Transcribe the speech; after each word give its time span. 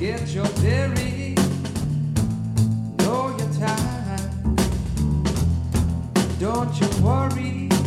get 0.00 0.28
your 0.28 0.46
dairy, 0.62 1.34
know 3.00 3.36
your 3.36 3.52
time. 3.60 4.56
Don't 6.38 6.80
you 6.80 6.88
worry. 7.04 7.79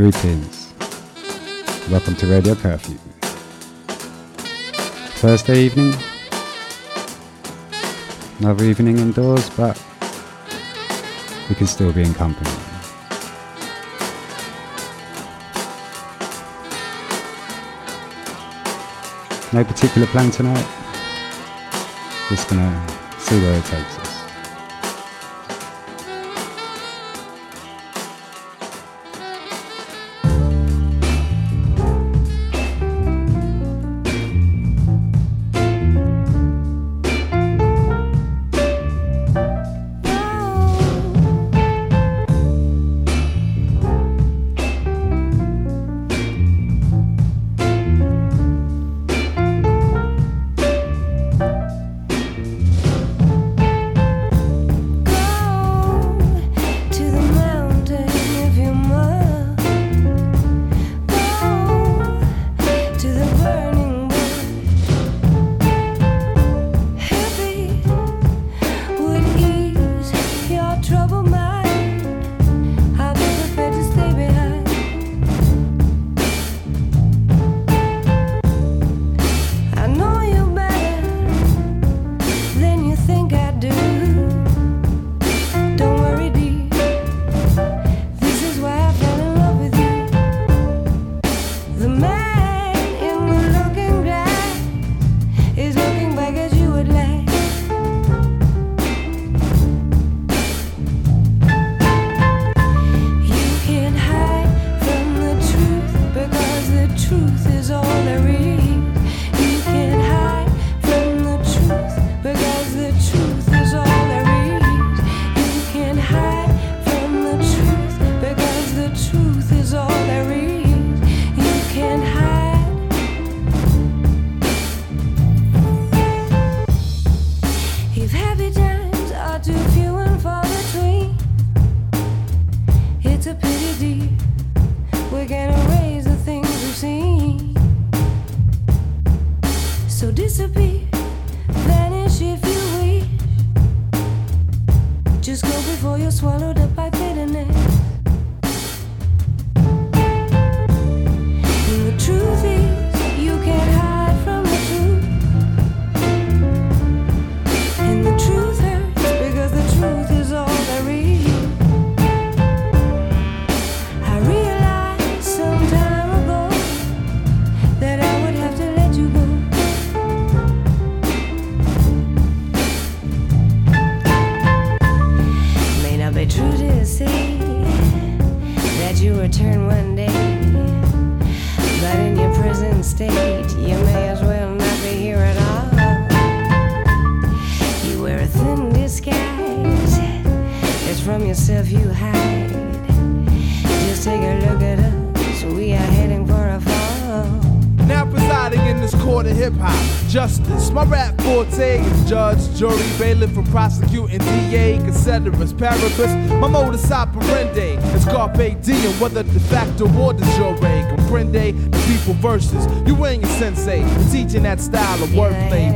Greetings. 0.00 0.72
Welcome 1.90 2.16
to 2.16 2.26
Radio 2.26 2.54
Curfew. 2.54 2.96
Thursday 5.20 5.58
evening. 5.64 5.92
Another 8.38 8.64
evening 8.64 8.96
indoors, 8.96 9.50
but 9.50 9.78
we 11.50 11.54
can 11.54 11.66
still 11.66 11.92
be 11.92 12.02
in 12.02 12.14
company. 12.14 12.48
No 19.52 19.62
particular 19.64 20.06
plan 20.06 20.30
tonight. 20.30 20.66
Just 22.30 22.48
gonna 22.48 22.86
see 23.18 23.38
where 23.38 23.58
it 23.58 23.64
takes 23.66 23.98
us. 23.98 23.99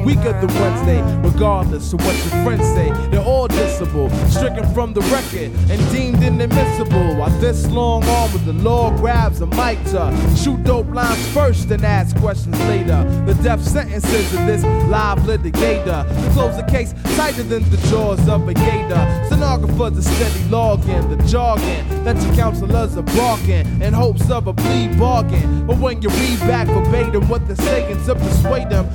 Weaker 0.04 0.32
than 0.40 0.52
Wednesday, 0.60 1.02
regardless 1.22 1.92
of 1.92 2.04
what 2.04 2.14
your 2.16 2.44
friends 2.44 2.66
say. 2.74 2.90
They're 3.10 3.24
all 3.24 3.48
dissable, 3.48 4.10
stricken 4.30 4.72
from 4.74 4.92
the 4.92 5.00
record 5.02 5.50
and 5.70 5.92
deemed 5.92 6.22
inadmissible. 6.22 7.16
While 7.16 7.30
this 7.40 7.66
long 7.70 8.04
arm 8.04 8.32
with 8.32 8.44
the 8.44 8.52
law 8.52 8.90
grabs 8.96 9.40
a 9.40 9.46
mic 9.46 9.82
to 9.84 10.12
shoot 10.36 10.62
dope 10.64 10.88
lines 10.88 11.26
first 11.28 11.70
and 11.70 11.84
ask 11.84 12.16
questions 12.18 12.58
later. 12.60 13.02
The 13.26 13.34
death 13.42 13.62
sentences 13.62 14.34
of 14.34 14.46
this 14.46 14.62
live 14.88 15.18
litigator. 15.20 16.06
To 16.06 16.30
close 16.32 16.56
the 16.56 16.64
case 16.64 16.94
tighter 17.16 17.42
than 17.42 17.68
the 17.70 17.78
jaws 17.88 18.28
of 18.28 18.46
a 18.48 18.54
gator. 18.54 19.24
Stenographers 19.26 19.98
are 19.98 20.10
steady 20.14 20.48
logging 20.50 21.08
the 21.08 21.22
jargon 21.26 22.04
that 22.04 22.20
your 22.22 22.34
counselors 22.34 22.96
are 22.96 23.02
barking 23.02 23.82
in 23.82 23.92
hopes 23.92 24.30
of 24.30 24.46
a 24.46 24.54
plea 24.54 24.88
bargain. 24.98 25.66
But 25.66 25.78
when 25.78 26.02
you 26.02 26.08
read 26.10 26.38
back 26.40 26.66
verbatim 26.68 27.28
what 27.28 27.46
they're 27.46 27.56
saying 27.56 28.04
to 28.04 28.14
persuade 28.14 28.70
them, 28.70 28.88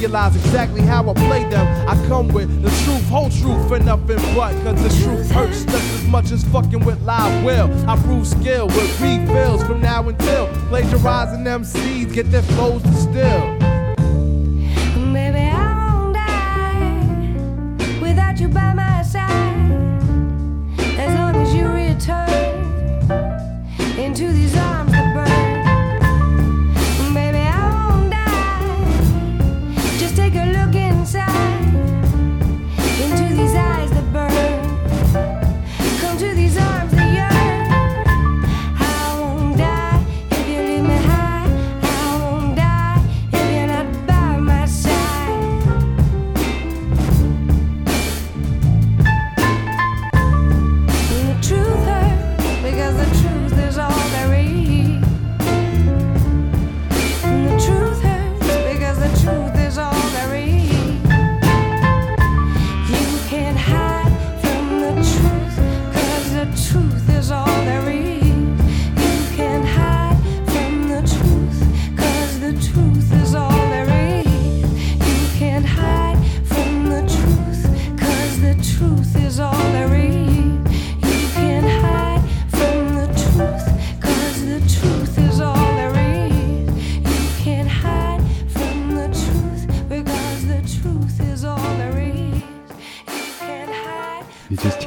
realize 0.00 0.34
exactly 0.34 0.80
how 0.80 1.10
I 1.10 1.12
play 1.12 1.44
them. 1.50 1.66
I 1.86 1.94
come 2.08 2.28
with 2.28 2.62
the 2.62 2.70
truth, 2.84 3.06
whole 3.10 3.28
truth, 3.28 3.70
and 3.70 3.84
nothing 3.84 4.16
but. 4.34 4.52
Cause 4.62 4.82
the 4.82 5.04
truth 5.04 5.30
hurts 5.30 5.64
just 5.64 5.74
as 5.76 6.04
much 6.04 6.30
as 6.30 6.42
fucking 6.44 6.84
with 6.86 7.00
live 7.02 7.44
will. 7.44 7.68
I 7.88 7.96
prove 7.98 8.26
skill 8.26 8.66
with 8.68 9.00
refills 9.00 9.62
from 9.64 9.82
now 9.82 10.08
until 10.08 10.46
plagiarizing 10.68 11.44
them 11.44 11.64
seeds 11.64 12.12
get 12.12 12.30
their 12.30 12.42
flows 12.42 12.82
distilled. 12.82 13.58
Baby, 15.12 15.38
I 15.38 15.94
won't 15.94 16.14
die 16.14 18.00
without 18.00 18.40
you 18.40 18.48
by 18.48 18.72
my 18.72 18.79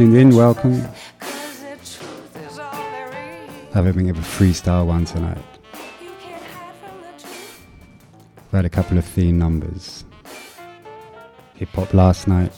tuned 0.04 0.18
in, 0.18 0.36
welcome. 0.36 0.82
Have 3.74 3.86
a 3.88 3.94
bit 3.94 4.10
of 4.10 4.18
a 4.18 4.22
freestyle 4.22 4.86
one 4.86 5.06
tonight. 5.06 5.38
I've 8.38 8.52
had 8.52 8.66
a 8.66 8.70
couple 8.70 8.98
of 8.98 9.06
theme 9.06 9.40
numbers. 9.40 10.04
Hip 11.56 11.70
hop 11.70 11.94
last 11.94 12.28
night, 12.28 12.52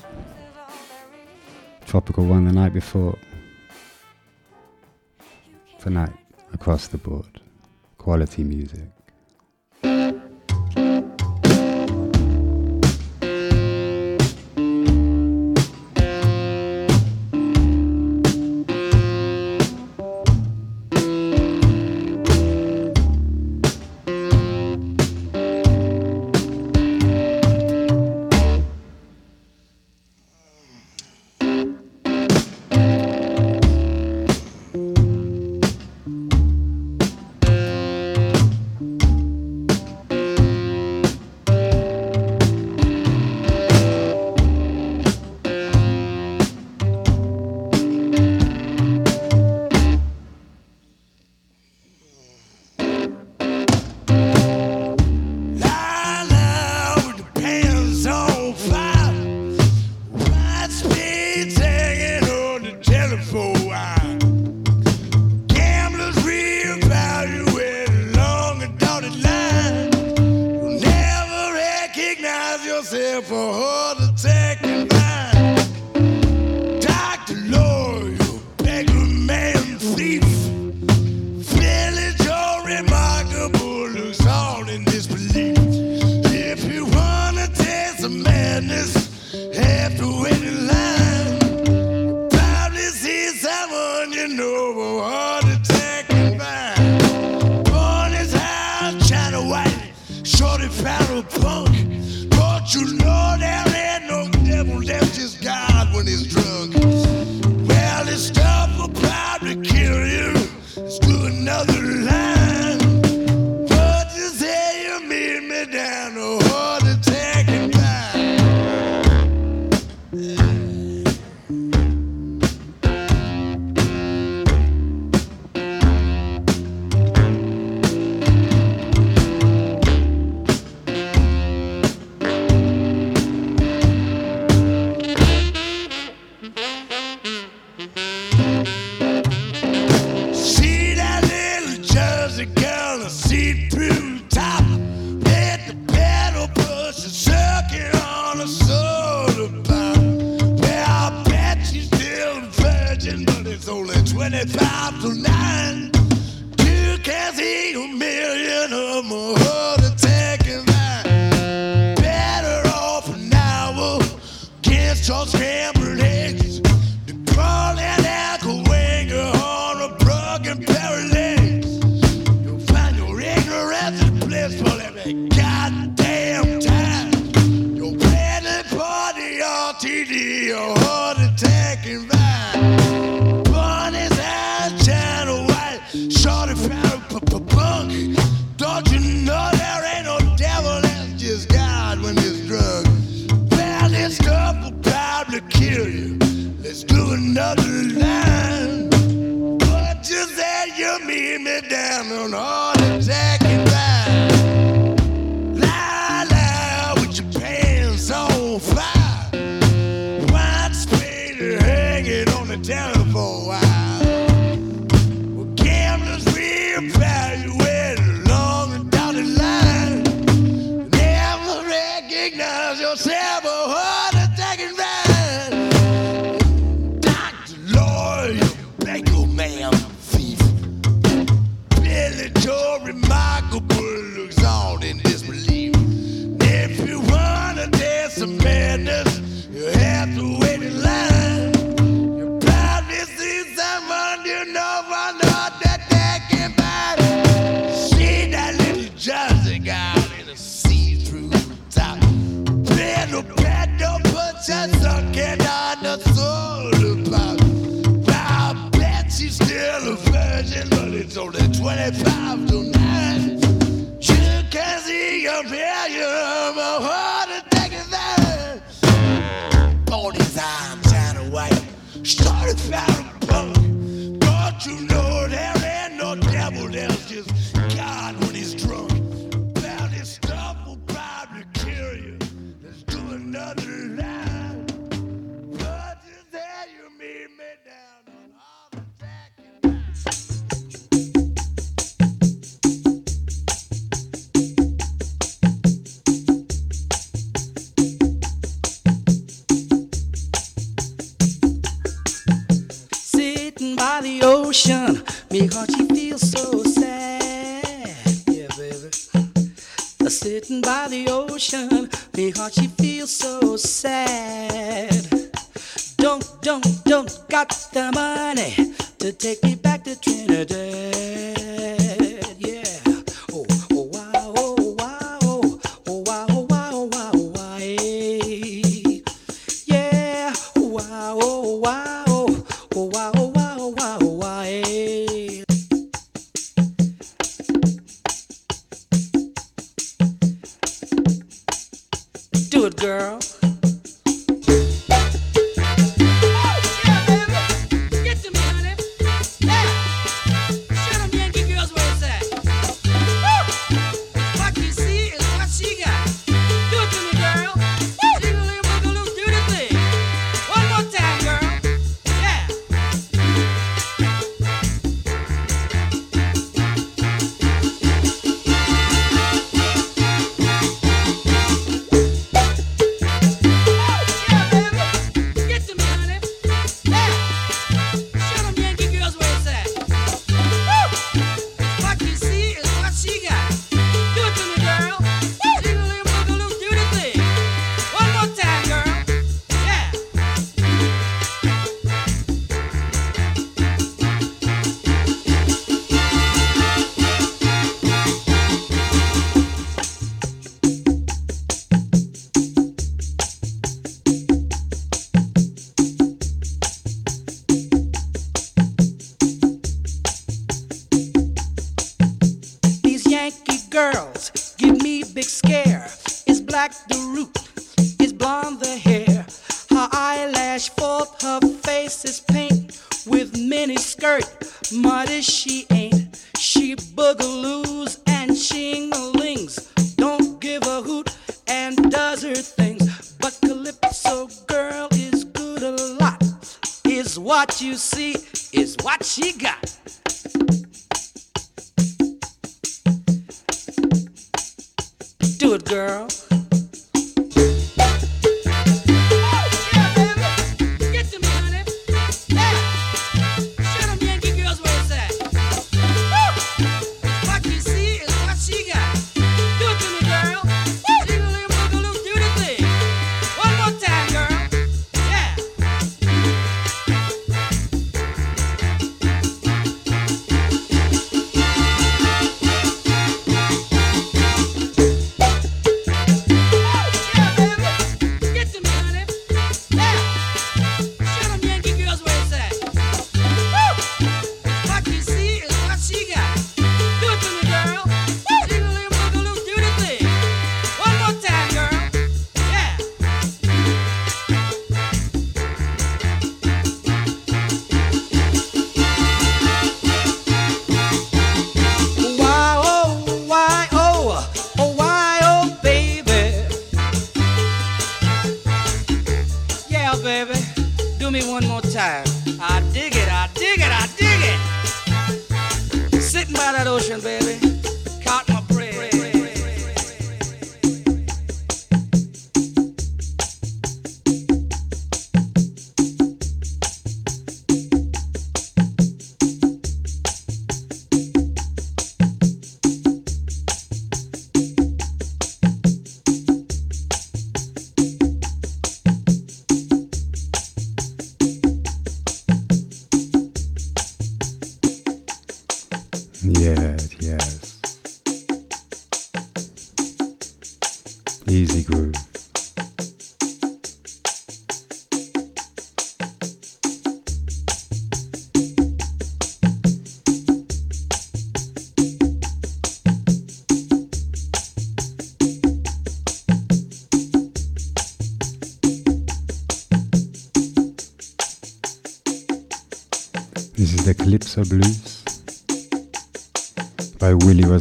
tropical 1.85 2.25
one 2.25 2.45
the 2.45 2.51
night 2.51 2.73
before. 2.73 3.15
Tonight, 5.79 6.13
across 6.51 6.87
the 6.87 6.97
board, 6.97 7.41
quality 7.99 8.43
music. 8.43 8.94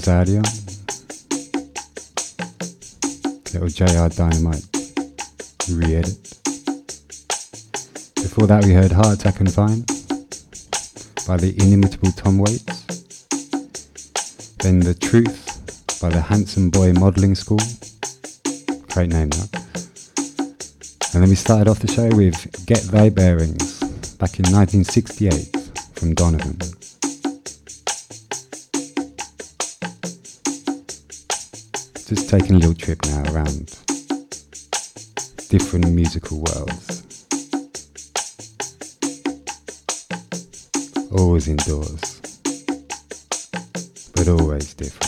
Willie 0.07 0.37
Little 3.55 3.69
JR 3.69 4.09
Dynamite 4.09 4.67
re-edit. 5.71 6.19
Before 8.17 8.47
that 8.47 8.65
we 8.67 8.75
heard 8.75 8.93
Heart 8.93 9.21
Attack 9.21 9.41
and 9.41 9.51
Vine 9.51 9.85
by 11.27 11.39
the 11.39 11.55
inimitable 11.59 12.13
Tom 12.13 12.39
Waits. 12.39 12.85
Then 14.59 14.81
The 14.81 14.95
Truth 14.95 16.01
by 16.03 16.11
the 16.11 16.21
Handsome 16.21 16.69
Boy 16.69 16.93
Modelling 16.93 17.35
School. 17.35 17.61
Great 18.93 19.11
name 19.11 19.31
that. 19.31 19.49
And 21.15 21.23
then 21.23 21.31
we 21.31 21.37
started 21.37 21.69
off 21.71 21.79
the 21.79 21.91
show 21.91 22.15
with 22.15 22.67
Get 22.67 22.83
Thy 22.83 23.09
Bearings 23.09 23.81
back 24.19 24.39
in 24.39 24.45
1968 24.53 25.57
from 25.95 26.15
Donovan. 26.15 26.59
Just 32.15 32.29
taking 32.29 32.55
a 32.55 32.59
little 32.61 32.75
trip 32.75 33.05
now 33.07 33.25
around 33.33 33.77
different 35.49 35.91
musical 35.91 36.45
worlds. 36.45 37.03
Always 41.11 41.49
indoors, 41.49 42.21
but 44.15 44.29
always 44.29 44.75
different. 44.75 45.04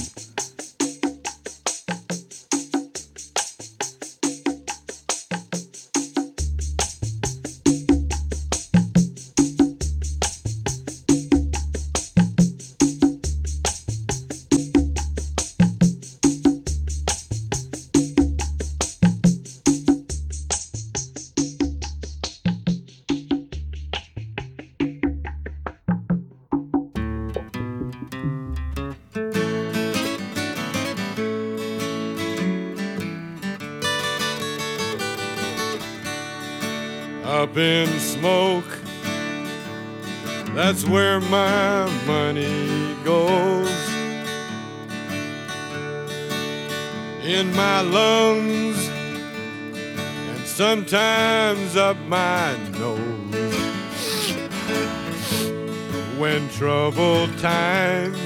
When 56.19 56.49
troubled 56.49 57.39
times 57.39 58.19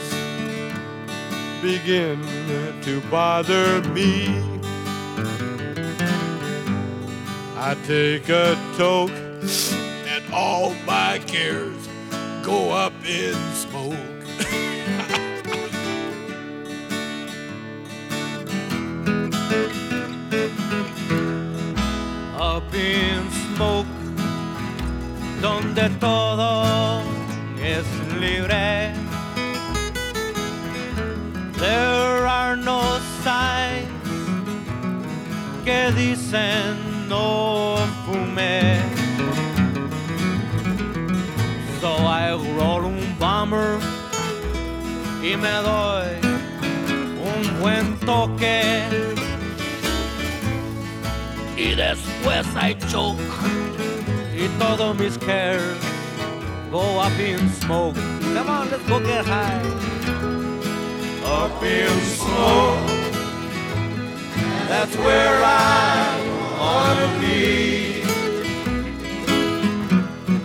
begin 1.61 2.22
to 2.83 3.00
bother 3.11 3.83
me. 3.90 4.29
I 7.57 7.76
take 7.87 8.29
a 8.29 8.57
toke 8.76 9.11
and 9.11 10.24
all 10.33 10.74
my 10.87 11.18
cares 11.26 11.88
go 12.42 12.70
up 12.70 12.92
in 13.05 13.35
smoke. 13.55 13.92
up 22.38 22.72
in 22.72 23.31
smoke, 23.31 23.87
donde 25.42 25.90
todo 26.00 27.09
libre. 28.18 28.92
There 31.58 32.26
are 32.26 32.56
no 32.56 32.80
signs 33.22 33.88
que 35.64 35.92
dicen 35.92 37.08
no 37.08 37.76
fume. 38.04 38.80
So 41.80 41.88
I 41.88 42.32
roll 42.56 42.84
un 42.84 43.00
bomber 43.18 43.78
y 45.22 45.36
me 45.36 45.52
doy 45.62 46.10
un 47.30 47.60
buen 47.60 47.98
toque 48.00 48.82
y 51.56 51.74
después 51.74 52.46
I 52.56 52.74
choke 52.88 53.18
y 54.34 54.48
todos 54.58 54.96
mis 54.96 55.18
cares 55.18 55.89
go 56.70 57.00
up 57.00 57.18
in 57.18 57.48
smoke. 57.48 57.96
Come 57.96 58.48
on, 58.48 58.70
let's 58.70 58.88
go 58.88 59.00
get 59.00 59.26
high. 59.26 59.61
Up 61.24 61.62
in 61.62 62.00
smoke, 62.16 62.87
that's 64.68 64.96
where 64.96 65.40
I 65.42 66.16
wanna 66.61 67.09
be. 67.20 68.02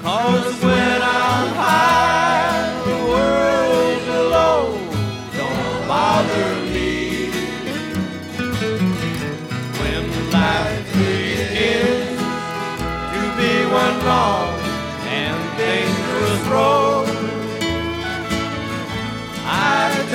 Cause 0.02 0.64
when 0.64 1.02
I'm 1.02 1.48
high, 1.64 2.74
the 2.86 2.98
world 3.12 4.00
below 4.12 4.62
don't 5.38 5.88
bother 5.88 6.56
me. 6.74 7.30
When 9.80 10.04
life 10.32 10.86
begins 10.94 12.20
to 13.14 13.22
be 13.38 13.52
one 13.72 14.06
long 14.06 14.45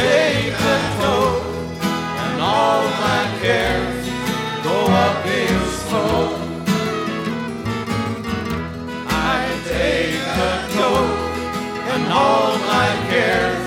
take 0.00 0.60
and 2.22 2.40
all 2.40 2.82
my 3.06 3.22
cares 3.42 4.06
go 4.64 4.76
up 5.04 5.26
in 5.26 5.58
smoke. 5.82 6.36
I 9.08 9.40
take 9.72 10.36
and 11.92 12.04
all 12.12 12.52
my 12.74 12.90
cares 13.10 13.66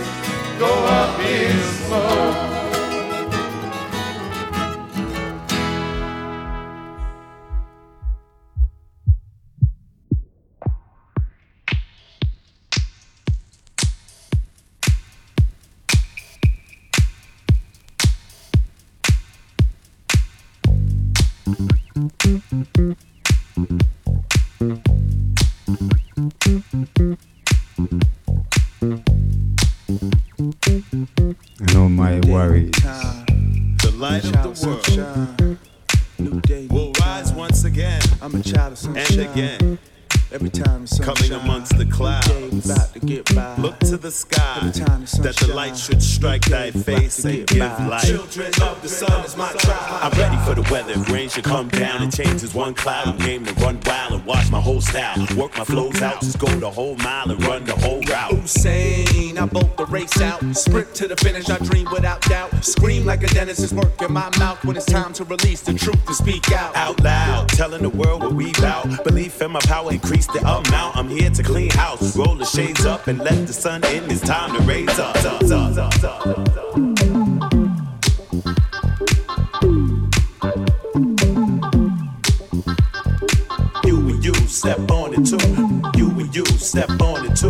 go 0.59 0.73
again. 39.33 39.79
Every 40.31 40.49
time 40.49 40.81
the 40.81 40.87
sun 40.87 41.05
Coming 41.05 41.29
shine, 41.29 41.41
amongst 41.41 41.77
the 41.77 41.85
clouds. 41.85 42.65
about 42.65 42.91
to 42.93 42.99
get 42.99 43.35
by. 43.35 43.55
Look 43.57 43.77
to 43.81 43.97
the 43.97 44.09
sky 44.09 44.57
Every 44.63 44.71
time 44.85 45.01
the 45.05 45.21
that 45.21 45.35
the 45.35 45.45
shine, 45.45 45.55
light 45.55 45.77
should 45.77 46.01
strike 46.01 46.45
thy 46.45 46.71
face 46.71 47.23
and 47.23 47.45
give 47.45 47.59
by. 47.59 47.87
life. 47.87 48.03
Children 48.07 48.47
of 48.63 48.81
the 48.81 48.89
sun 48.89 49.25
is 49.25 49.37
my 49.37 49.51
tribe. 49.51 49.77
I'm 49.79 50.09
ready 50.09 50.09
for 50.09 50.09
the 50.09 50.12
weather. 50.73 50.93
If 50.93 51.11
rain 51.11 51.29
should 51.29 51.43
come 51.43 51.69
down 51.69 52.01
and 52.01 52.11
change 52.11 52.33
changes 52.33 52.53
one 52.55 52.73
cloud. 52.73 53.07
I'm 53.07 53.17
game 53.17 53.45
to 53.45 53.53
run 53.63 53.79
wild 53.85 54.13
and 54.13 54.25
watch 54.25 54.49
my 54.49 54.59
whole 54.59 54.81
style. 54.81 55.19
Work 55.37 55.55
my 55.57 55.63
flows 55.63 56.01
out, 56.01 56.19
just 56.21 56.39
go 56.39 56.47
the 56.47 56.69
whole 56.69 56.95
mile 56.97 57.29
and 57.29 57.43
run 57.45 57.63
the 57.63 57.75
whole 57.75 58.01
route. 58.01 58.31
Usain, 58.31 59.37
I 59.37 59.45
bolt 59.45 59.77
the 59.77 59.85
race 59.85 60.19
out. 60.19 60.41
Sprint 60.55 60.95
to 60.95 61.07
the 61.07 61.15
finish, 61.17 61.47
I 61.49 61.59
dream 61.59 61.87
without 61.91 62.21
doubt. 62.21 62.51
Scream 62.65 63.05
like 63.05 63.23
a 63.23 63.27
dentist 63.27 63.59
is 63.59 63.73
working 63.73 64.11
my 64.11 64.29
mouth 64.39 64.63
when 64.65 64.75
it's 64.75 64.85
time 64.85 65.13
to 65.13 65.23
release 65.25 65.61
the 65.61 65.73
truth 65.73 66.03
to 66.07 66.13
speak 66.15 66.51
out. 66.51 66.75
out 66.75 66.99
loud, 67.03 67.49
telling 67.49 67.83
the 67.83 67.89
world 67.89 68.23
what 68.23 68.33
we 68.33 68.51
bout. 68.53 69.03
Belief 69.03 69.41
in 69.41 69.51
my 69.51 69.59
power, 69.61 69.91
increase 69.91 70.27
the 70.27 70.39
amount. 70.39 70.97
I'm 70.97 71.07
here 71.07 71.29
to 71.29 71.43
clean 71.43 71.69
house, 71.69 72.17
roll 72.17 72.35
the 72.35 72.45
shades 72.45 72.85
up 72.85 73.07
and 73.07 73.19
let 73.19 73.45
the 73.45 73.53
sun 73.53 73.83
in. 73.85 74.09
It's 74.09 74.21
time 74.21 74.55
to 74.55 74.61
raise 74.63 74.97
up, 74.97 75.15
up, 75.23 75.77
up, 75.77 76.03
up. 76.03 76.92
Step 84.63 84.91
on 84.91 85.13
it 85.13 85.25
too. 85.25 85.99
You 85.99 86.09
and 86.11 86.33
you 86.33 86.45
step 86.45 86.89
on 87.01 87.25
it 87.25 87.35
too. 87.35 87.49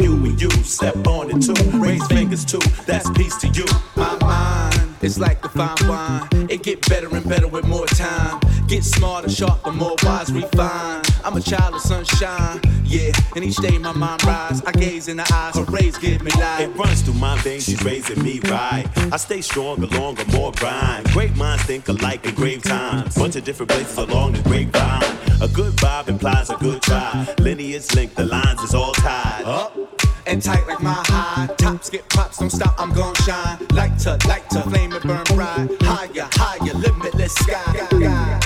You 0.00 0.14
and 0.14 0.40
you 0.40 0.50
step 0.64 1.06
on 1.06 1.30
it 1.30 1.40
too. 1.40 1.54
Raise 1.78 2.04
fingers 2.08 2.44
too. 2.44 2.58
That's 2.84 3.08
peace 3.10 3.36
to 3.36 3.48
you. 3.48 3.64
My 3.94 4.18
mind 4.18 4.96
is 5.00 5.20
like 5.20 5.40
the 5.40 5.50
fine 5.50 5.88
wine. 5.88 6.50
It 6.50 6.64
get 6.64 6.84
better 6.88 7.14
and 7.14 7.28
better 7.28 7.46
with 7.46 7.64
more 7.64 7.86
time. 7.86 8.40
Get 8.68 8.84
smarter, 8.84 9.30
sharper, 9.30 9.72
more 9.72 9.96
wise, 10.02 10.30
refined. 10.30 11.06
I'm 11.24 11.34
a 11.34 11.40
child 11.40 11.74
of 11.74 11.80
sunshine, 11.80 12.60
yeah. 12.84 13.12
And 13.34 13.42
each 13.42 13.56
day 13.56 13.78
my 13.78 13.92
mind 13.92 14.22
rise. 14.24 14.62
I 14.66 14.72
gaze 14.72 15.08
in 15.08 15.16
the 15.16 15.26
eyes, 15.32 15.56
her 15.56 15.64
rays 15.64 15.96
give 15.96 16.22
me 16.22 16.30
life. 16.32 16.60
It 16.60 16.76
runs 16.76 17.00
through 17.00 17.14
my 17.14 17.38
veins, 17.38 17.64
she's 17.64 17.82
raising 17.82 18.22
me 18.22 18.40
right. 18.40 18.84
I 19.10 19.16
stay 19.16 19.40
stronger, 19.40 19.86
longer, 19.86 20.22
more 20.32 20.52
grind. 20.52 21.06
Great 21.12 21.34
minds 21.34 21.62
think 21.62 21.88
alike 21.88 22.26
in 22.26 22.34
grave 22.34 22.62
times. 22.62 23.16
Bunch 23.16 23.36
of 23.36 23.44
different 23.44 23.70
places 23.70 23.96
along 23.96 24.32
the 24.32 24.42
grapevine. 24.42 25.02
A 25.40 25.48
good 25.48 25.72
vibe 25.76 26.08
implies 26.08 26.50
a 26.50 26.56
good 26.56 26.82
try. 26.82 27.26
Lineage 27.38 27.94
linked, 27.94 28.16
the 28.16 28.26
lines 28.26 28.60
is 28.60 28.74
all 28.74 28.92
tied. 28.92 29.44
up 29.46 29.74
and 30.26 30.42
tight 30.42 30.66
like 30.68 30.82
my 30.82 31.02
high. 31.06 31.46
Tops 31.56 31.88
get 31.88 32.06
props, 32.10 32.38
don't 32.38 32.50
stop, 32.50 32.74
I'm 32.78 32.92
gon' 32.92 33.14
shine. 33.14 33.66
Lighter, 33.72 34.18
lighter, 34.28 34.60
flame 34.68 34.92
it 34.92 35.02
burn 35.02 35.24
bright. 35.34 35.68
Higher, 35.80 36.28
higher, 36.32 36.74
limitless 36.74 37.34
sky. 37.34 38.38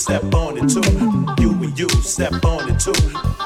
Step 0.00 0.34
on 0.34 0.56
it 0.56 0.66
too. 0.66 0.80
You 1.42 1.52
and 1.52 1.78
you 1.78 1.88
step 2.00 2.42
on 2.44 2.70
it 2.70 2.80
too. 2.80 2.92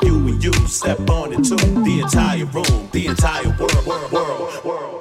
You 0.06 0.16
and 0.28 0.42
you 0.42 0.52
step 0.68 1.10
on 1.10 1.32
it 1.32 1.44
too. 1.44 1.56
The 1.56 2.00
entire 2.00 2.44
room, 2.44 2.88
the 2.92 3.06
entire 3.08 3.48
world, 3.58 3.84
world, 3.84 4.12
world, 4.12 4.40
world. 4.40 4.64
world. 4.64 4.93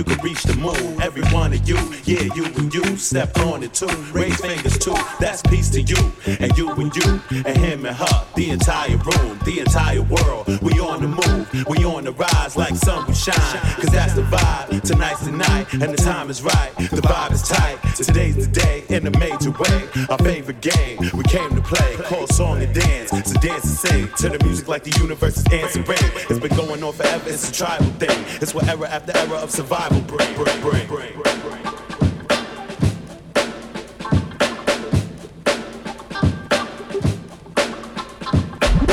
You 0.00 0.04
can 0.04 0.24
reach 0.24 0.42
the 0.44 0.56
moon. 0.56 1.02
Every 1.02 1.22
one 1.24 1.52
of 1.52 1.68
you, 1.68 1.76
yeah, 2.04 2.22
you 2.34 2.46
and 2.46 2.72
you 2.72 2.96
step 2.96 3.36
on 3.40 3.62
it 3.62 3.74
too. 3.74 3.86
Raise 4.12 4.40
fingers 4.40 4.78
too, 4.78 4.96
that's 5.18 5.42
peace 5.42 5.68
to 5.70 5.82
you. 5.82 6.12
And 6.40 6.56
you 6.56 6.70
and 6.70 6.96
you, 6.96 7.20
and 7.30 7.56
him 7.58 7.84
and 7.84 7.94
her, 7.94 8.26
the 8.34 8.48
entire 8.48 8.96
room, 8.96 9.38
the 9.44 9.60
entire 9.60 10.00
world. 10.00 10.46
We 10.62 10.80
on 10.80 11.02
the 11.02 11.08
move, 11.08 11.68
we 11.68 11.84
on 11.84 12.04
the 12.04 12.12
rise 12.12 12.56
like 12.56 12.74
sun 12.76 13.04
we 13.08 13.14
shine. 13.14 13.60
Cause 13.76 13.92
that's 13.92 14.14
the 14.14 14.22
vibe. 14.22 14.80
Tonight's 14.80 15.26
the 15.26 15.32
night, 15.32 15.70
and 15.74 15.92
the 15.92 15.98
time 15.98 16.30
is 16.30 16.42
right. 16.42 16.72
The 16.78 17.02
vibe 17.02 17.32
is 17.32 17.42
tight. 17.42 17.78
Today's 17.94 18.36
the 18.36 18.50
day 18.50 18.84
in 18.88 19.06
a 19.06 19.10
major 19.18 19.50
way. 19.50 20.06
Our 20.08 20.18
favorite 20.18 20.62
game, 20.62 20.98
we 21.12 21.24
came 21.24 21.54
to 21.54 21.60
play. 21.60 21.96
Call 22.04 22.26
song 22.28 22.62
and 22.62 22.74
dance. 22.74 23.10
So 23.10 23.38
dance 23.40 23.64
and 23.64 24.08
sing 24.08 24.08
to 24.16 24.38
the 24.38 24.42
music 24.46 24.66
like 24.66 24.84
the 24.84 24.98
universe 24.98 25.36
is 25.36 25.46
answering. 25.52 25.98
It's 26.30 26.38
been 26.38 26.56
going 26.56 26.82
on 26.82 26.94
forever, 26.94 27.28
it's 27.28 27.50
a 27.50 27.52
tribal 27.52 27.92
thing. 28.00 28.24
It's 28.40 28.54
what 28.54 28.66
era 28.66 28.88
after 28.88 29.14
era 29.14 29.36
of 29.36 29.50
survival 29.50 29.89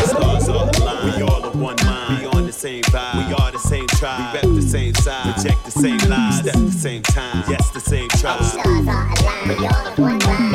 Stars 0.05 0.49
all 0.49 0.69
aligned. 0.69 1.15
We 1.15 1.21
all 1.23 1.43
of 1.45 1.59
one 1.59 1.75
mind. 1.85 2.19
We 2.21 2.25
on 2.27 2.45
the 2.45 2.51
same 2.51 2.83
vibe. 2.83 3.27
We 3.27 3.33
are 3.33 3.51
the 3.51 3.59
same 3.59 3.87
tribe. 3.87 4.33
We 4.33 4.49
rep 4.49 4.55
the 4.55 4.61
same 4.61 4.93
side. 4.95 5.33
Project 5.33 5.65
the 5.65 5.71
same 5.71 5.97
lies. 6.09 6.39
Step 6.39 6.53
the 6.55 6.71
same 6.71 7.03
time. 7.03 7.43
Yes, 7.49 7.69
the 7.71 7.79
same 7.79 8.09
tribe. 8.09 8.43
Stars 8.43 8.87
are 8.87 9.09
aligned. 9.19 9.49
We 9.49 9.67
all 9.67 9.87
of 9.87 9.99
one 9.99 10.17
mind. 10.19 10.46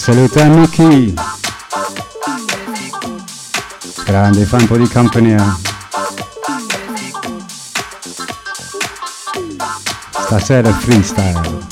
Big 0.00 0.06
salute 0.06 0.40
a 0.40 0.48
Mickey. 0.48 1.14
Grande, 4.06 4.46
fa 4.46 4.56
un 4.56 4.66
po' 4.66 4.78
di 4.78 4.88
compagnia. 4.88 5.58
Stasera 10.24 10.72
freestyle. 10.72 11.69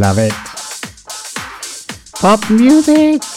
Love 0.00 0.18
it. 0.18 0.32
Pop 2.20 2.50
music. 2.50 3.29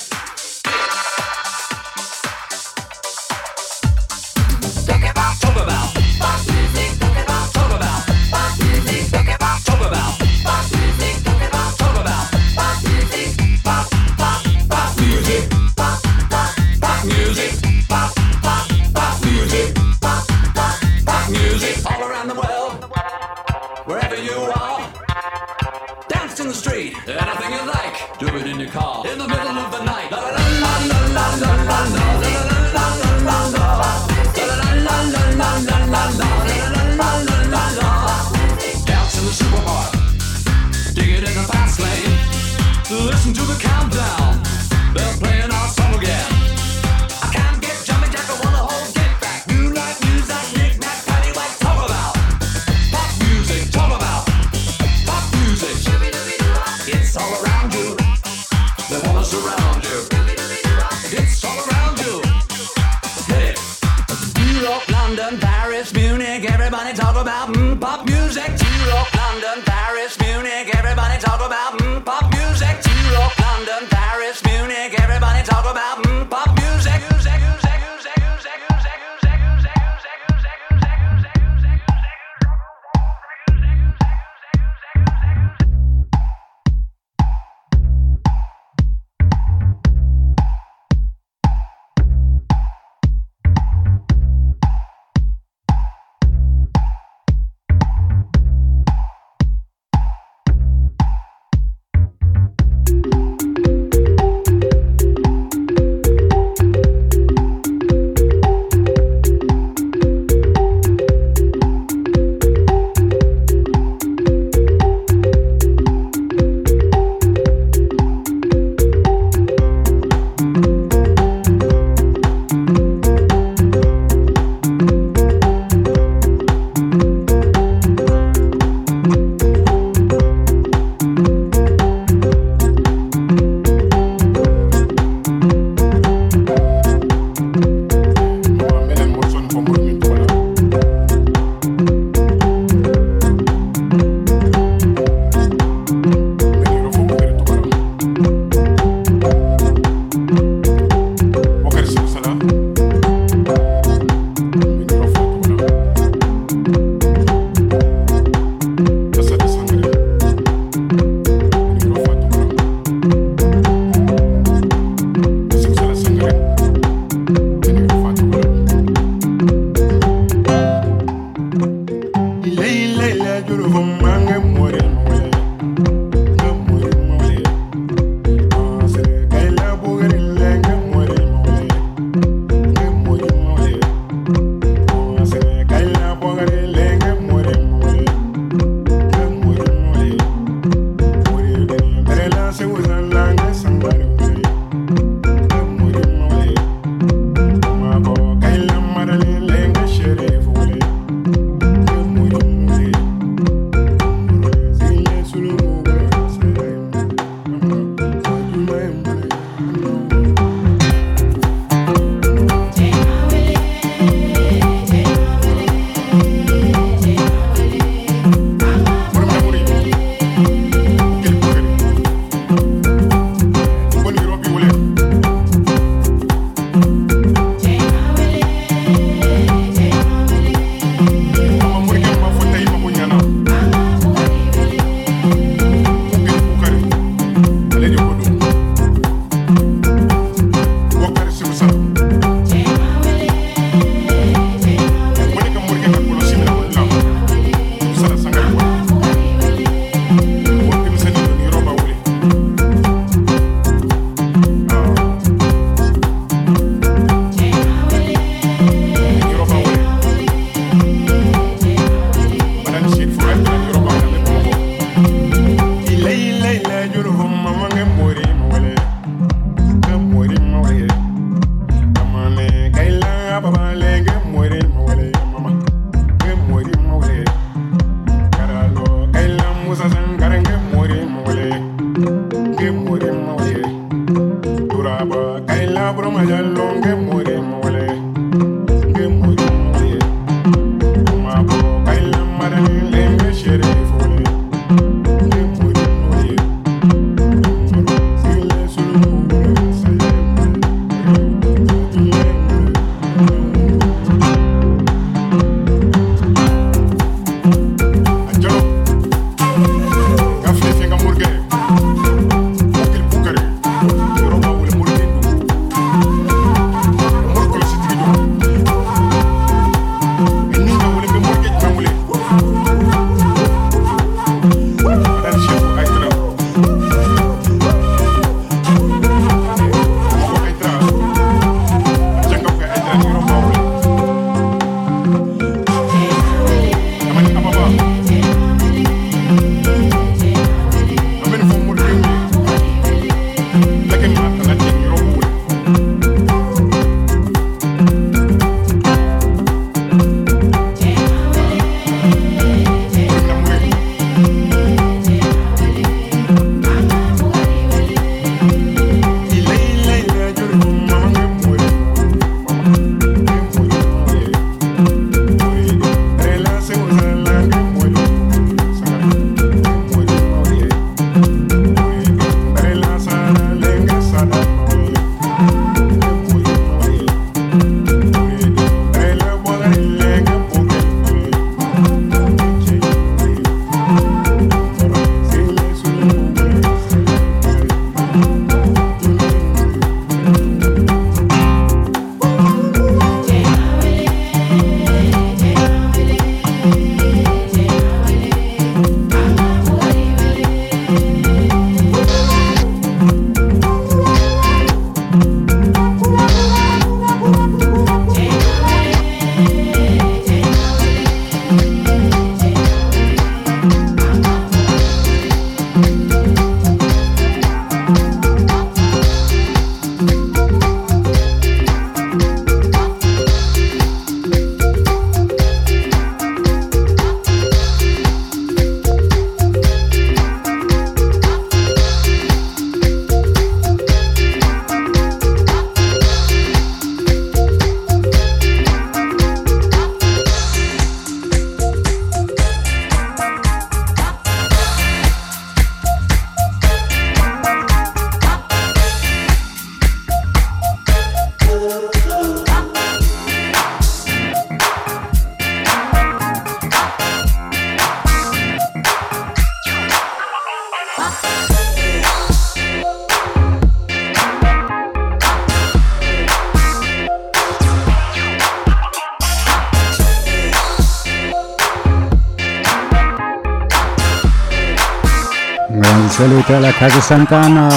Salut 476.23 476.49
alla 476.49 476.59
la 476.59 476.71
Kazakstan-kana. 476.71 477.69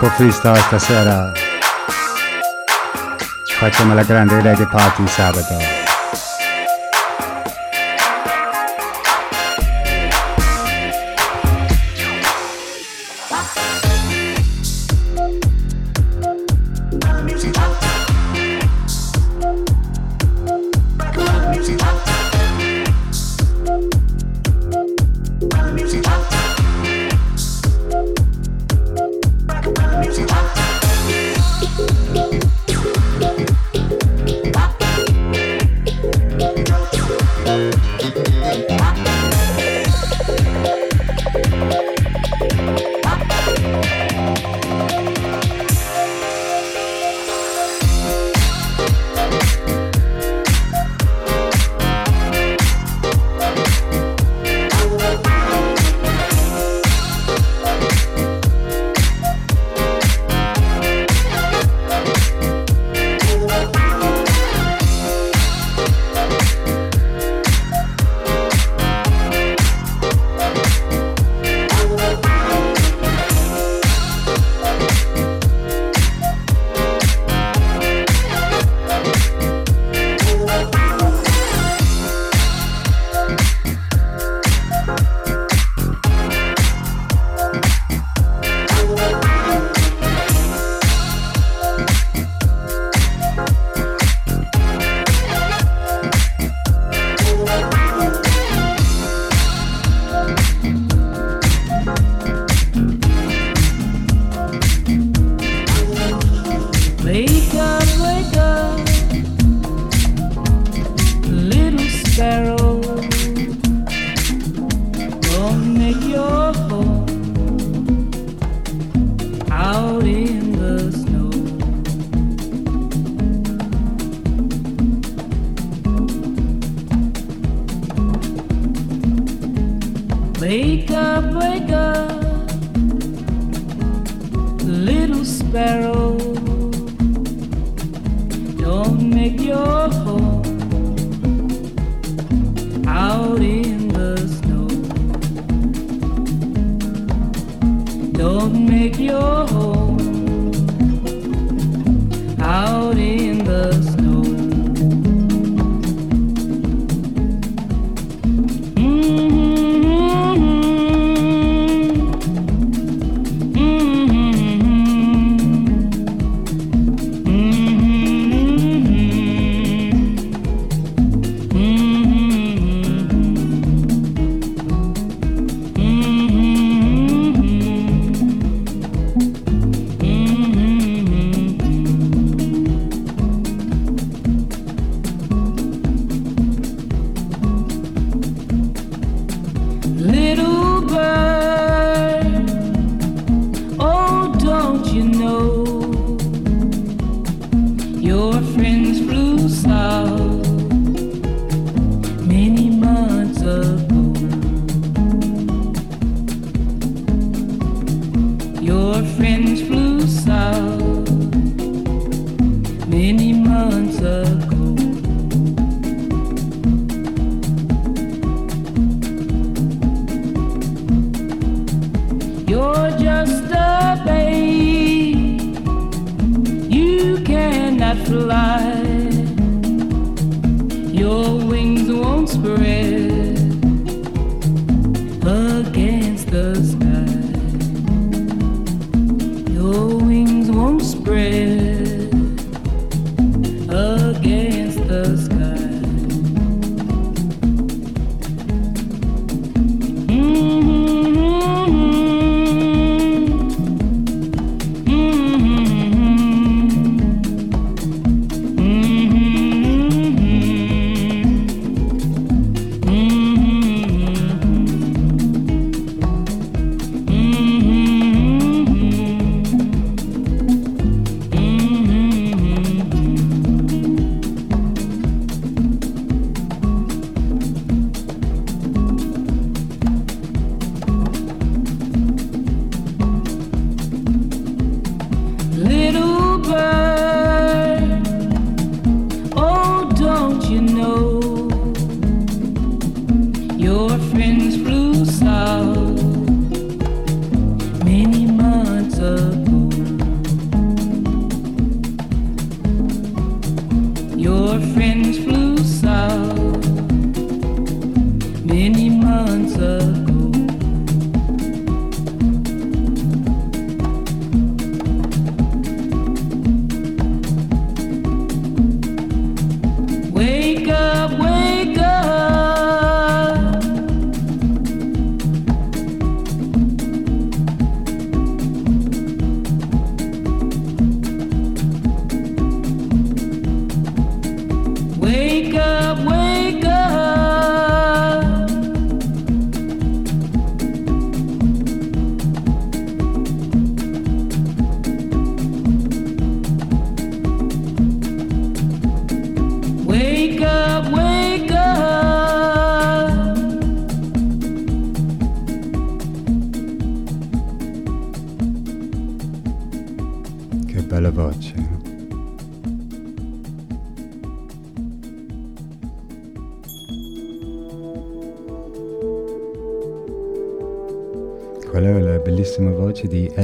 På 0.00 0.06
freestyle 0.06 0.56
stasera. 0.56 1.32
Facciamo 3.60 3.94
la 3.94 4.02
grande 4.02 4.38
idea 4.38 4.66
party 4.66 5.06
sabato. 5.06 5.87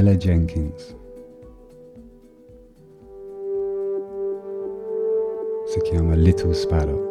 Ella 0.05 0.17
Jenkins. 0.17 0.95
Si 5.65 5.79
chiama 5.81 6.13
Little 6.13 6.53
Sparrow 6.53 7.01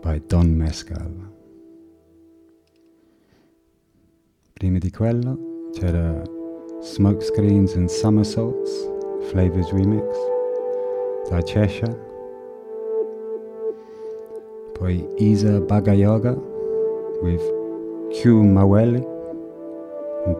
by 0.00 0.22
Don 0.28 0.54
Mescal. 0.54 1.10
Prima 4.52 4.78
di 4.78 4.92
quello 4.92 5.70
c'era 5.72 6.22
Smokescreens 6.82 7.74
and 7.74 7.88
Somersaults, 7.88 8.70
Flavors 9.32 9.72
Remix, 9.72 10.06
da 11.28 11.42
Cheshire. 11.42 11.98
Poi 14.74 15.04
Issa 15.16 15.58
Bagayogo 15.58 16.40
with 17.22 17.42
Q 18.12 18.44
Maweli, 18.44 19.09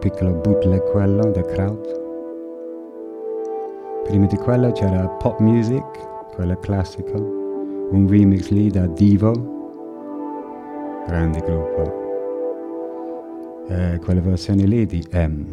piccolo 0.01 0.33
bootleg 0.33 0.81
quello 0.89 1.29
da 1.29 1.43
Kraut. 1.43 2.01
Prima 4.05 4.25
di 4.25 4.35
quello 4.35 4.71
c'era 4.71 5.07
Pop 5.07 5.39
Music, 5.39 5.85
quella 6.33 6.57
classica, 6.57 7.17
un 7.17 8.07
remix 8.09 8.49
lì 8.49 8.71
da 8.71 8.87
Divo, 8.87 9.31
grande 11.05 11.39
gruppo. 11.41 11.99
E 13.67 13.99
quella 14.03 14.21
versione 14.21 14.65
lì 14.65 14.87
di 14.87 15.05
M. 15.11 15.45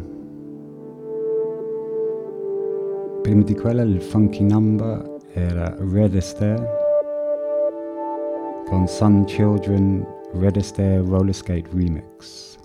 Prima 3.21 3.43
di 3.43 3.53
quella 3.53 3.83
il 3.83 4.01
funky 4.01 4.43
number 4.43 5.17
era 5.33 5.75
Red 5.77 6.15
Astaire 6.15 6.67
con 8.67 8.87
Sun 8.87 9.25
Children 9.25 10.03
Red 10.33 10.57
Astaire 10.57 11.03
Roller 11.05 11.35
Skate 11.35 11.69
Remix. 11.71 12.57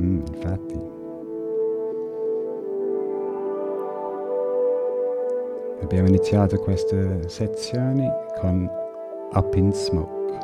Mm, 0.00 0.20
infatti. 0.34 0.95
Abbiamo 5.80 6.08
iniziato 6.08 6.58
queste 6.58 7.28
sezioni 7.28 8.08
con 8.40 8.68
Up 9.32 9.54
in 9.54 9.72
Smoke, 9.72 10.38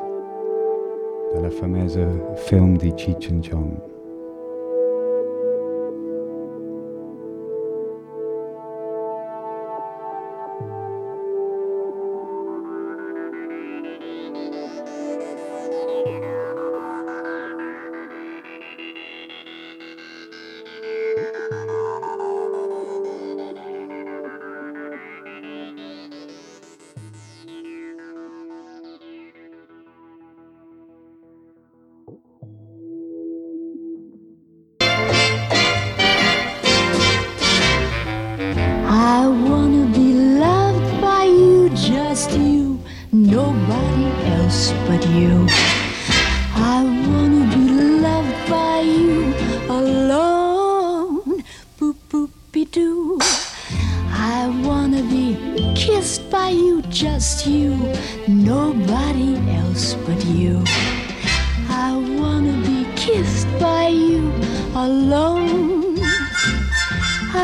dalla 1.33 1.51
famosa 1.51 2.07
film 2.35 2.77
di 2.77 2.93
Cheech 2.95 3.29
and 3.31 3.49
Chong. 3.49 3.92
Alone. 64.83 65.97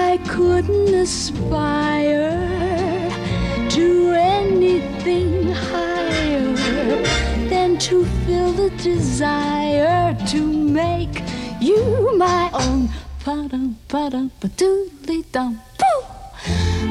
I 0.09 0.19
couldn't 0.27 0.93
aspire 0.93 2.35
to 3.71 3.87
anything 4.13 5.53
higher 5.71 6.53
than 7.49 7.79
to 7.87 8.05
feel 8.23 8.51
the 8.53 8.71
desire 8.83 10.17
to 10.33 10.41
make 10.81 11.23
you 11.61 11.81
my 12.17 12.51
own. 12.53 12.89
Ba-dum, 13.25 13.77
ba-dum, 13.89 14.31
ba-doodly 14.41 15.21
dum, 15.31 15.61
boo. 15.79 16.01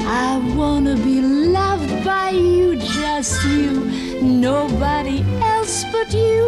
I 0.06 0.30
wanna 0.56 0.96
be 0.96 1.20
loved 1.58 1.92
by 2.04 2.30
you, 2.30 2.76
just 2.76 3.44
you, 3.44 3.72
nobody 4.22 5.18
else 5.42 5.84
but 5.92 6.08
you. 6.14 6.40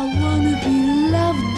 I 0.00 0.02
wanna 0.22 0.54
be 0.64 0.76
loved 1.16 1.51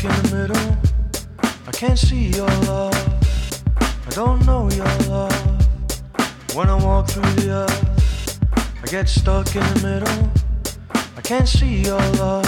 stuck 0.00 0.16
in 0.16 0.22
the 0.22 0.36
middle. 0.36 0.76
I 1.66 1.70
can't 1.72 1.98
see 1.98 2.28
your 2.28 2.48
love. 2.66 2.94
I 3.80 4.10
don't 4.10 4.44
know 4.46 4.70
your 4.70 4.86
love. 5.08 6.54
When 6.54 6.68
I 6.68 6.76
walk 6.82 7.08
through 7.08 7.32
the 7.34 7.50
earth, 7.50 8.40
I 8.82 8.86
get 8.86 9.08
stuck 9.08 9.54
in 9.54 9.62
the 9.74 9.80
middle. 9.82 10.30
I 11.16 11.20
can't 11.20 11.48
see 11.48 11.82
your 11.82 12.00
love. 12.16 12.39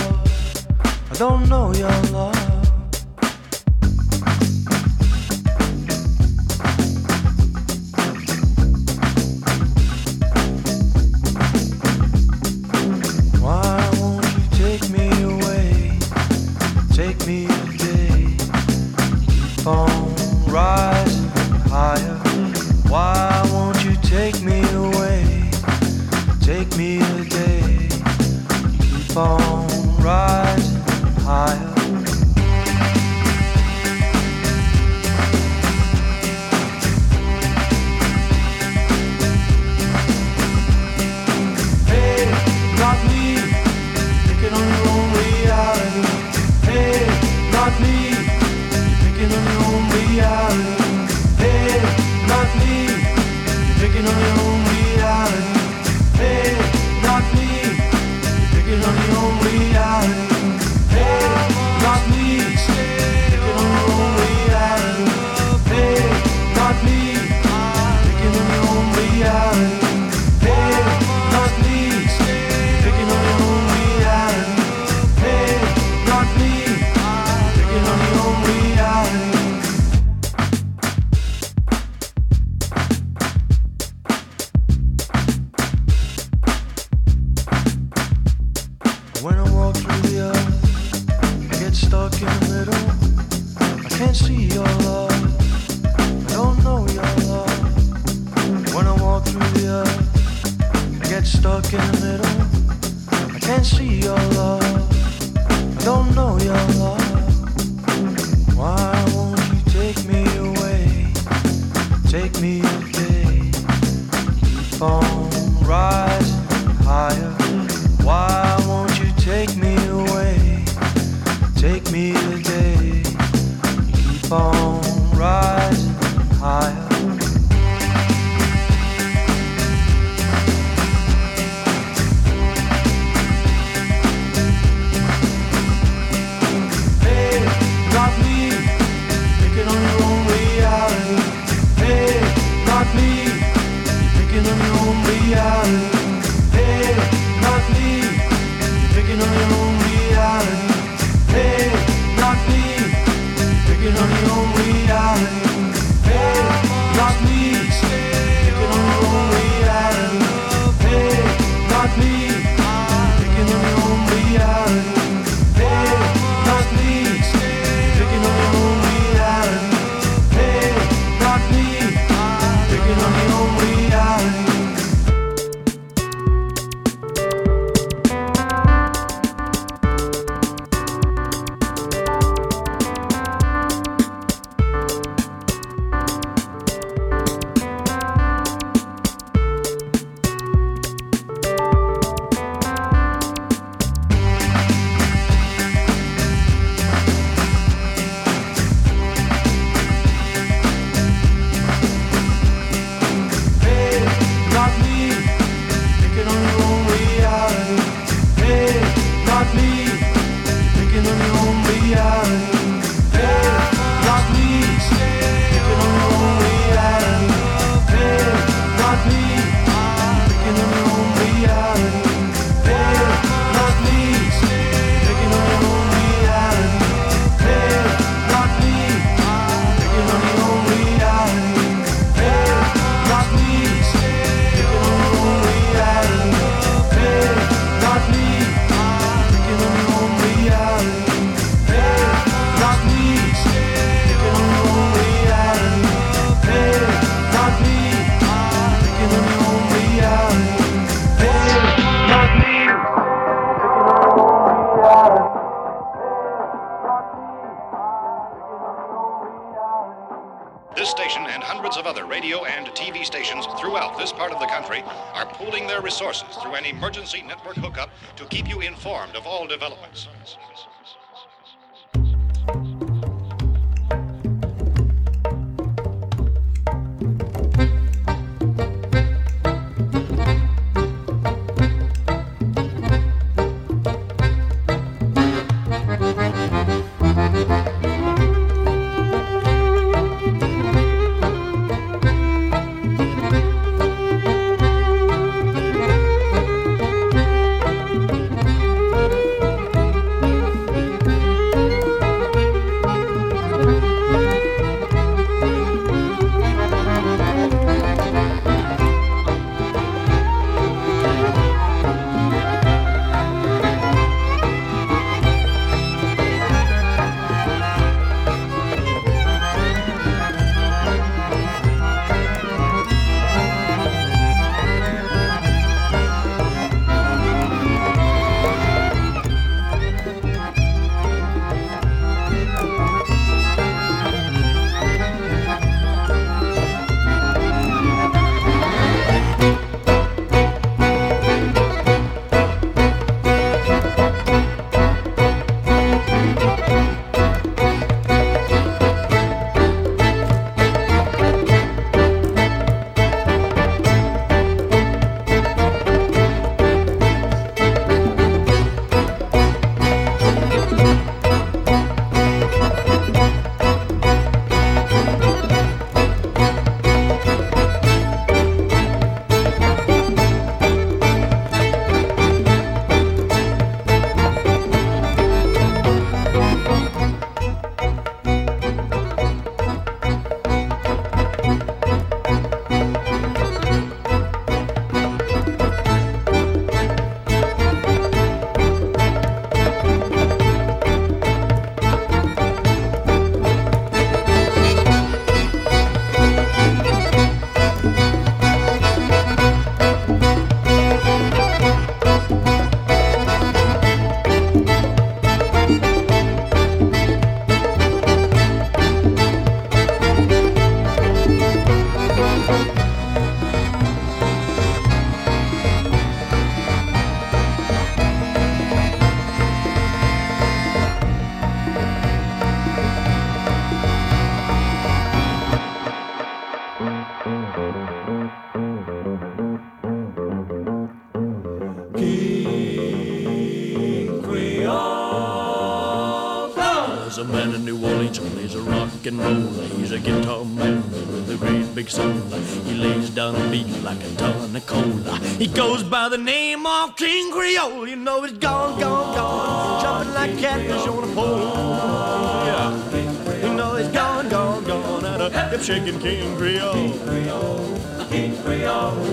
At 455.62 455.76
a 455.76 455.84
hip 455.84 455.84
shaking 455.86 456.00
King 456.00 456.36
Creole. 456.36 456.90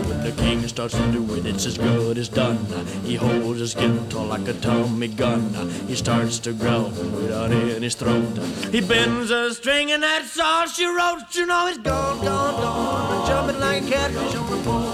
When 0.07 0.23
the 0.23 0.31
king 0.31 0.67
starts 0.67 0.95
to 0.95 1.11
do 1.11 1.35
it, 1.35 1.45
it's 1.45 1.65
as 1.65 1.77
good 1.77 2.17
as 2.17 2.29
done. 2.29 2.57
He 3.03 3.15
holds 3.15 3.59
his 3.59 3.73
guitar 3.73 4.25
like 4.25 4.47
a 4.47 4.53
Tommy 4.53 5.07
gun. 5.07 5.53
He 5.87 5.95
starts 5.95 6.39
to 6.39 6.53
growl 6.53 6.89
without 6.89 7.51
in 7.51 7.81
his 7.81 7.95
throat. 7.95 8.37
He 8.71 8.81
bends 8.81 9.31
a 9.31 9.53
string 9.53 9.91
and 9.91 10.03
that's 10.03 10.39
all 10.39 10.67
she 10.67 10.85
wrote. 10.85 11.33
You 11.33 11.45
know 11.45 11.67
he's 11.67 11.77
gone, 11.77 12.23
gone, 12.25 12.61
gone, 12.61 13.27
jumping 13.27 13.59
like 13.59 13.83
a 13.83 13.89
catfish 13.89 14.35
on 14.35 14.49
the 14.49 14.57
pole. 14.63 14.89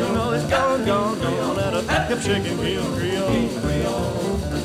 You 0.00 0.14
know 0.14 0.32
he's 0.32 0.44
gone, 0.50 0.84
gone, 0.86 1.20
gone 1.20 1.58
at 1.58 1.74
a 1.74 1.82
hip 2.06 2.20
shaking 2.20 2.58
King 2.58 2.94
Creole. 2.94 3.47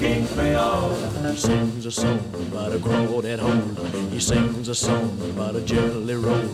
King 0.03 0.27
Creole. 0.27 0.93
He 1.31 1.37
sings 1.37 1.85
a 1.85 1.91
song 1.91 2.19
about 2.51 2.73
a 2.73 2.77
crawdad 2.77 3.39
hole. 3.39 4.09
He 4.09 4.19
sings 4.19 4.67
a 4.67 4.75
song 4.75 5.17
about 5.29 5.55
a 5.55 5.61
jelly 5.61 6.15
roll. 6.15 6.45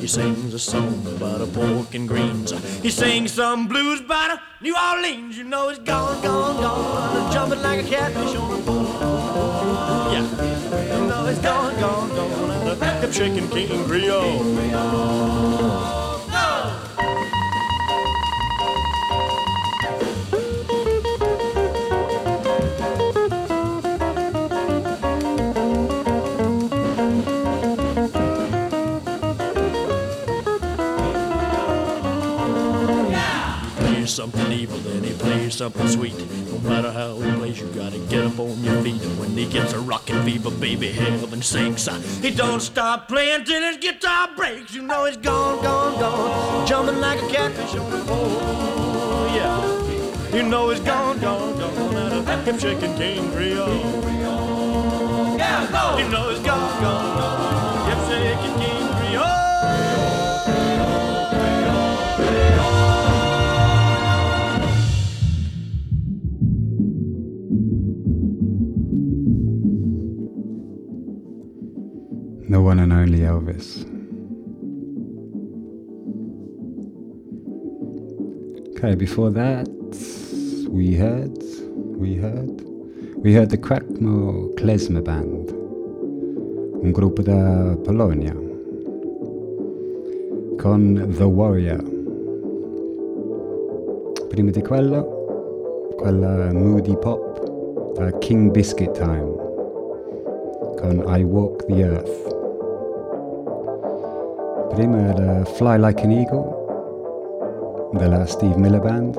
He 0.00 0.08
sings 0.08 0.52
a 0.52 0.58
song 0.58 1.06
about 1.14 1.40
a 1.40 1.46
pork 1.46 1.94
and 1.94 2.08
greens. 2.08 2.50
He 2.82 2.90
sings 2.90 3.34
some 3.34 3.68
blues 3.68 4.00
about 4.00 4.32
a 4.32 4.42
New 4.60 4.74
Orleans. 4.76 5.38
You 5.38 5.44
know 5.44 5.68
it's 5.68 5.78
gone, 5.78 6.20
gone, 6.20 6.60
gone. 6.60 7.32
Jumping 7.32 7.62
like 7.62 7.84
a 7.84 7.88
catfish 7.88 8.34
on 8.34 8.58
a 8.58 8.62
pole. 8.64 8.84
Yeah. 10.12 10.98
You 10.98 11.06
know 11.06 11.26
it's 11.26 11.38
gone, 11.38 11.78
gone, 11.78 12.08
gone. 12.08 13.00
Hip 13.02 13.12
shaking 13.12 13.48
King 13.50 13.84
Creole. 13.84 14.42
Something 34.16 34.50
evil, 34.50 34.78
then 34.78 35.04
he 35.04 35.12
plays 35.12 35.56
something 35.56 35.86
sweet. 35.88 36.16
No 36.50 36.70
matter 36.70 36.90
how 36.90 37.20
he 37.20 37.30
plays, 37.32 37.60
you 37.60 37.66
gotta 37.74 37.98
get 38.08 38.24
up 38.24 38.38
on 38.38 38.58
your 38.64 38.82
feet. 38.82 39.02
And 39.02 39.20
when 39.20 39.30
he 39.36 39.44
gets 39.44 39.74
a 39.74 39.78
rockin' 39.78 40.24
fever, 40.24 40.50
baby, 40.52 40.88
heaven 40.88 41.42
sinks. 41.42 41.86
Uh, 41.86 42.00
he 42.22 42.30
don't 42.30 42.60
stop 42.60 43.08
playing 43.08 43.44
till 43.44 43.60
his 43.60 43.76
guitar 43.76 44.30
breaks. 44.34 44.74
You 44.74 44.82
know 44.82 45.04
he's 45.04 45.18
gone, 45.18 45.62
gone, 45.62 46.00
gone, 46.00 46.66
jumping 46.66 46.98
like 46.98 47.22
a 47.22 47.28
catfish 47.28 47.74
on 47.74 47.92
a 47.92 48.04
pole. 48.06 49.26
Yeah, 49.36 50.34
you 50.34 50.42
know 50.44 50.70
he's 50.70 50.80
gone, 50.80 51.20
gone, 51.20 51.58
gone 51.58 51.94
at 51.96 52.12
a 52.12 52.42
hip 52.42 52.58
shaking 52.58 52.96
King 52.96 53.30
Creole. 53.32 53.68
Yeah, 55.36 55.68
go. 55.70 55.98
You 55.98 56.08
know 56.08 56.30
he's 56.30 56.40
gone, 56.40 56.82
gone, 56.82 57.18
gone, 57.18 57.65
The 72.48 72.60
one 72.60 72.78
and 72.78 72.92
only 72.92 73.22
Elvis. 73.22 73.84
Okay, 78.70 78.94
before 78.94 79.30
that, 79.30 79.66
we 80.70 80.94
heard, 80.94 81.36
we 81.98 82.14
heard, 82.14 82.62
we 83.16 83.34
heard 83.34 83.50
the 83.50 83.58
Cracow 83.58 84.54
Klezmer 84.54 85.02
Band, 85.02 85.50
un 86.82 86.92
gruppo 86.92 87.22
da 87.22 87.76
Polonia, 87.82 88.32
con 90.56 90.94
The 91.18 91.24
Warrior. 91.24 91.82
Prima 94.28 94.52
di 94.52 94.62
quello, 94.62 95.94
quella 95.96 96.52
moody 96.52 96.96
pop 96.96 97.94
da 97.96 98.16
King 98.18 98.52
Biscuit 98.52 98.92
Time, 98.92 99.34
con 100.76 101.02
I 101.08 101.24
Walk 101.24 101.66
the 101.66 101.82
Earth. 101.82 102.35
Prima 104.76 105.08
era 105.08 105.42
Fly 105.46 105.78
Like 105.78 106.04
an 106.04 106.10
Eagle 106.10 107.88
della 107.92 108.26
Steve 108.26 108.58
Miller 108.58 108.78
Band. 108.78 109.16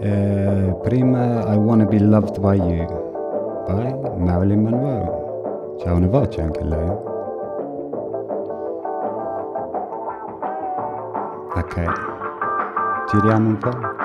E 0.00 0.76
prima 0.82 1.54
I 1.54 1.56
Wanna 1.56 1.86
Be 1.86 1.98
Loved 1.98 2.38
by 2.38 2.56
You 2.56 2.84
by 3.66 4.18
Marilyn 4.18 4.60
Monroe. 4.60 5.76
C'ha 5.78 5.94
una 5.94 6.08
voce 6.08 6.42
anche 6.42 6.62
lei. 6.62 6.88
Ok, 11.56 11.82
giriamo 13.06 13.48
un 13.48 13.56
po'. 13.56 14.01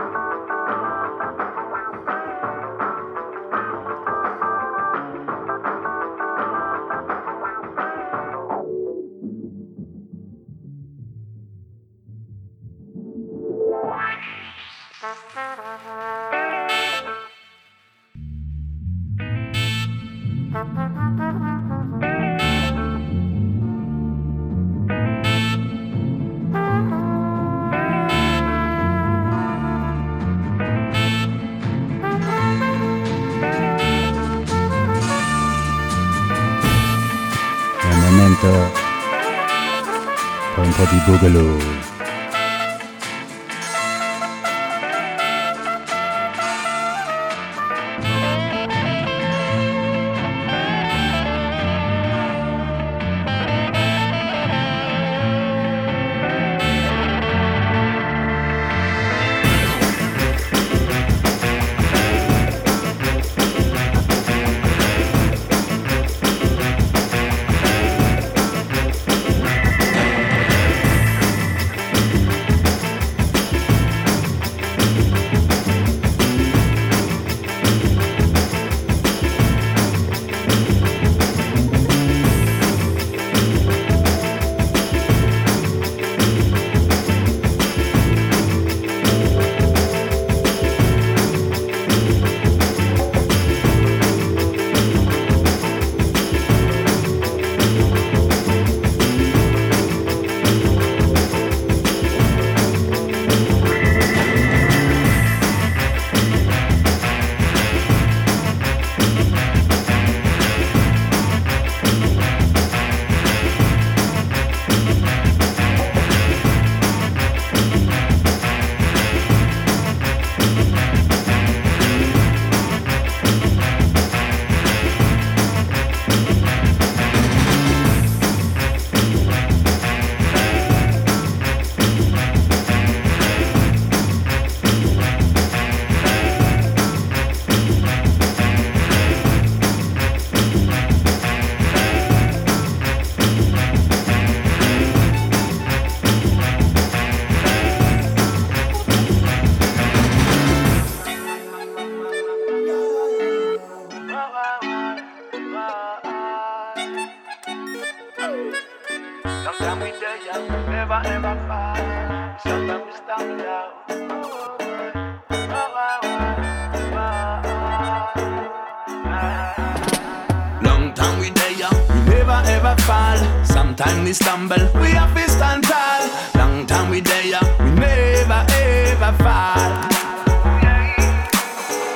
Sometimes 173.87 174.05
we 174.05 174.13
stumble, 174.13 174.81
we 174.81 174.89
have 174.89 175.15
to 175.15 175.29
stand 175.29 175.63
tall. 175.63 176.09
Long 176.35 176.67
time 176.67 176.89
we 176.89 176.99
there, 176.99 177.39
we 177.59 177.69
never 177.71 178.45
ever 178.51 179.13
fall. 179.23 179.71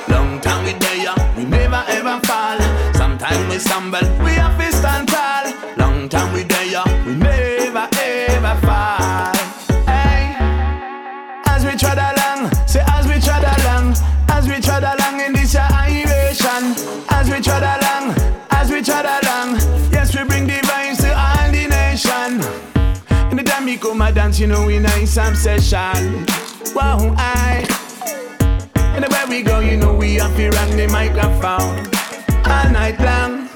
Long 0.08 0.40
time 0.40 0.64
we 0.64 0.72
there, 0.72 1.14
we 1.36 1.44
never 1.44 1.84
ever 1.88 2.18
fall. 2.24 2.58
Sometimes 2.94 3.46
we 3.52 3.58
stumble, 3.58 4.00
we 4.24 4.31
dance, 24.22 24.38
you 24.38 24.46
know 24.46 24.64
we 24.66 24.78
nice 24.78 25.16
obsession. 25.16 26.24
Wow, 26.74 27.14
I. 27.18 27.66
Anywhere 28.96 29.26
we 29.28 29.42
go, 29.42 29.58
you 29.58 29.76
know 29.76 29.94
we 29.94 30.14
have 30.14 30.36
to 30.36 30.48
rock 30.50 30.70
the 30.70 30.86
microphone 30.86 31.74
all 32.46 32.68
night 32.70 32.98
long. 33.00 33.48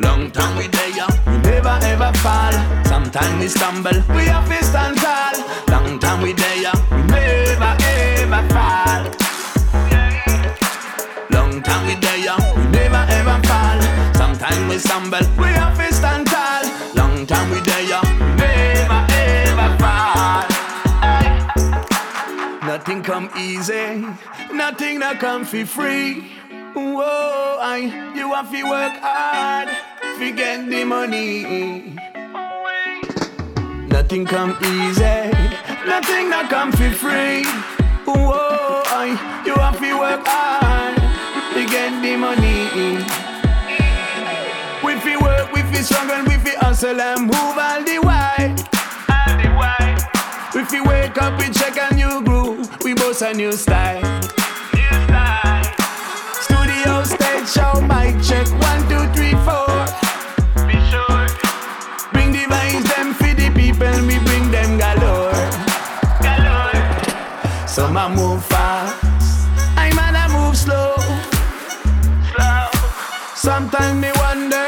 Long 0.00 0.30
time 0.30 0.56
we 0.58 0.66
there, 0.68 0.90
yeah. 0.90 1.08
we 1.26 1.38
never 1.38 1.76
ever 1.92 2.12
fall. 2.18 2.52
Sometimes 2.84 3.40
we 3.40 3.48
stumble, 3.48 3.98
we 4.16 4.24
have 4.34 4.48
to 4.48 4.64
stand 4.64 4.98
tall. 4.98 5.36
Long 5.72 5.98
time 5.98 6.20
we 6.22 6.32
there, 6.34 6.60
yeah. 6.64 6.76
we 6.90 7.00
never 7.16 7.72
ever 7.80 8.42
fall. 8.54 9.02
Long 11.30 11.62
time 11.62 11.86
we 11.86 11.94
there, 11.94 12.18
yeah. 12.18 12.40
we 12.56 12.64
never 12.78 13.04
ever 13.18 13.38
fall. 13.48 13.80
Sometimes 14.14 14.70
we 14.70 14.78
stumble, 14.78 15.24
come 23.10 23.28
easy, 23.36 24.06
nothing 24.54 25.00
not 25.00 25.18
come 25.18 25.44
for 25.44 25.66
free. 25.66 26.30
Whoa, 26.74 27.58
I, 27.60 27.78
you 28.14 28.32
have 28.32 28.52
to 28.52 28.62
work 28.62 28.92
hard 29.02 29.68
to 30.20 30.30
get 30.30 30.70
the 30.70 30.84
money. 30.84 31.96
Nothing 33.88 34.24
come 34.24 34.56
easy, 34.62 35.26
nothing 35.90 36.30
not 36.30 36.48
come 36.50 36.70
for 36.70 36.90
free. 36.90 37.42
Whoa, 38.06 38.82
I, 38.86 39.42
you 39.44 39.54
have 39.54 39.80
to 39.80 39.98
work 39.98 40.22
hard 40.24 40.94
to 41.54 41.66
get 41.66 41.90
the 42.04 42.16
money. 42.16 43.02
We 44.86 45.00
fi 45.00 45.16
work, 45.16 45.52
we 45.52 45.62
fi 45.62 45.82
struggle, 45.82 46.22
we 46.28 46.38
fi 46.44 46.54
hustle 46.64 47.00
and 47.00 47.22
move 47.22 47.58
all 47.58 47.82
the 47.82 47.98
way. 48.06 48.79
Way. 50.54 50.64
We 50.70 50.80
wake 50.80 51.20
up, 51.22 51.38
we 51.38 51.48
check 51.50 51.76
a 51.76 51.94
new 51.94 52.22
groove, 52.22 52.68
we 52.84 52.94
boast 52.94 53.22
a 53.22 53.32
new 53.32 53.52
style. 53.52 54.02
New 54.74 55.06
style. 55.06 55.64
Studio 56.42 57.04
stage 57.04 57.48
show, 57.48 57.80
mic 57.80 58.20
check 58.22 58.46
one, 58.60 58.82
two, 58.88 59.06
three, 59.14 59.34
four. 59.46 59.66
Be 60.66 60.78
sure. 60.90 61.26
Bring 62.12 62.32
the 62.32 62.46
vibes 62.50 62.84
them 62.94 63.14
for 63.14 63.32
the 63.34 63.50
people, 63.54 64.06
we 64.06 64.18
bring 64.24 64.50
them 64.50 64.78
galore. 64.78 65.32
Galore. 66.20 67.68
Some 67.68 67.96
a 67.96 68.08
move 68.08 68.44
fast, 68.44 69.02
I 69.76 69.92
man 69.94 70.14
a 70.14 70.28
move 70.32 70.56
slow. 70.56 70.94
Slow. 72.34 72.70
Sometimes 73.34 74.00
me 74.00 74.10
wonder 74.16 74.66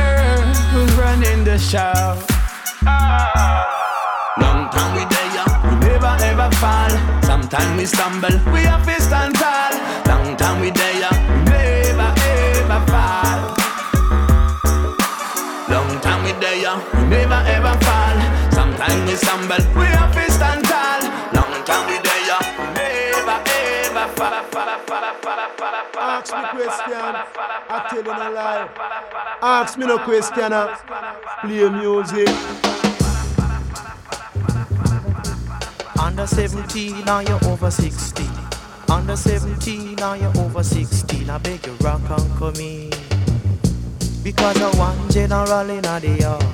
who's 0.72 0.92
running 0.94 1.44
the 1.44 1.58
show. 1.58 2.31
Sometimes 7.62 7.80
we 7.80 7.86
stumble, 7.86 8.52
we 8.52 8.60
have 8.62 8.84
to 8.86 9.00
stand 9.00 9.34
tall. 9.36 9.72
Long 10.06 10.36
time 10.36 10.60
we 10.60 10.70
there, 10.70 11.10
never 11.46 12.12
ever 12.18 12.80
fall. 12.90 13.54
Long 15.70 16.00
time 16.00 16.24
we 16.24 16.32
there, 16.42 16.76
never 17.06 17.40
ever 17.46 17.74
fall. 17.84 18.18
Sometimes 18.50 19.08
we 19.08 19.14
stumble, 19.16 19.62
we 19.78 19.84
have 19.94 20.12
to 20.12 20.32
stand 20.32 20.64
tall. 20.64 21.02
Long 21.38 21.64
time 21.64 21.86
we 21.86 21.98
there, 22.02 22.42
never 22.74 23.38
ever 23.46 24.08
fall. 24.16 24.42
Ask 26.00 26.34
me 26.34 26.42
question, 26.50 27.14
I 27.70 27.86
tell 27.88 27.98
you 27.98 28.04
no 28.04 28.30
lie. 28.32 28.68
Ask 29.40 29.78
me 29.78 29.86
no 29.86 29.98
question, 29.98 30.50
play 31.42 31.68
music. 31.70 32.28
Under 36.02 36.26
17, 36.26 37.04
now 37.04 37.20
you're 37.20 37.38
over 37.44 37.70
16. 37.70 38.28
Under 38.88 39.14
17, 39.14 39.94
now 39.94 40.14
you're 40.14 40.36
over 40.38 40.64
16. 40.64 41.30
I 41.30 41.38
beg 41.38 41.64
you, 41.64 41.72
rock 41.74 42.00
and 42.10 42.38
come 42.38 42.56
in. 42.56 42.90
Because 44.24 44.60
I 44.60 44.76
one 44.76 45.10
general 45.10 45.70
in 45.70 45.82
the 45.82 46.16
yard. 46.20 46.44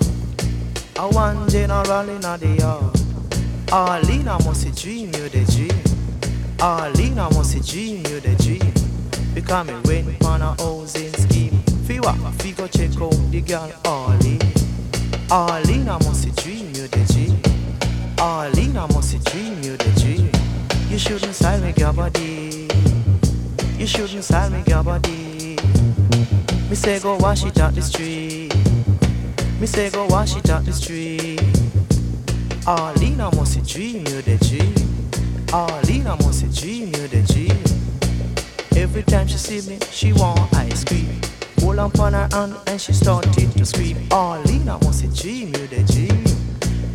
I 0.99 1.07
one 1.07 1.49
general 1.49 2.09
in 2.11 2.21
the 2.21 2.29
uh. 2.31 2.55
yard. 2.61 3.73
Arlene, 3.73 4.27
must 4.27 4.83
dream 4.83 5.07
you 5.15 5.29
the 5.31 5.43
dream. 5.51 6.59
Arlene, 6.61 7.15
must 7.15 7.67
dream 7.67 8.05
you 8.07 8.21
the 8.21 8.37
dream. 8.43 9.35
Because 9.35 9.67
me 9.67 9.75
went 9.87 10.25
on 10.27 10.43
a 10.43 10.55
housing 10.63 11.13
scheme. 11.15 11.59
Fi 11.87 12.01
walk, 12.01 12.19
fi 12.35 12.53
go 12.53 12.67
check 12.67 13.01
out 13.01 13.17
the 13.31 13.41
girl 13.41 13.73
Arlene. 13.87 14.41
Arlene, 15.31 15.87
must 15.87 16.37
dream 16.37 16.67
you 16.67 16.87
the 16.87 17.13
dream. 17.15 17.38
Arlene, 18.21 18.77
I 18.77 18.87
must 18.93 19.25
dream 19.27 19.63
you 19.63 19.77
the 19.77 20.01
dream. 20.01 20.31
You 20.91 20.99
shouldn't 20.99 21.35
sell 21.35 21.61
me 21.61 21.73
your 21.77 21.93
body. 21.93 22.67
You 23.79 23.87
shouldn't 23.87 24.25
sell 24.25 24.51
me 24.51 24.65
your 24.67 24.83
body. 24.83 25.57
Me 26.69 26.75
say 26.75 26.99
go 26.99 27.17
wash 27.19 27.45
it 27.45 27.61
out 27.61 27.75
the 27.77 27.83
street. 27.83 28.53
Me 29.61 29.67
say 29.67 29.89
go 29.91 30.07
wash 30.07 30.35
it 30.35 30.51
out 30.51 30.65
the 30.65 30.73
street. 30.73 31.41
Arlene, 32.67 33.21
I 33.21 33.35
must 33.37 33.65
dream 33.67 33.99
you 33.99 34.23
the 34.23 34.37
dream. 34.49 34.75
Arlene, 35.53 36.09
I 36.09 36.17
must 36.17 36.43
dream 36.61 36.87
you 36.89 37.07
the 37.07 37.23
dream. 37.33 37.63
Every 38.77 39.05
time 39.05 39.29
she 39.29 39.39
see 39.39 39.71
me, 39.71 39.79
she 39.93 40.13
want 40.13 40.53
ice 40.55 40.83
cream. 40.83 41.21
Hold 41.61 41.79
on 41.79 42.01
on 42.01 42.13
her 42.15 42.29
hand 42.33 42.57
and 42.67 42.81
she 42.81 42.93
started 42.93 43.53
to 43.53 43.65
scream. 43.65 43.97
Arlene, 44.11 44.69
I 44.69 44.77
must 44.83 45.05
dream 45.15 45.49
you 45.49 45.67
the 45.69 45.85
dream. 45.93 46.08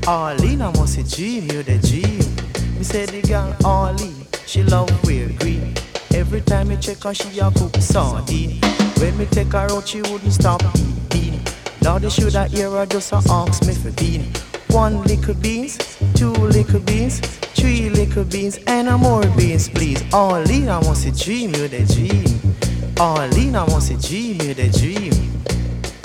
Arlene, 0.08 0.62
I 0.62 0.72
must 0.78 1.16
dream 1.16 1.44
you 1.44 1.64
the 1.64 1.78
dream. 1.80 2.76
Me 2.78 2.84
say 2.84 3.06
the 3.06 3.22
girl 3.22 3.56
Arlene, 3.64 4.28
she 4.46 4.62
love 4.64 4.92
wear 5.06 5.30
green. 5.40 5.74
Every 6.14 6.42
time 6.42 6.68
me 6.68 6.78
check 6.78 7.04
her, 7.04 7.14
she 7.14 7.40
a 7.40 7.50
cook 7.52 7.76
sardine. 7.78 8.60
When 8.98 9.18
me 9.18 9.26
take 9.28 9.54
her 9.54 9.72
out, 9.72 9.88
she 9.88 10.02
wouldn't 10.02 10.34
stop 10.34 10.62
eating. 10.76 11.40
Now 11.82 12.00
they 12.00 12.10
should 12.10 12.34
have 12.34 12.52
hear 12.52 12.70
her 12.72 12.86
just 12.86 13.14
a 13.14 13.22
ask 13.30 13.66
me 13.66 13.74
for 13.74 13.92
bean. 13.92 14.26
One 14.72 15.04
little 15.04 15.36
beans, 15.36 15.78
two 16.16 16.32
little 16.32 16.82
beans, 16.82 17.22
three 17.56 17.90
little 17.90 18.26
beans, 18.26 18.60
and 18.68 18.90
a 18.90 18.98
more 18.98 19.26
beans, 19.38 19.70
please. 19.70 20.04
Arlene, 20.14 20.68
I 20.68 20.80
want 20.80 20.98
to 21.00 21.12
dream 21.12 21.56
you 21.56 21.70
the 21.70 21.86
dream. 21.86 22.56
Arlene, 23.00 23.56
I 23.56 23.64
want 23.64 23.86
to 23.86 23.96
dream 23.96 24.42
you 24.42 24.54
the 24.54 24.68
dream. 24.70 25.14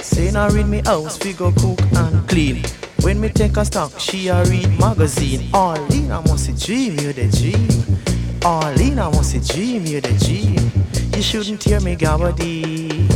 Say 0.02 0.30
now 0.30 0.48
read 0.50 0.68
me 0.68 0.82
house, 0.84 1.18
we 1.24 1.32
go 1.32 1.50
cook 1.50 1.80
and 1.96 2.28
clean. 2.28 2.62
When 3.02 3.20
me 3.20 3.28
take 3.28 3.56
a 3.56 3.64
stock, 3.64 3.98
she 3.98 4.28
a 4.28 4.44
read 4.44 4.78
magazine. 4.78 5.48
Arlene, 5.54 6.10
I 6.10 6.20
must 6.20 6.64
dream 6.64 6.98
you 6.98 7.12
the 7.12 7.28
dream. 7.28 7.98
Arlene, 8.44 8.98
I 8.98 9.08
must 9.10 9.52
dream 9.52 9.86
you 9.86 10.00
the 10.00 10.12
dream. 10.24 10.70
You 11.14 11.22
shouldn't 11.22 11.60
tear 11.60 11.80
me 11.80 11.96
gabody. 11.96 13.06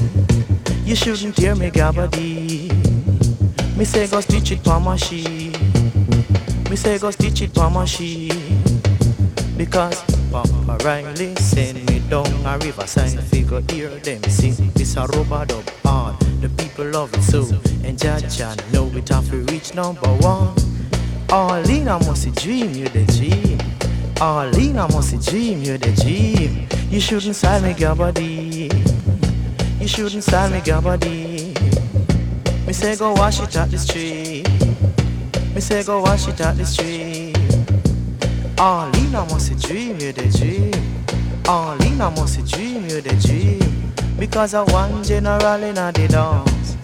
You 0.86 0.94
shouldn't 0.94 1.36
tear 1.36 1.54
me 1.54 1.70
gabody. 1.70 2.70
Me 3.76 3.84
say 3.84 4.06
go 4.06 4.20
stitch 4.20 4.52
it 4.52 4.66
my 4.66 4.96
sheet. 4.96 5.58
Me 6.70 6.76
say 6.76 6.98
go 6.98 7.10
stitch 7.10 7.42
it 7.42 7.56
my 7.56 7.84
sheet. 7.84 8.34
Because 9.56 10.02
Papa 10.30 10.78
Riley 10.84 11.34
send 11.36 11.88
me 11.90 11.98
down 12.08 12.26
a 12.46 12.56
riverside 12.58 13.20
figure 13.24 13.62
hear 13.70 13.90
them 13.90 14.22
sing 14.24 14.70
this 14.74 14.96
a 14.96 15.06
rubber 15.06 15.44
dub 15.44 15.68
hard 15.84 16.21
the 16.42 16.48
people 16.62 16.84
love 16.86 17.14
it 17.14 17.22
so 17.22 17.40
and 17.86 17.96
Jaja 17.96 18.72
know 18.72 18.86
it 18.96 19.08
have 19.08 19.28
to 19.30 19.38
reach 19.52 19.74
number 19.74 20.08
one. 20.20 20.54
Arlene 21.30 21.88
I 21.88 21.98
must 22.04 22.34
dream 22.34 22.74
you 22.74 22.88
the 22.88 23.04
dream. 23.16 23.58
Arlene 24.20 24.78
I 24.78 24.88
must 24.88 25.30
dream 25.30 25.62
you 25.62 25.78
the 25.78 25.92
dream. 26.02 26.68
You 26.90 27.00
shouldn't 27.00 27.36
sell 27.36 27.62
me 27.62 27.74
body 27.74 28.70
you 29.80 29.88
shouldn't 29.88 30.24
sell 30.24 30.50
me 30.50 30.60
body 30.60 31.54
me 32.66 32.72
say 32.72 32.96
go 32.96 33.12
wash 33.12 33.40
it 33.40 33.56
at 33.56 33.70
the 33.70 33.78
street. 33.78 34.48
Me 35.54 35.60
say 35.60 35.82
go 35.84 36.00
wash 36.00 36.26
it 36.26 36.40
at 36.40 36.56
the 36.56 36.64
street. 36.64 37.36
En 38.58 38.90
ligne, 38.92 39.10
moi 39.28 39.38
c'est 39.38 39.56
dream, 39.56 39.98
you 40.00 40.12
the 40.12 40.26
dream. 40.38 40.70
En 41.48 41.74
ligne, 41.80 41.98
moi 41.98 42.26
c'est 42.26 42.44
dream, 42.44 42.86
you 42.88 43.00
the 43.00 43.14
dream. 43.26 43.71
Because 44.18 44.54
I 44.54 44.62
one 44.72 45.02
general 45.02 45.62
in 45.62 45.74
the 45.74 46.08
dance. 46.08 46.76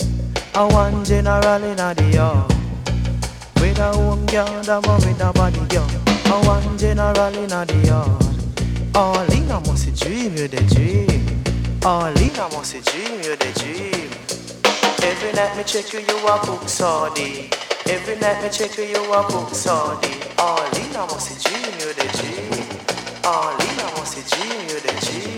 I 0.54 0.64
one 0.64 1.04
general 1.04 1.62
in 1.62 1.76
the 1.76 2.10
yard. 2.12 2.52
With 3.60 3.78
a 3.78 3.92
home 3.92 4.26
girl, 4.26 4.62
that 4.62 4.86
one 4.86 5.00
with 5.00 5.20
a 5.20 5.32
body 5.32 5.60
girl. 5.68 5.88
I 6.26 6.46
one 6.46 6.78
general 6.78 7.34
in 7.34 7.48
the 7.48 7.86
yard. 7.86 8.28
En 8.94 9.24
ligne, 9.28 9.60
moi 9.64 9.74
c'est 9.76 9.94
dream, 9.94 10.36
you 10.36 10.48
the 10.48 10.60
dream. 10.74 11.42
En 11.84 12.10
ligne, 12.14 12.42
moi 12.52 12.62
c'est 12.64 12.84
dream, 12.84 13.20
you 13.22 13.36
the 13.36 13.52
dream. 13.60 14.10
Every 15.02 15.32
night 15.32 15.56
me 15.56 15.64
check 15.64 15.92
you, 15.92 16.00
you 16.00 16.26
a 16.26 16.44
book 16.44 16.68
sorry. 16.68 17.50
Every 17.86 18.16
night 18.16 18.42
me 18.42 18.50
check 18.50 18.76
you, 18.76 18.84
you 18.84 19.12
a 19.12 19.22
book 19.30 19.54
sorry. 19.54 20.10
All 20.38 20.60
in 20.76 20.94
a 20.94 21.06
must 21.06 21.42
dream, 21.44 21.72
you 21.80 21.94
the 21.94 22.06
dream. 22.18 22.66
All 23.24 23.52
in 23.54 23.78
a 23.78 23.98
must 23.98 24.16
dream, 24.30 24.60
you 24.68 24.80
the 24.80 24.92
dream. 25.00 25.37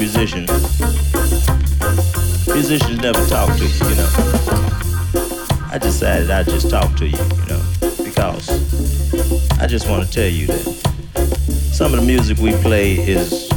Musician, 0.00 0.46
musicians 2.54 2.98
never 3.02 3.22
talk 3.26 3.54
to 3.58 3.66
you, 3.66 3.88
you 3.90 3.96
know. 3.96 4.08
I 5.70 5.78
decided 5.78 6.30
I'd 6.30 6.46
just 6.46 6.70
talk 6.70 6.96
to 6.96 7.06
you, 7.06 7.18
you 7.18 7.46
know, 7.50 7.62
because 8.02 8.48
I 9.60 9.66
just 9.66 9.90
want 9.90 10.06
to 10.06 10.10
tell 10.10 10.26
you 10.26 10.46
that 10.46 10.62
some 11.70 11.92
of 11.92 12.00
the 12.00 12.06
music 12.06 12.38
we 12.38 12.52
play 12.62 12.94
is 12.94 13.50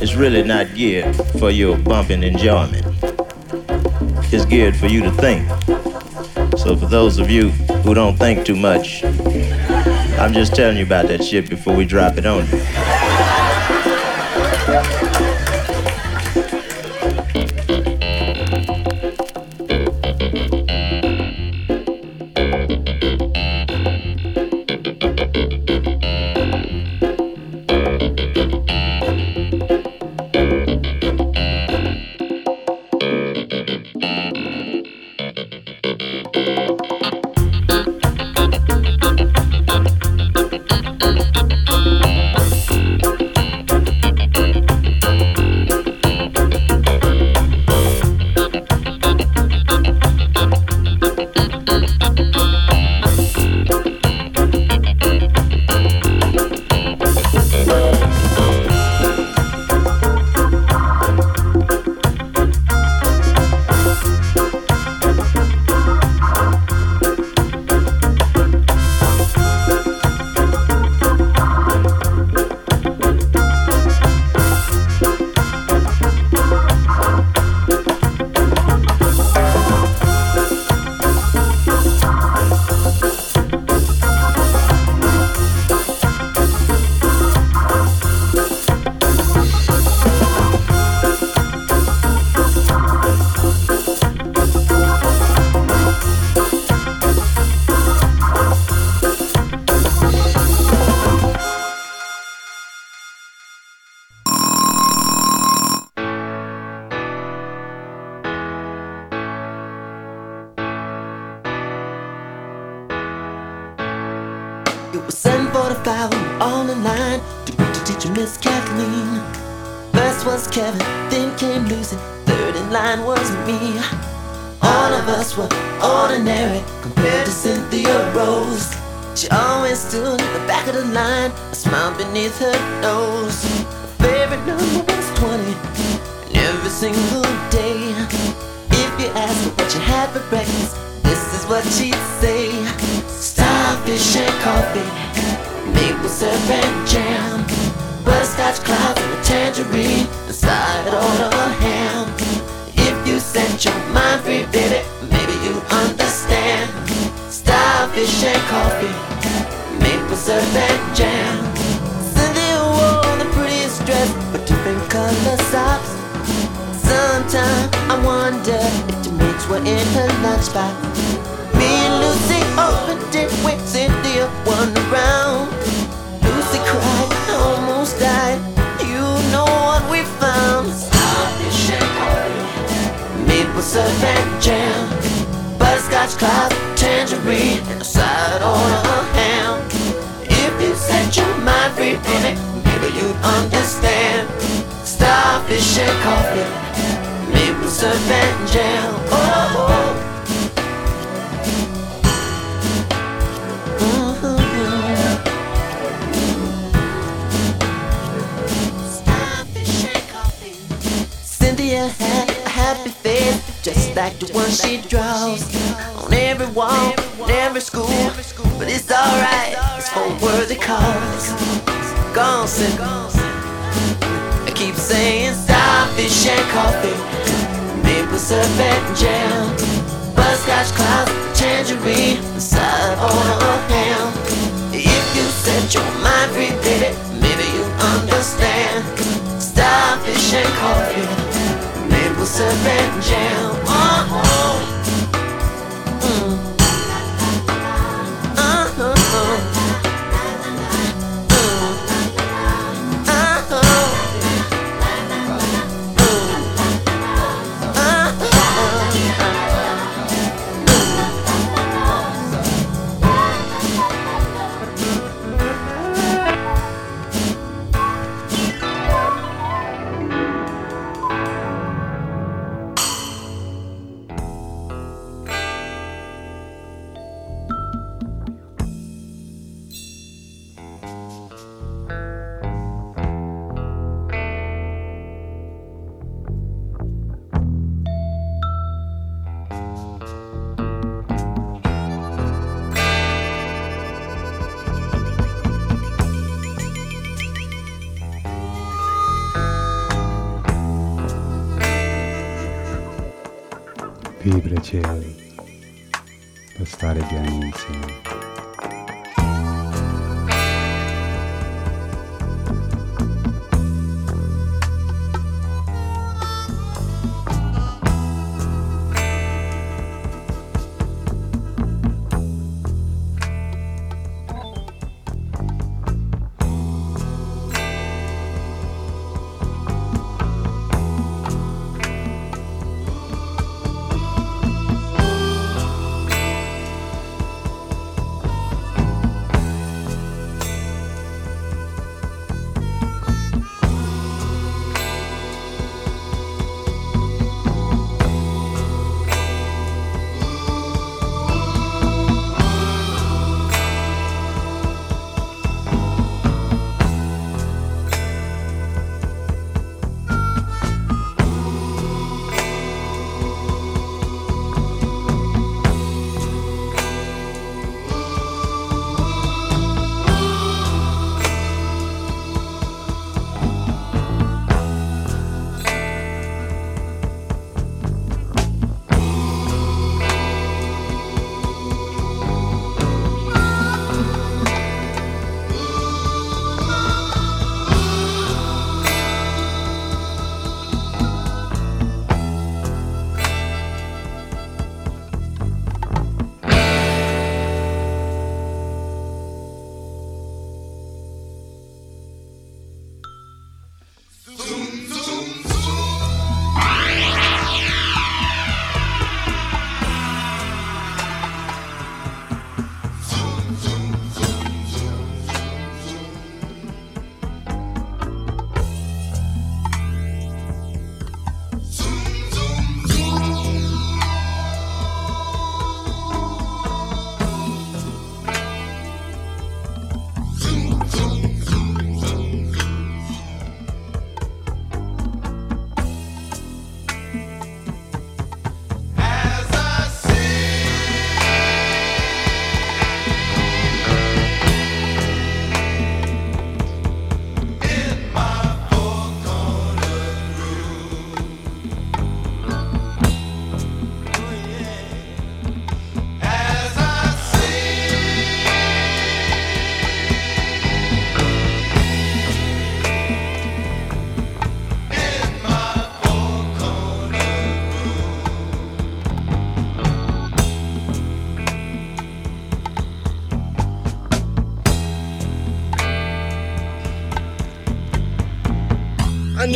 is 0.00 0.14
really 0.14 0.44
not 0.44 0.72
geared 0.76 1.16
for 1.40 1.50
your 1.50 1.76
bumping 1.76 2.22
enjoyment. 2.22 2.86
It's 4.32 4.44
geared 4.44 4.76
for 4.76 4.86
you 4.86 5.02
to 5.02 5.10
think. 5.10 5.48
So 6.56 6.76
for 6.76 6.86
those 6.86 7.18
of 7.18 7.28
you 7.28 7.50
who 7.82 7.92
don't 7.92 8.16
think 8.16 8.46
too 8.46 8.56
much, 8.56 9.02
I'm 10.16 10.32
just 10.32 10.54
telling 10.54 10.76
you 10.76 10.84
about 10.84 11.08
that 11.08 11.24
shit 11.24 11.50
before 11.50 11.74
we 11.74 11.84
drop 11.84 12.18
it 12.18 12.24
on 12.24 12.46
you. 12.46 12.73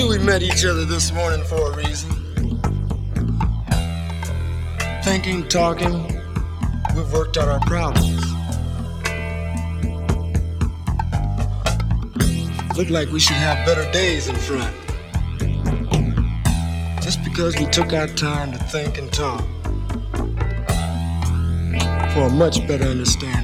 We 0.08 0.18
met 0.18 0.42
each 0.42 0.64
other 0.64 0.86
this 0.86 1.12
morning 1.12 1.44
for 1.44 1.70
a 1.70 1.76
reason. 1.76 2.10
Thinking, 5.04 5.46
talking, 5.48 6.02
we've 6.96 7.12
worked 7.12 7.36
out 7.36 7.48
our 7.48 7.60
problems. 7.60 8.24
Look 12.74 12.88
like 12.88 13.10
we 13.10 13.20
should 13.20 13.36
have 13.36 13.66
better 13.66 13.90
days 13.92 14.28
in 14.28 14.36
front. 14.36 14.74
Just 17.02 17.22
because 17.22 17.58
we 17.58 17.66
took 17.66 17.92
our 17.92 18.06
time 18.06 18.52
to 18.52 18.58
think 18.58 18.96
and 18.96 19.12
talk 19.12 19.42
for 22.14 22.22
a 22.22 22.30
much 22.30 22.66
better 22.66 22.86
understanding. 22.86 23.37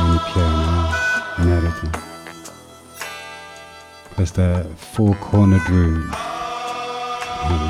Versione 0.00 0.20
piena, 0.32 0.88
inedita. 1.36 2.08
Questa 4.14 4.42
è 4.42 4.66
Four 4.74 5.18
Cornered 5.18 5.66
Room. 5.66 6.10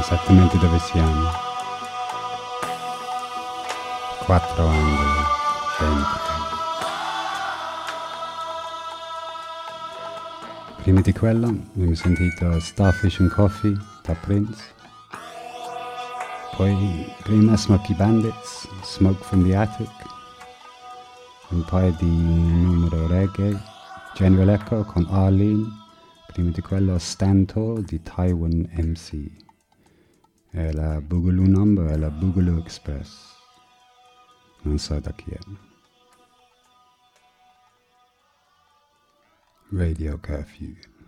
Esattamente 0.01 0.59
dove 0.59 0.79
siamo. 0.79 1.31
Quattro 4.25 4.67
angoli. 4.67 5.29
Dentro. 5.79 6.29
Prima 10.83 11.01
di 11.01 11.13
quello 11.13 11.47
abbiamo 11.49 11.95
sentito 11.95 12.59
Starfish 12.59 13.21
and 13.21 13.33
Coffee 13.33 13.77
da 14.03 14.15
Prince. 14.15 14.75
Poi 16.57 17.15
prima 17.23 17.57
Smoky 17.57 17.95
Bandits, 17.95 18.69
Smoke 18.83 19.23
from 19.25 19.45
the 19.45 19.57
Attic. 19.57 19.89
Un 21.51 21.65
paio 21.65 21.91
di 21.99 22.07
numero 22.07 23.09
reggae, 23.09 23.61
General 24.15 24.51
Echo 24.51 24.85
con 24.85 25.05
Arlene, 25.11 25.67
prima 26.29 26.51
di 26.51 26.61
quello 26.61 26.97
Stanto 26.99 27.81
di 27.81 28.01
Taiwan 28.03 28.71
MC. 28.73 29.29
E 30.53 30.73
la 30.73 31.01
Boogaloo 31.01 31.49
Number 31.49 31.87
è 31.89 31.97
la 31.97 32.11
Boogaloo 32.11 32.59
Express. 32.59 33.35
Non 34.63 34.79
so 34.79 35.01
da 35.01 35.11
chi 35.11 35.31
è. 35.31 35.39
Radio 39.71 40.21
curfew. 40.21 41.00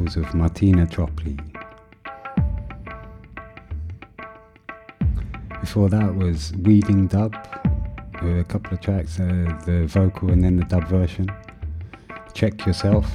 vocals 0.00 0.16
of 0.16 0.34
Martina 0.34 0.86
Topley. 0.86 1.36
Before 5.60 5.88
that 5.88 6.14
was 6.14 6.52
Weeding 6.62 7.06
Dub, 7.06 7.34
a 8.22 8.44
couple 8.44 8.74
of 8.74 8.80
tracks, 8.80 9.20
uh, 9.20 9.58
the 9.66 9.86
vocal 9.86 10.30
and 10.30 10.42
then 10.42 10.56
the 10.56 10.64
dub 10.64 10.84
version. 10.88 11.30
Check 12.32 12.66
Yourself. 12.66 13.06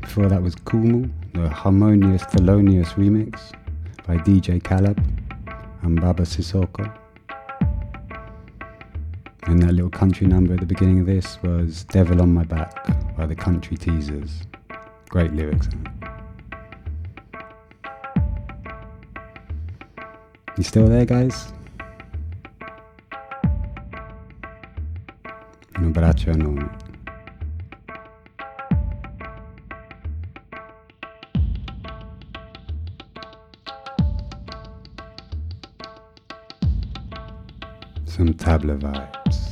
Before 0.00 0.28
that 0.28 0.42
was 0.42 0.54
Kumu, 0.54 1.10
the 1.32 1.48
Harmonious 1.48 2.22
Thelonious 2.24 2.94
remix 2.94 3.52
by 4.06 4.16
DJ 4.18 4.62
Caleb 4.62 4.98
and 5.82 6.00
Baba 6.00 6.22
Sissoko. 6.22 6.92
And 9.46 9.62
that 9.62 9.72
little 9.72 9.90
country 9.90 10.26
number 10.26 10.54
at 10.54 10.60
the 10.60 10.66
beginning 10.66 11.00
of 11.00 11.06
this 11.06 11.42
was 11.42 11.84
Devil 11.84 12.22
on 12.22 12.32
My 12.32 12.44
Back 12.44 13.03
by 13.24 13.28
the 13.28 13.34
Country 13.34 13.74
Teasers. 13.74 14.42
Great 15.08 15.32
lyrics. 15.32 15.66
You 20.58 20.62
still 20.62 20.88
there, 20.88 21.06
guys? 21.06 21.54
Un 25.76 25.86
abbraccio. 25.90 26.34
Some 38.04 38.34
tabla 38.34 38.78
vibes. 38.78 39.43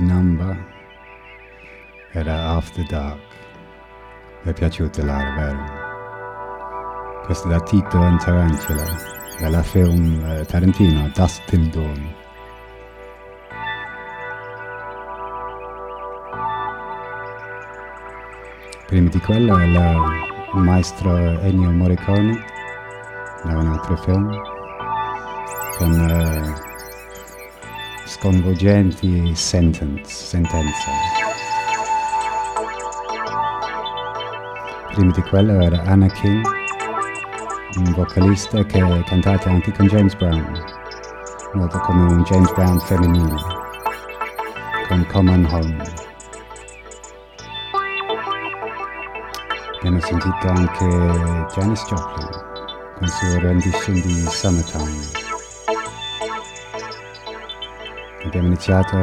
vecchi 0.00 0.04
number 0.04 0.56
era 2.12 2.50
After 2.50 2.84
Dark. 2.86 3.18
Mi 4.42 4.50
è 4.50 4.54
piaciuta 4.54 5.04
là, 5.04 5.34
vero? 5.36 5.78
Questo 7.24 7.48
da 7.48 7.60
Tito 7.60 7.98
in 7.98 8.18
Tarantula, 8.18 8.84
dalla 9.38 9.62
film 9.62 10.24
eh, 10.24 10.44
Tarantino, 10.44 11.10
Dust 11.14 11.44
Till 11.44 11.68
Dawn. 11.68 12.14
Prima 18.86 19.08
di 19.08 19.20
quello 19.20 19.58
era 19.58 19.92
il 20.54 20.62
maestro 20.62 21.16
Ennio 21.16 21.70
Morricone, 21.70 22.44
da 23.44 23.56
un 23.56 23.66
altro 23.68 23.96
film, 23.98 24.36
con 25.78 25.92
eh, 25.92 26.29
sconvolgenti 28.20 29.34
sentence, 29.34 30.12
sentenze. 30.12 30.90
Prima 34.92 35.10
di 35.10 35.22
quello 35.22 35.58
era 35.62 35.82
Anna 35.84 36.06
King, 36.08 36.44
un 37.76 37.92
vocalista 37.94 38.62
che 38.66 39.02
cantate 39.06 39.48
anche 39.48 39.72
con 39.72 39.86
James 39.86 40.14
Brown, 40.16 40.64
noto 41.54 41.78
come 41.78 42.12
un 42.12 42.22
James 42.24 42.52
Brown 42.52 42.78
femminile, 42.80 43.36
con 44.86 45.06
Common 45.10 45.48
Home. 45.50 45.82
Abbiamo 49.78 50.00
sentito 50.00 50.46
anche 50.46 51.54
Janis 51.54 51.86
Joplin 51.86 52.28
con 52.96 53.02
il 53.02 53.08
suo 53.08 53.38
rendition 53.38 53.94
di 53.94 54.26
Summertime. 54.28 55.19
Abbiamo 58.30 58.46
iniziato 58.46 58.96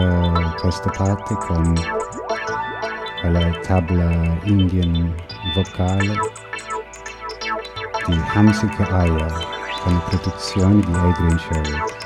questa 0.62 0.90
parte 0.90 1.36
con 1.36 1.74
la 3.24 3.60
tabla 3.60 4.40
indian 4.44 5.14
vocale 5.54 6.14
di 8.06 8.22
Hamsika 8.34 8.88
Aya 8.90 9.28
con 9.84 9.96
la 9.96 10.00
produzione 10.08 10.80
di 10.80 10.94
Adrian 10.94 11.40
Sherwood. 11.40 11.97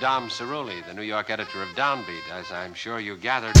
Dom 0.00 0.30
Cerulli, 0.30 0.82
the 0.86 0.94
New 0.94 1.02
York 1.02 1.28
editor 1.28 1.62
of 1.62 1.68
Downbeat, 1.76 2.26
as 2.32 2.50
I'm 2.50 2.72
sure 2.72 3.00
you 3.00 3.18
gathered. 3.18 3.54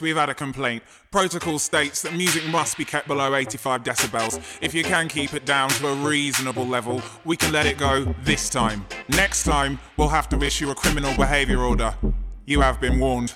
We've 0.00 0.16
had 0.16 0.28
a 0.28 0.34
complaint. 0.34 0.82
Protocol 1.10 1.58
states 1.58 2.02
that 2.02 2.14
music 2.14 2.46
must 2.46 2.76
be 2.76 2.84
kept 2.84 3.08
below 3.08 3.34
85 3.34 3.82
decibels. 3.82 4.58
If 4.60 4.74
you 4.74 4.82
can 4.82 5.08
keep 5.08 5.34
it 5.34 5.44
down 5.44 5.70
to 5.70 5.88
a 5.88 5.94
reasonable 5.94 6.66
level, 6.66 7.02
we 7.24 7.36
can 7.36 7.52
let 7.52 7.66
it 7.66 7.78
go 7.78 8.14
this 8.22 8.48
time. 8.48 8.86
Next 9.08 9.44
time, 9.44 9.78
we'll 9.96 10.08
have 10.08 10.28
to 10.30 10.42
issue 10.42 10.70
a 10.70 10.74
criminal 10.74 11.14
behaviour 11.16 11.60
order. 11.60 11.94
You 12.46 12.60
have 12.60 12.80
been 12.80 12.98
warned. 12.98 13.34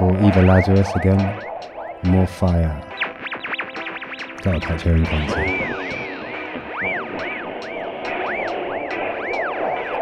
The 0.00 0.26
Eva 0.26 0.42
Lazarus 0.42 0.88
again. 0.96 1.42
More 2.04 2.26
fire. 2.26 2.82
Gotta 4.42 4.58
catch 4.60 4.82
her 4.82 4.94
in 4.96 5.04
concert. 5.04 5.46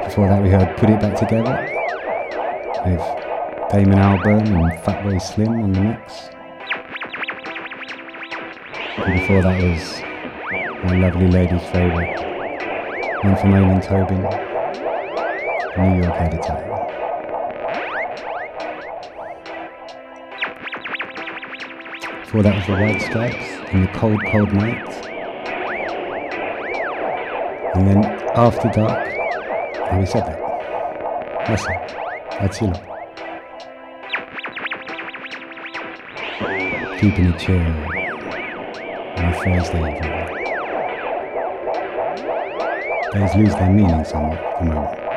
Before 0.05 0.28
that 0.28 0.43
we 0.43 0.51
heard 0.51 0.77
Put 0.77 0.91
It 0.91 1.01
Back 1.01 1.17
Together 1.17 1.67
with 2.86 3.02
Damon 3.73 3.99
Albarn 3.99 4.47
and 4.47 4.73
Fatboy 4.85 5.20
Slim 5.20 5.49
on 5.49 5.73
the 5.73 5.81
mix. 5.81 6.31
And 8.99 9.20
before 9.20 9.43
that 9.43 9.60
was 9.60 10.85
my 10.85 10.97
lovely 10.97 11.28
lady's 11.28 11.62
favourite, 11.70 12.18
one 13.25 13.36
from 13.36 13.52
Aileen 13.52 13.81
Tobin, 13.81 14.23
New 15.77 16.02
York 16.02 16.20
Editor. 16.20 16.78
Before 22.29 22.43
that 22.43 22.57
was 22.57 22.67
the 22.67 22.73
White 22.73 23.01
Stripes 23.01 23.73
and 23.73 23.85
the 23.85 23.93
Cold 23.99 24.21
Cold 24.31 24.53
Night. 24.53 24.85
And 27.75 27.89
then 27.89 28.05
After 28.37 28.69
Dark, 28.69 29.09
oh 29.91 29.99
we 29.99 30.05
said 30.05 30.27
that. 30.27 30.39
That's 31.47 31.63
it. 31.63 31.97
That's 32.39 32.61
you 32.61 32.67
lot. 32.67 32.85
Keeping 37.01 37.33
it 37.33 37.39
chill 37.39 37.57
on 37.57 39.25
a 39.25 39.33
Thursday 39.43 39.97
evening. 39.97 40.27
Days 43.15 43.35
lose 43.37 43.55
their 43.55 43.71
meaning 43.71 44.05
somewhat 44.05 44.39
at 44.39 44.59
the 44.59 44.67
moment. 44.67 45.08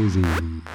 Susie. 0.00 0.69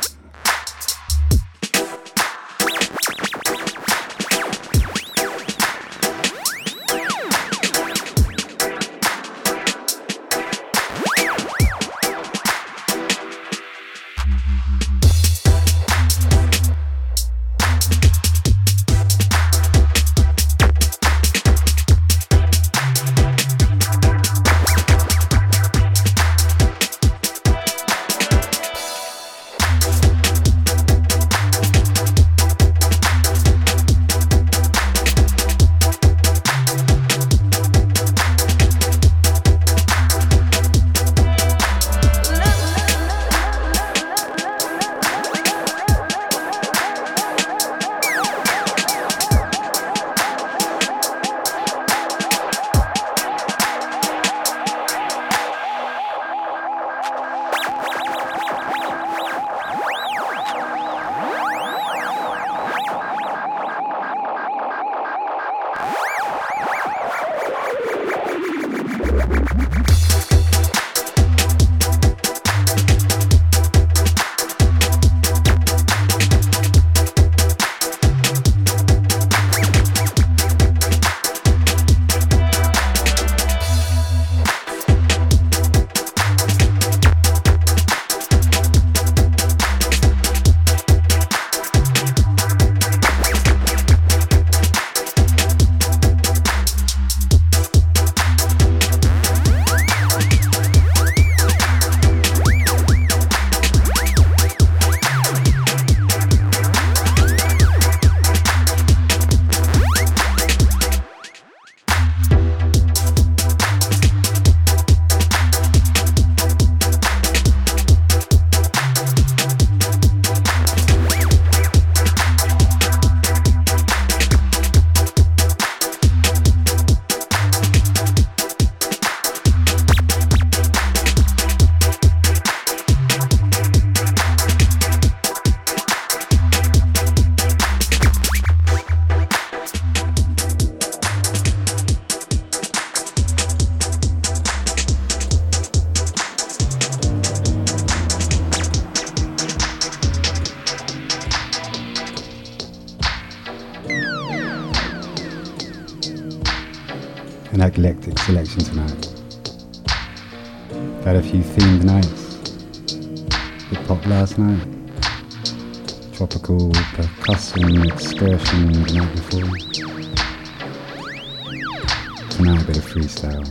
Freestyle. 173.26 173.45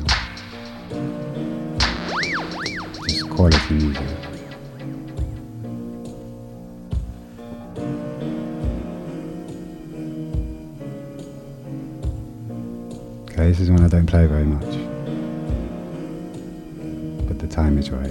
Just 3.08 3.30
quality 3.30 3.74
music. 3.74 4.02
Okay, 13.22 13.48
this 13.48 13.60
is 13.60 13.70
one 13.70 13.82
I 13.82 13.88
don't 13.88 14.06
play 14.06 14.26
very 14.26 14.44
much. 14.44 14.62
But 17.26 17.38
the 17.38 17.48
time 17.48 17.78
is 17.78 17.90
right. 17.90 18.10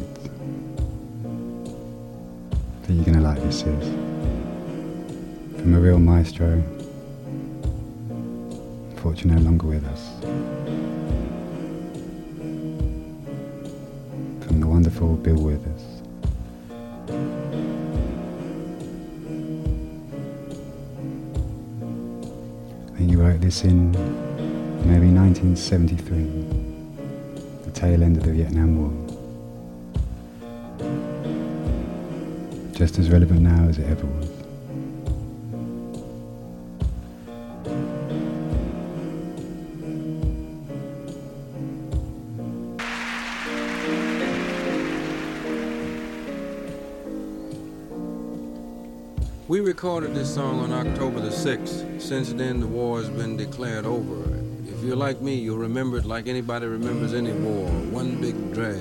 I 2.76 2.86
think 2.86 3.06
you're 3.06 3.06
gonna 3.06 3.22
like 3.22 3.42
this 3.44 3.64
is. 3.64 3.90
From 5.60 5.74
a 5.76 5.80
real 5.80 6.00
maestro. 6.00 6.62
Unfortunately 8.90 9.42
no 9.42 9.50
longer 9.50 9.68
with 9.68 9.86
us. 9.86 10.13
This 23.54 23.64
in 23.66 23.92
maybe 24.88 25.10
1973, 25.12 26.24
the 27.66 27.72
tail 27.72 28.02
end 28.02 28.18
of 28.18 28.24
the 28.24 28.32
Vietnam 28.32 28.78
War. 28.80 28.92
Just 32.74 32.98
as 32.98 33.12
relevant 33.12 33.42
now 33.42 33.68
as 33.68 33.78
it 33.78 33.86
ever 33.86 34.08
was. 34.08 34.30
We 49.48 49.60
recorded 49.60 50.16
this 50.16 50.34
song 50.34 50.62
on 50.62 50.72
October 50.72 51.20
the 51.20 51.30
6th. 51.30 51.83
Since 52.04 52.34
then, 52.34 52.60
the 52.60 52.68
war 52.68 53.00
has 53.00 53.10
been 53.10 53.38
declared 53.38 53.86
over. 53.86 54.38
If 54.68 54.84
you're 54.84 54.98
like 54.98 55.22
me, 55.22 55.36
you'll 55.36 55.58
remember 55.58 55.98
it 55.98 56.04
like 56.04 56.28
anybody 56.28 56.66
remembers 56.66 57.14
any 57.14 57.32
war 57.32 57.70
one 57.70 58.20
big 58.20 58.54
drag. 58.54 58.76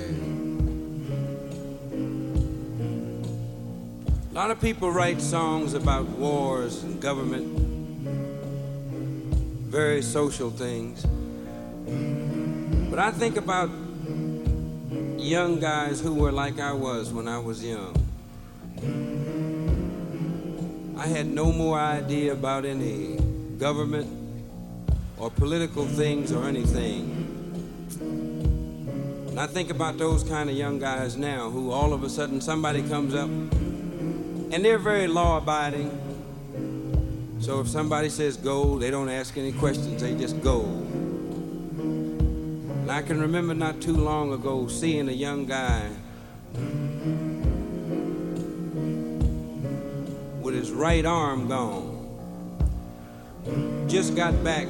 A 4.29 4.33
lot 4.33 4.51
of 4.51 4.59
people 4.59 4.91
write 4.91 5.21
songs 5.21 5.73
about 5.73 6.05
wars 6.05 6.83
and 6.83 7.01
government, 7.01 7.47
very 9.71 10.01
social 10.01 10.51
things. 10.51 11.05
But 12.89 12.99
I 12.99 13.11
think 13.11 13.37
about 13.37 13.69
young 15.17 15.61
guys 15.61 16.01
who 16.01 16.13
were 16.13 16.33
like 16.33 16.59
I 16.59 16.73
was 16.73 17.13
when 17.13 17.29
I 17.29 17.39
was 17.39 17.63
young. 17.63 18.02
I 21.03 21.07
had 21.07 21.27
no 21.27 21.51
more 21.51 21.77
idea 21.77 22.31
about 22.31 22.63
any 22.63 23.17
government 23.57 24.07
or 25.17 25.29
political 25.29 25.85
things 25.85 26.31
or 26.31 26.47
anything. 26.47 27.27
And 29.27 29.37
I 29.37 29.45
think 29.47 29.69
about 29.69 29.97
those 29.97 30.23
kind 30.23 30.49
of 30.49 30.55
young 30.55 30.79
guys 30.79 31.17
now 31.17 31.49
who 31.49 31.71
all 31.71 31.91
of 31.91 32.03
a 32.03 32.09
sudden 32.09 32.39
somebody 32.39 32.83
comes 32.83 33.13
up 33.13 33.27
and 33.27 34.63
they're 34.63 34.79
very 34.79 35.07
law 35.07 35.39
abiding. 35.39 35.91
So 37.41 37.59
if 37.59 37.67
somebody 37.67 38.07
says 38.07 38.37
go, 38.37 38.79
they 38.79 38.89
don't 38.89 39.09
ask 39.09 39.37
any 39.37 39.51
questions, 39.51 40.01
they 40.01 40.15
just 40.15 40.39
go. 40.39 40.61
And 41.81 42.89
I 42.89 43.01
can 43.01 43.19
remember 43.19 43.53
not 43.53 43.81
too 43.81 43.97
long 43.97 44.31
ago 44.31 44.67
seeing 44.69 45.09
a 45.09 45.11
young 45.11 45.47
guy 45.47 45.89
right 50.83 51.05
arm 51.05 51.47
gone. 51.47 51.87
Just 53.87 54.17
got 54.17 54.43
back. 54.43 54.67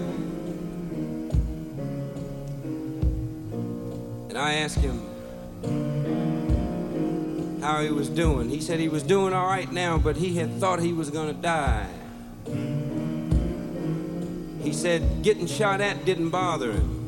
And 4.30 4.38
I 4.38 4.54
asked 4.54 4.78
him 4.78 5.02
how 7.62 7.82
he 7.82 7.90
was 7.90 8.10
doing. 8.10 8.48
He 8.48 8.62
said 8.62 8.80
he 8.80 8.90
was 8.90 9.02
doing 9.02 9.34
all 9.34 9.48
right 9.48 9.72
now, 9.72 9.98
but 9.98 10.16
he 10.16 10.36
had 10.36 10.60
thought 10.60 10.80
he 10.80 10.94
was 10.94 11.10
going 11.10 11.34
to 11.34 11.42
die. 11.42 11.90
He 14.62 14.72
said 14.72 15.24
getting 15.24 15.48
shot 15.48 15.82
at 15.82 16.06
didn't 16.06 16.30
bother 16.30 16.74
him. 16.74 17.00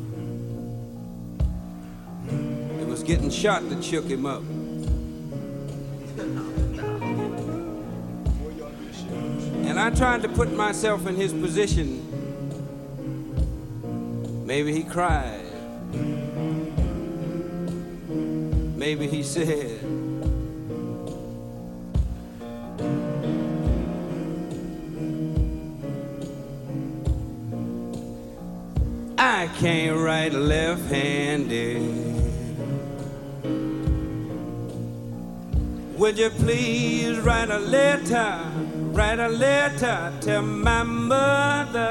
It 2.80 2.88
was 2.88 3.04
getting 3.04 3.30
shot 3.30 3.68
that 3.68 3.84
shook 3.84 4.06
him 4.06 4.26
up. 4.26 4.42
Tried 9.96 10.20
to 10.20 10.28
put 10.28 10.52
myself 10.52 11.06
in 11.06 11.16
his 11.16 11.32
position. 11.32 12.02
Maybe 14.46 14.72
he 14.72 14.82
cried. 14.82 15.40
Maybe 18.76 19.06
he 19.06 19.22
said, 19.22 19.80
I 29.18 29.48
can't 29.58 29.96
write 29.98 30.34
left 30.34 30.82
handed. 30.90 31.80
Would 35.96 36.18
you 36.18 36.28
please 36.28 37.18
write 37.20 37.48
a 37.48 37.58
letter? 37.58 38.55
Write 38.96 39.18
a 39.18 39.28
letter 39.28 40.10
to 40.22 40.40
my 40.40 40.82
mother. 40.82 41.82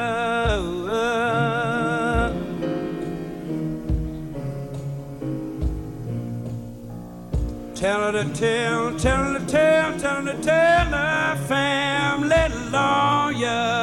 Tell 7.75 7.99
her 7.99 8.11
to 8.11 8.33
tell, 8.33 8.97
tell 8.97 9.17
her 9.17 9.37
to 9.37 9.45
tell, 9.45 9.99
tell 9.99 10.23
her 10.23 10.33
to 10.33 10.41
tell 10.41 10.85
her 10.87 11.35
family 11.45 12.49
lawyer. 12.71 13.75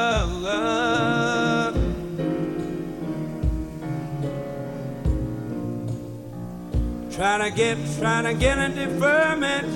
Trying 7.13 7.49
to 7.49 7.57
get, 7.57 7.79
trying 8.01 8.25
to 8.25 8.35
get 8.35 8.59
a 8.59 8.69
deferment 8.69 9.69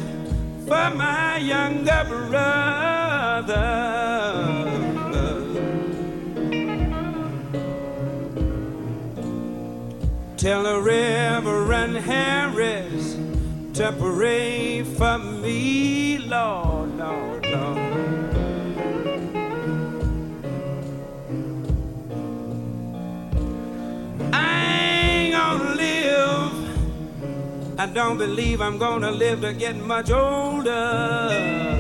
for 0.67 0.91
my 0.97 1.37
younger 1.37 2.05
brother. 2.09 3.16
Tell 10.39 10.63
the 10.63 10.81
Reverend 10.81 11.99
Harris 11.99 13.19
to 13.75 13.93
pray 13.99 14.85
for 14.85 15.19
me, 15.19 16.17
Lord, 16.17 16.97
Lord, 16.97 17.47
Lord. 17.47 17.79
I 24.33 25.13
ain't 25.13 25.35
gonna 25.35 25.75
live. 25.75 26.55
I 27.79 27.85
don't 27.85 28.17
believe 28.17 28.63
I'm 28.63 28.79
gonna 28.79 29.11
live 29.11 29.43
to 29.43 29.53
get 29.53 29.77
much 29.77 30.11
older. 30.11 31.76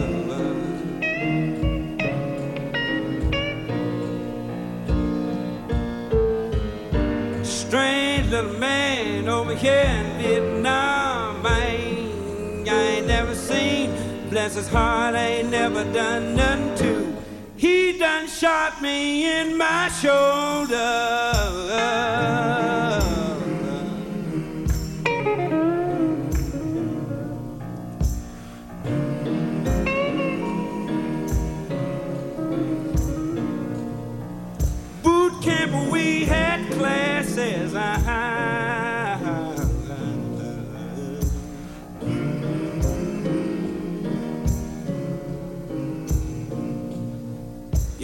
Strange 7.69 8.31
little 8.31 8.59
man 8.61 9.29
over 9.29 9.53
here 9.53 9.73
in 9.73 10.19
Vietnam. 10.23 11.45
I 11.45 11.61
ain't, 11.67 12.69
I 12.69 12.83
ain't 12.93 13.09
never 13.09 13.35
seen. 13.35 13.91
Bless 14.31 14.55
his 14.55 14.69
heart, 14.69 15.17
I 15.17 15.27
ain't 15.39 15.51
never 15.51 15.83
done 15.93 16.37
nothing 16.37 16.77
to. 16.77 17.17
He 17.57 17.99
done 17.99 18.29
shot 18.29 18.81
me 18.81 19.41
in 19.41 19.59
my 19.59 19.89
shoulder. 19.89 20.77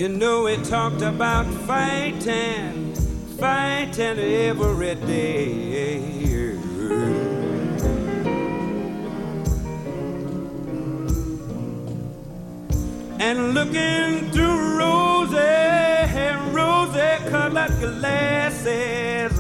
You 0.02 0.08
know, 0.08 0.42
we 0.42 0.56
talked 0.56 1.00
about 1.00 1.46
fighting, 1.64 2.92
fighting 3.38 4.18
every 4.18 4.96
day. 4.96 6.56
And 13.20 13.54
looking 13.54 14.32
through 14.32 14.76
rosy, 14.76 15.36
rosy 16.50 17.30
colored 17.30 17.78
glasses. 17.78 19.38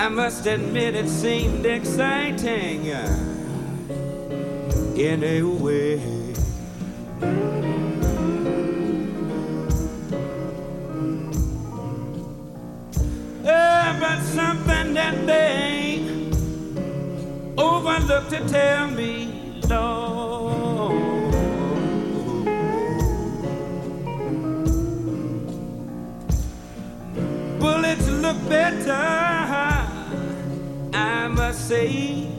I 0.00 0.08
must 0.08 0.46
admit 0.46 0.96
it 0.96 1.08
seemed 1.08 1.64
exciting 1.64 3.33
in 4.96 5.24
a 5.24 5.42
way. 5.42 5.98
Uh, 13.44 14.00
but 14.00 14.22
something 14.22 14.94
that 14.94 15.26
they 15.26 16.06
overlooked 17.58 18.30
to 18.30 18.48
tell 18.48 18.88
me, 18.88 19.60
Lord. 19.68 20.94
Bullets 27.58 28.08
look 28.08 28.48
better, 28.48 28.92
I 30.92 31.28
must 31.28 31.68
say. 31.68 32.33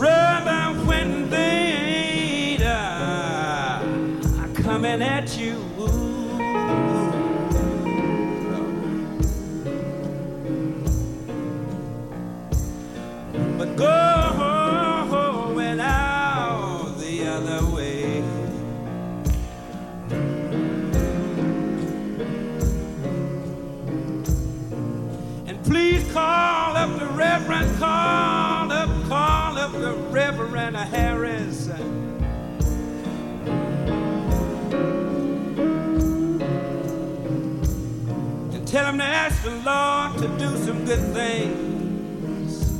Rather 0.00 0.80
when 0.86 1.28
they 1.28 2.56
uh, 2.64 3.82
coming 4.54 5.02
at 5.02 5.36
you. 5.36 5.58
But 13.58 13.76
going 13.76 14.09
Reverend 30.10 30.76
Harris. 30.76 31.68
And 38.52 38.66
tell 38.66 38.86
him 38.86 38.98
to 38.98 39.04
ask 39.04 39.42
the 39.44 39.50
Lord 39.64 40.18
to 40.18 40.28
do 40.36 40.56
some 40.64 40.84
good 40.84 41.14
things 41.14 42.72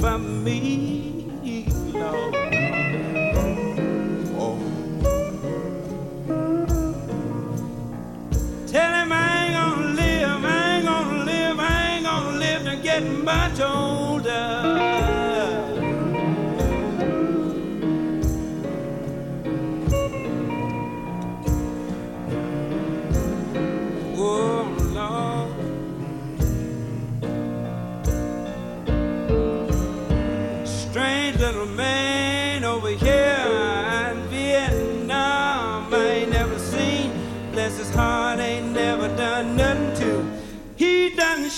for 0.00 0.18
me, 0.18 1.66
Lord. 1.92 2.36
Oh. 4.38 4.58
Tell 8.68 8.94
him 8.94 9.12
I 9.12 9.44
ain't 9.44 9.54
gonna 9.54 9.94
live, 9.94 10.44
I 10.44 10.76
ain't 10.76 10.84
gonna 10.86 11.24
live, 11.24 11.58
I 11.58 11.88
ain't 11.90 12.04
gonna 12.04 12.38
live 12.38 12.64
to 12.66 12.76
get 12.76 13.02
much 13.02 13.60
older. 13.60 15.01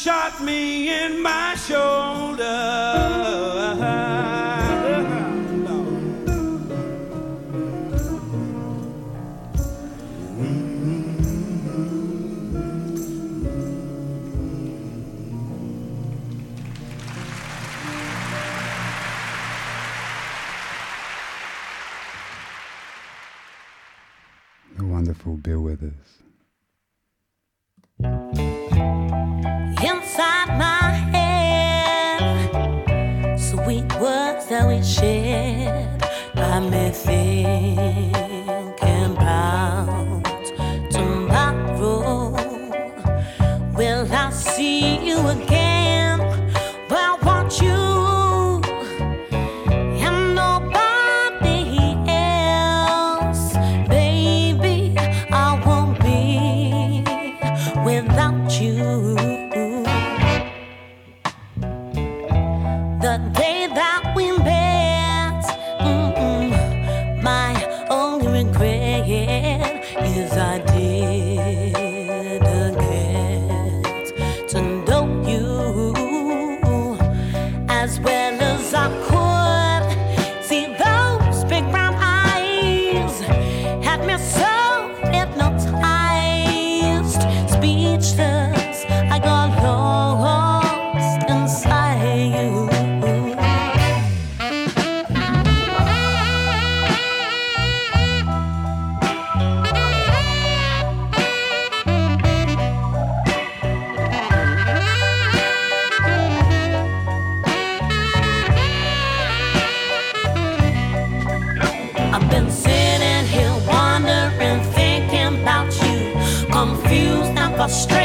Shot 0.04 0.38
me 0.42 0.90
in 0.90 1.22
my 1.22 1.54
shoulder. 1.54 3.04
Bill 25.42 25.60
Withers. 25.60 26.03
Words 34.94 35.00
shared. 35.00 36.02
I 36.36 36.60
may 36.60 36.90
think 36.90 38.13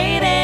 frustrated, 0.10 0.39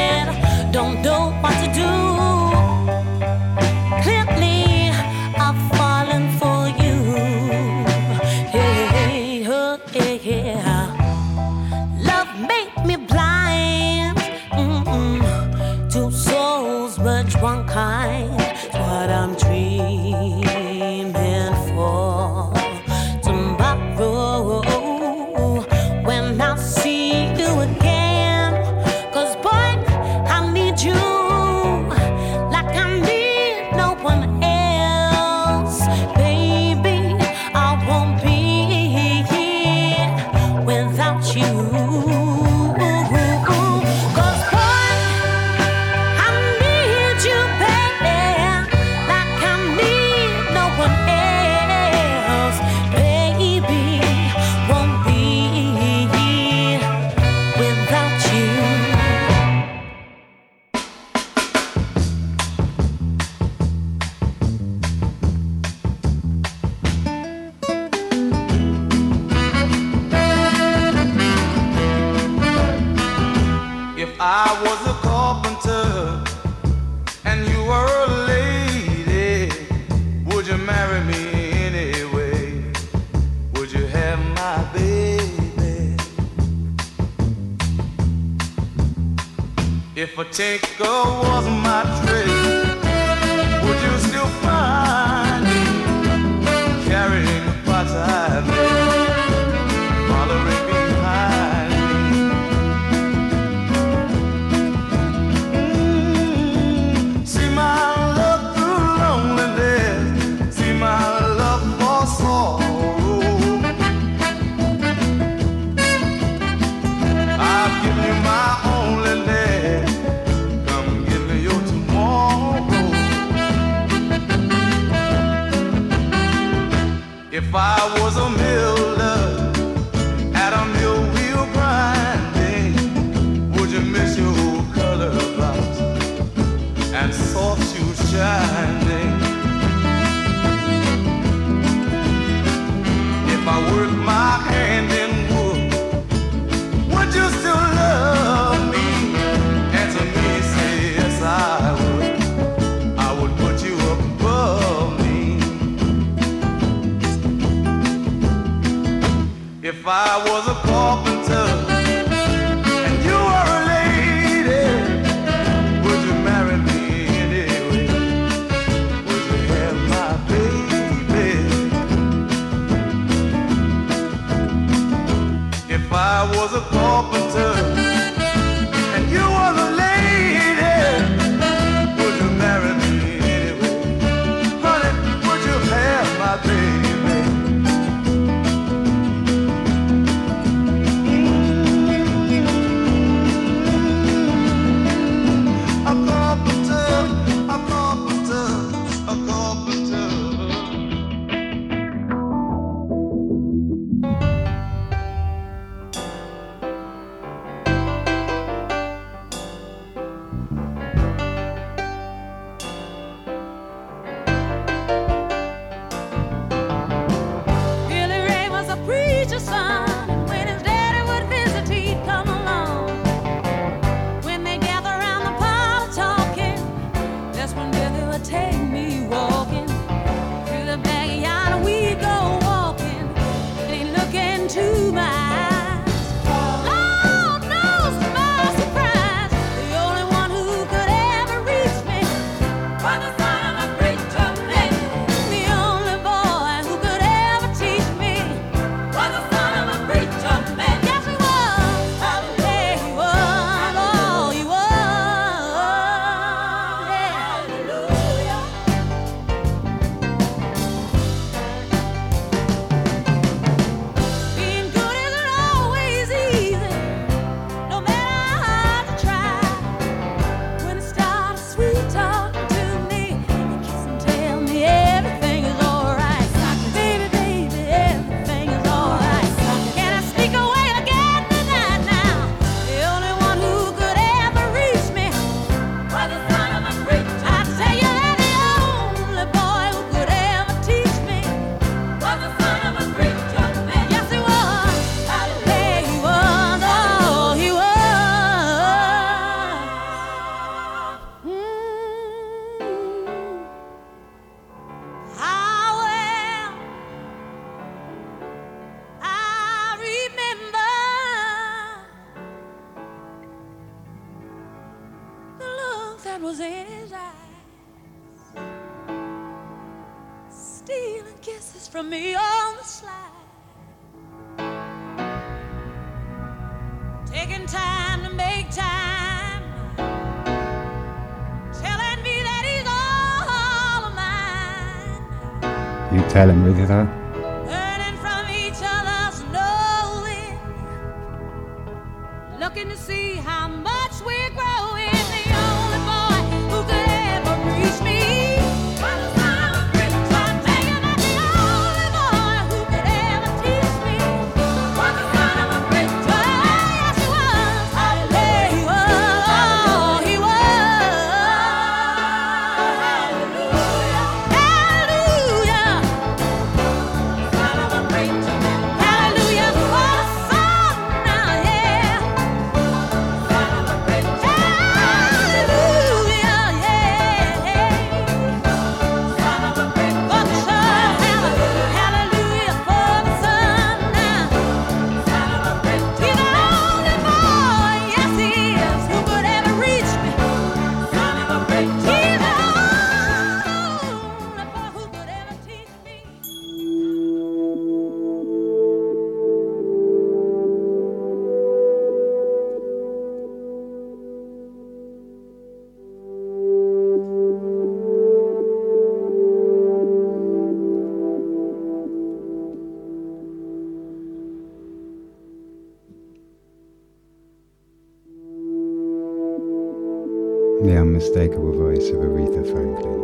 unmistakable 421.06 421.51
voice 421.51 421.90
of 421.90 421.98
Aretha 421.98 422.43
Franklin. 422.51 423.00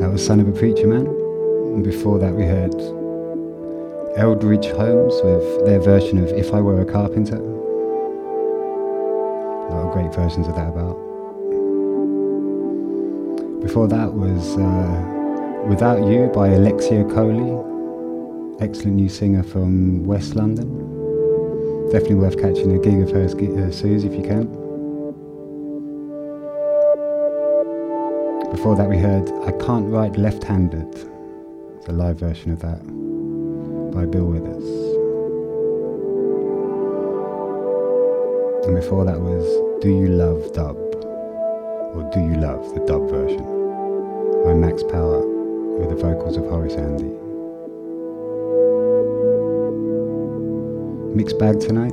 That 0.00 0.10
was 0.10 0.24
Son 0.24 0.40
of 0.40 0.48
a 0.48 0.52
Preacher 0.52 0.88
Man. 0.88 1.06
And 1.06 1.84
before 1.84 2.18
that, 2.18 2.34
we 2.34 2.44
heard 2.44 2.74
Eldridge 4.16 4.66
Holmes 4.66 5.14
with 5.22 5.66
their 5.66 5.78
version 5.78 6.18
of 6.18 6.30
If 6.30 6.52
I 6.52 6.60
Were 6.60 6.80
a 6.80 6.84
Carpenter. 6.84 7.36
A 7.36 7.40
lot 9.70 9.86
of 9.86 9.92
great 9.92 10.12
versions 10.14 10.48
of 10.48 10.56
that 10.56 10.68
about. 10.68 10.96
Before 13.62 13.86
that 13.88 14.12
was 14.12 14.56
uh, 14.56 15.64
Without 15.68 16.06
You 16.08 16.30
by 16.34 16.48
Alexia 16.48 17.04
Coley. 17.04 17.62
Excellent 18.60 18.96
new 18.96 19.08
singer 19.08 19.42
from 19.42 20.04
West 20.04 20.34
London. 20.34 20.93
Definitely 21.92 22.16
worth 22.16 22.40
catching 22.40 22.72
a 22.76 22.78
gig 22.78 23.00
of 23.00 23.10
hers, 23.10 23.34
uh, 23.34 23.38
if 23.38 24.14
you 24.14 24.22
can. 24.22 24.46
Before 28.50 28.74
that, 28.76 28.88
we 28.88 28.98
heard 28.98 29.28
I 29.46 29.52
Can't 29.64 29.86
Write 29.92 30.16
Left 30.16 30.42
Handed. 30.42 30.88
It's 31.76 31.88
a 31.88 31.92
live 31.92 32.18
version 32.18 32.52
of 32.52 32.60
that 32.60 32.80
by 33.94 34.06
Bill 34.06 34.24
Withers. 34.24 34.64
And 38.66 38.74
before 38.74 39.04
that 39.04 39.20
was 39.20 39.44
Do 39.82 39.90
You 39.90 40.08
Love 40.08 40.52
Dub? 40.54 40.76
Or 40.76 42.10
Do 42.12 42.20
You 42.20 42.40
Love 42.40 42.74
the 42.74 42.80
Dub 42.86 43.10
version 43.10 43.44
by 44.44 44.54
Max 44.54 44.82
Power 44.82 45.20
with 45.78 45.90
the 45.90 45.96
vocals 45.96 46.36
of 46.36 46.44
Horace 46.44 46.74
Andy. 46.74 47.23
Mixed 51.14 51.38
bag 51.38 51.60
tonight. 51.60 51.92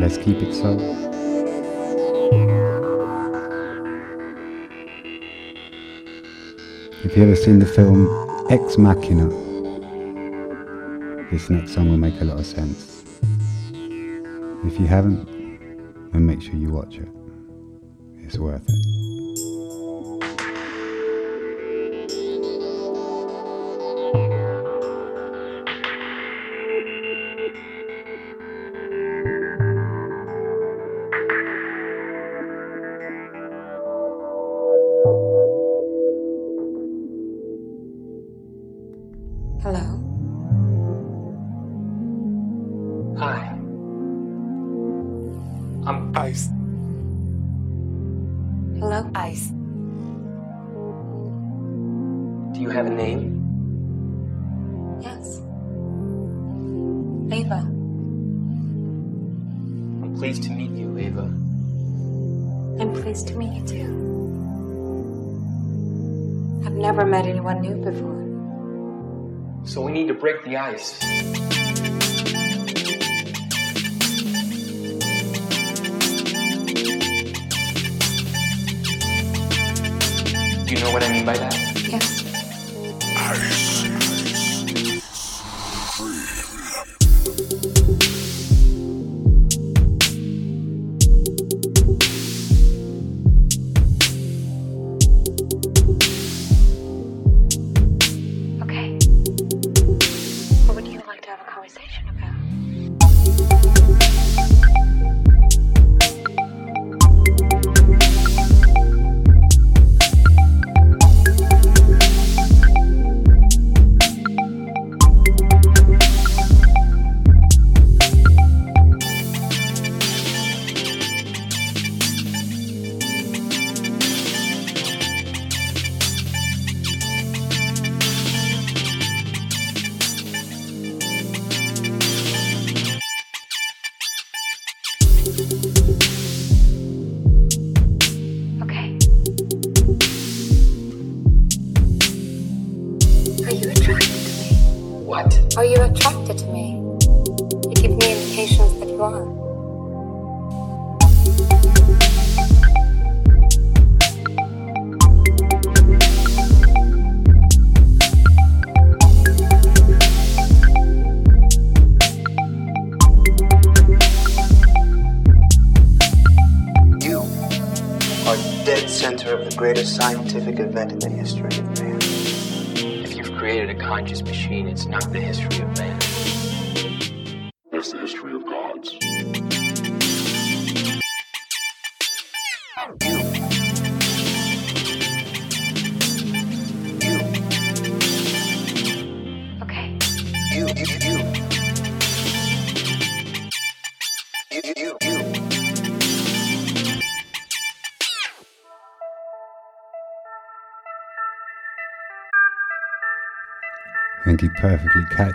Let's 0.00 0.16
keep 0.16 0.38
it 0.38 0.54
so. 0.54 0.78
If 7.04 7.14
you 7.14 7.22
ever 7.22 7.36
seen 7.36 7.58
the 7.58 7.66
film 7.66 8.08
Ex 8.48 8.78
Machina, 8.78 9.28
this 11.30 11.50
next 11.50 11.74
song 11.74 11.90
will 11.90 11.98
make 11.98 12.18
a 12.22 12.24
lot 12.24 12.38
of 12.38 12.46
sense. 12.46 13.04
If 14.64 14.80
you 14.80 14.86
haven't, 14.86 15.26
then 16.12 16.24
make 16.24 16.40
sure 16.40 16.54
you 16.54 16.70
watch 16.70 16.96
it. 16.96 17.08
It's 18.20 18.38
worth 18.38 18.64
it. 18.66 19.09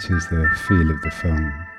Perfectly 0.08 0.16
catches 0.16 0.28
the 0.30 0.50
feel 0.68 0.92
of 0.92 1.02
the 1.02 1.12
film. 1.12 1.75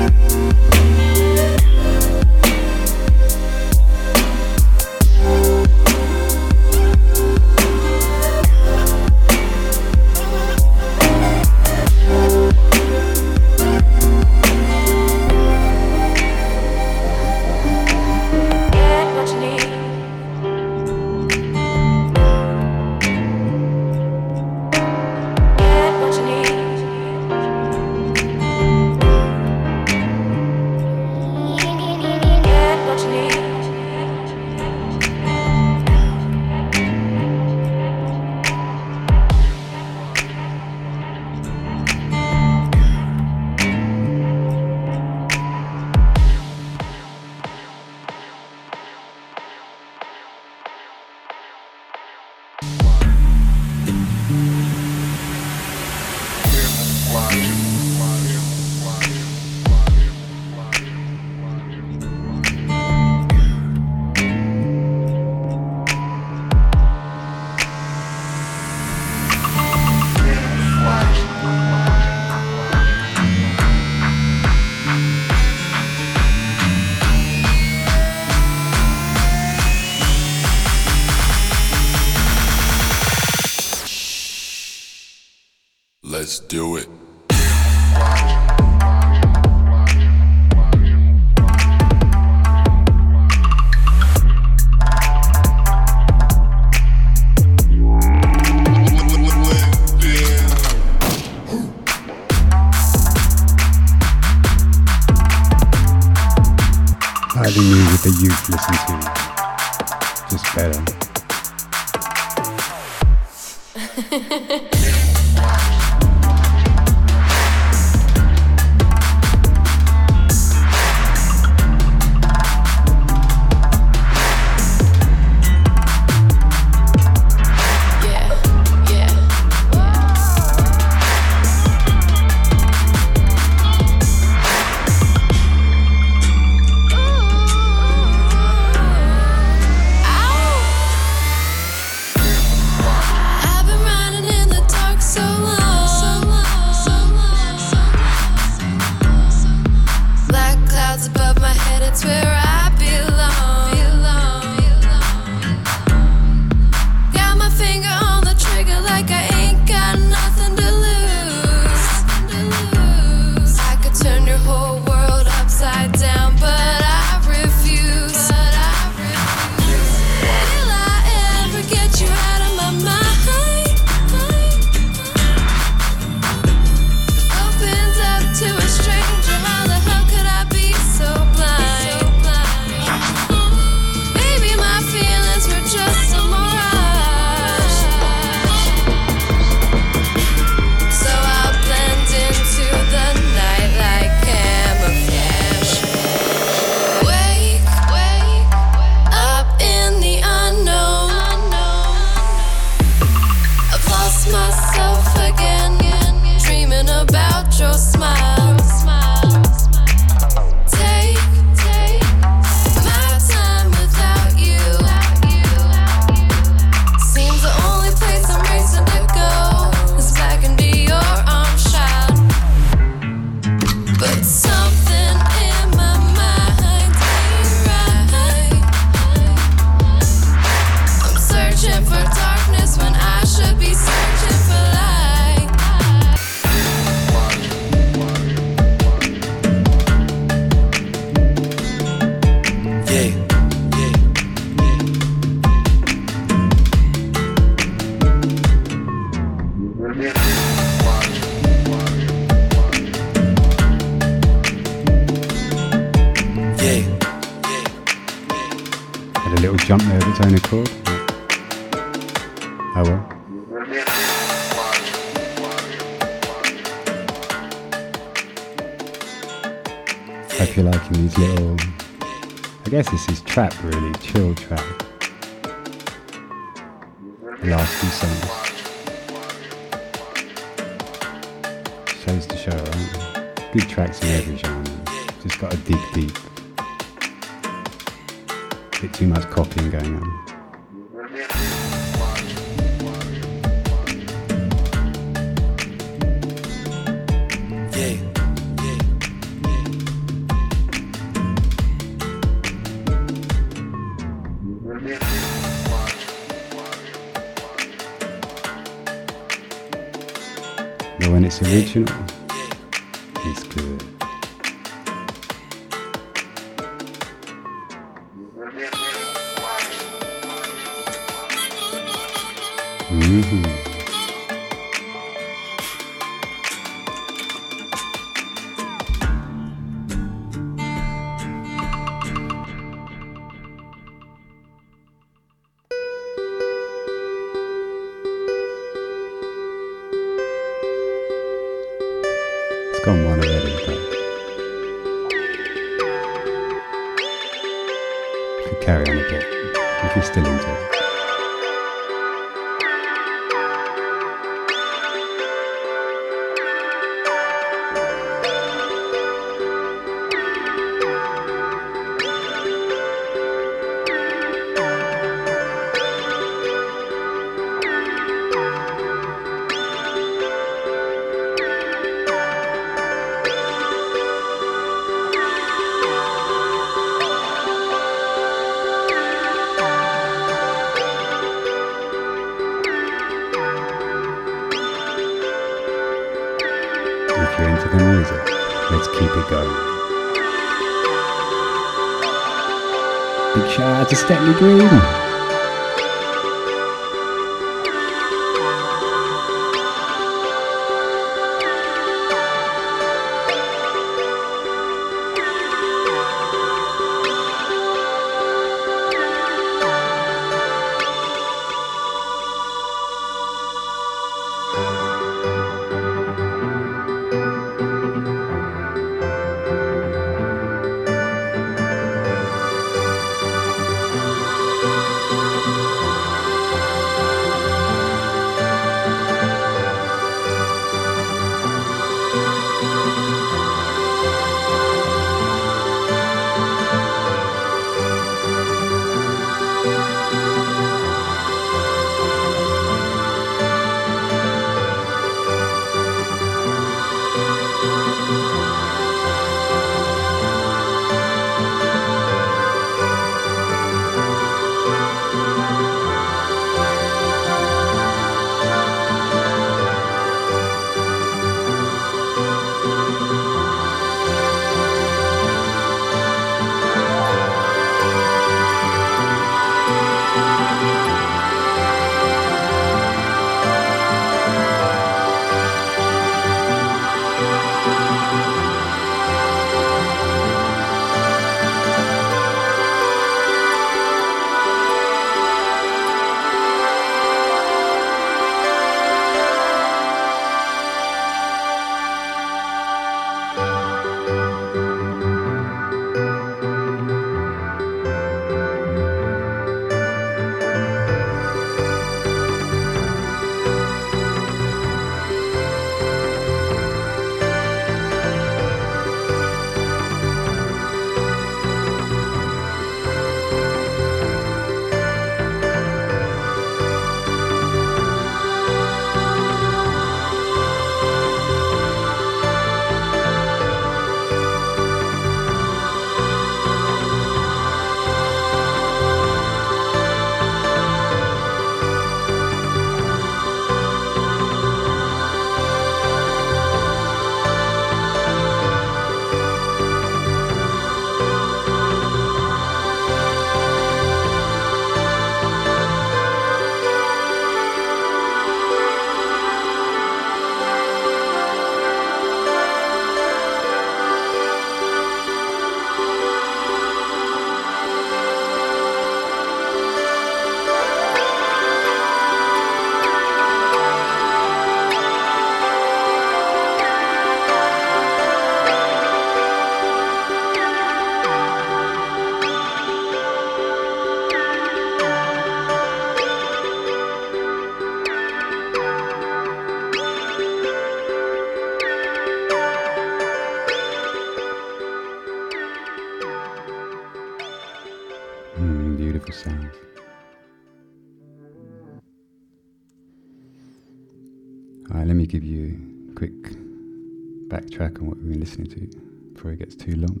Too 599.54 599.76
long. 599.76 600.00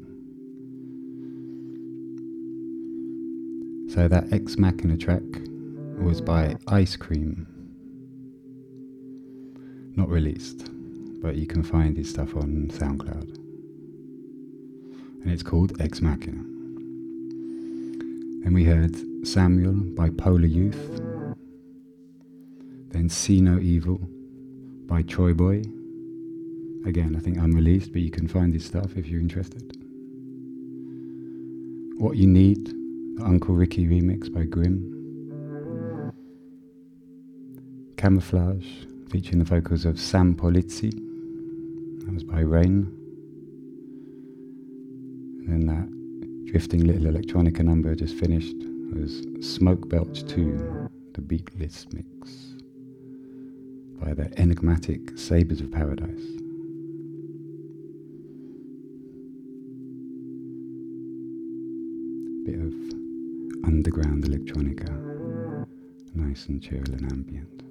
So 3.92 4.08
that 4.08 4.32
Ex 4.32 4.56
Machina 4.56 4.96
track 4.96 5.22
was 5.98 6.20
by 6.20 6.56
Ice 6.68 6.96
Cream. 6.96 7.46
Not 9.94 10.08
released, 10.08 10.70
but 11.20 11.36
you 11.36 11.46
can 11.46 11.62
find 11.62 11.96
his 11.96 12.08
stuff 12.08 12.34
on 12.34 12.68
SoundCloud. 12.72 13.36
And 15.22 15.30
it's 15.30 15.42
called 15.42 15.80
Ex 15.80 16.00
Machina. 16.00 16.42
Then 18.42 18.52
we 18.54 18.64
heard 18.64 18.96
Samuel 19.26 19.74
by 19.74 20.10
Polar 20.10 20.46
Youth. 20.46 21.00
Then 22.88 23.08
See 23.08 23.40
No 23.40 23.58
Evil 23.58 24.00
by 24.86 25.02
TroyBoi. 25.02 25.81
Again, 26.84 27.14
I 27.16 27.20
think 27.20 27.38
unreleased, 27.38 27.92
but 27.92 28.02
you 28.02 28.10
can 28.10 28.26
find 28.26 28.52
his 28.52 28.64
stuff 28.64 28.96
if 28.96 29.06
you're 29.06 29.20
interested. 29.20 29.76
What 31.98 32.16
You 32.16 32.26
Need, 32.26 32.66
the 33.16 33.24
Uncle 33.24 33.54
Ricky 33.54 33.86
remix 33.86 34.32
by 34.32 34.42
Grim. 34.42 36.12
Camouflage, 37.96 38.66
featuring 39.10 39.38
the 39.38 39.44
vocals 39.44 39.84
of 39.84 40.00
Sam 40.00 40.34
Polizzi. 40.34 40.90
That 42.04 42.12
was 42.12 42.24
by 42.24 42.40
Rain. 42.40 42.90
And 45.46 45.48
then 45.48 45.66
that 45.66 46.50
drifting 46.50 46.84
little 46.84 47.12
electronica 47.12 47.60
number 47.60 47.94
just 47.94 48.16
finished 48.16 48.56
was 48.92 49.24
Smoke 49.40 49.88
Belch 49.88 50.26
2, 50.26 50.90
the 51.14 51.20
beatless 51.20 51.86
mix 51.94 52.56
by 54.00 54.12
the 54.14 54.36
enigmatic 54.40 55.16
Sabres 55.16 55.60
of 55.60 55.70
Paradise. 55.70 56.41
Bit 62.44 62.56
of 62.56 62.72
underground 63.64 64.24
electronica, 64.24 65.66
nice 66.14 66.46
and 66.46 66.60
chill 66.60 66.78
and 66.78 67.12
ambient. 67.12 67.62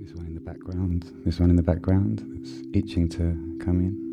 This 0.00 0.14
one 0.14 0.26
in 0.26 0.34
the 0.34 0.40
background, 0.40 1.10
this 1.24 1.40
one 1.40 1.50
in 1.50 1.56
the 1.56 1.64
background 1.64 2.22
that's 2.36 2.62
itching 2.72 3.08
to 3.08 3.58
come 3.58 3.80
in 3.80 4.06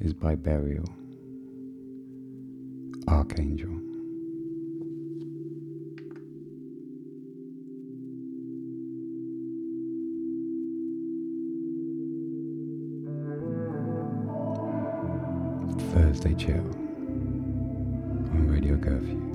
is 0.00 0.14
by 0.14 0.36
Burial. 0.36 0.84
Archangel. 3.08 3.79
Thursday 15.92 16.34
Chill 16.34 16.54
on 18.32 18.46
Radio 18.48 18.76
Curfew. 18.76 19.29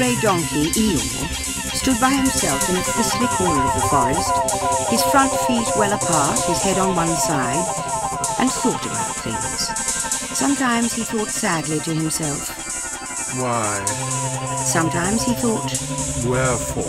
Grey 0.00 0.16
donkey, 0.22 0.72
Eeyore, 0.80 1.28
stood 1.76 2.00
by 2.00 2.08
himself 2.08 2.70
in 2.70 2.76
a 2.76 2.80
thistly 2.80 3.26
corner 3.36 3.60
of 3.60 3.74
the 3.74 3.86
forest, 3.92 4.32
his 4.88 5.02
front 5.12 5.30
feet 5.44 5.68
well 5.76 5.92
apart, 5.92 6.40
his 6.48 6.62
head 6.62 6.78
on 6.78 6.96
one 6.96 7.14
side, 7.20 7.60
and 8.40 8.50
thought 8.50 8.80
about 8.80 9.14
things. 9.20 9.68
Sometimes 10.32 10.94
he 10.94 11.04
thought 11.04 11.28
sadly 11.28 11.80
to 11.80 11.92
himself. 11.92 12.48
Why? 13.42 13.84
Sometimes 14.56 15.22
he 15.22 15.34
thought, 15.34 15.68
Wherefore? 16.24 16.88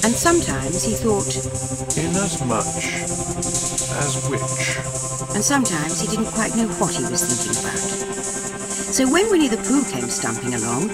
and 0.00 0.16
sometimes 0.16 0.82
he 0.82 0.94
thought, 0.94 1.28
Inasmuch 2.00 2.64
as 4.00 4.16
which? 4.30 5.36
and 5.36 5.44
sometimes 5.44 6.00
he 6.00 6.08
didn't 6.08 6.32
quite 6.32 6.56
know 6.56 6.68
what 6.80 6.94
he 6.94 7.04
was 7.04 7.20
thinking 7.20 7.60
about. 7.60 8.00
So 8.96 9.04
when 9.12 9.30
Winnie 9.30 9.48
the 9.48 9.58
Pooh 9.58 9.84
came 9.92 10.08
stumping 10.08 10.54
along, 10.54 10.88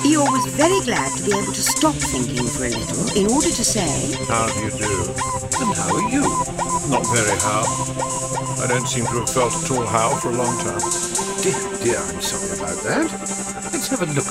Eeyore 0.00 0.32
was 0.32 0.46
very 0.56 0.80
glad 0.80 1.12
to 1.18 1.22
be 1.24 1.32
able 1.36 1.52
to 1.52 1.62
stop 1.62 1.94
thinking 1.94 2.46
for 2.46 2.64
a 2.64 2.70
little 2.72 3.04
in 3.20 3.28
order 3.30 3.52
to 3.52 3.64
say, 3.64 4.16
How 4.32 4.48
do 4.48 4.64
you 4.64 4.70
do? 4.72 5.12
And 5.60 5.76
how 5.76 5.92
are 5.92 6.08
you? 6.08 6.24
Not 6.88 7.04
very 7.12 7.36
how. 7.44 7.68
I 8.62 8.66
don't 8.66 8.88
seem 8.88 9.04
to 9.04 9.20
have 9.20 9.28
felt 9.28 9.52
at 9.52 9.70
all 9.70 9.84
how 9.84 10.16
for 10.16 10.30
a 10.30 10.36
long 10.40 10.56
time. 10.64 10.80
Dear, 11.44 11.60
dear, 11.84 12.00
I'm 12.00 12.20
sorry 12.20 12.48
about 12.56 12.80
that. 12.88 13.12
Let's 13.72 13.88
have 13.88 14.00
a 14.00 14.06
look 14.16 14.29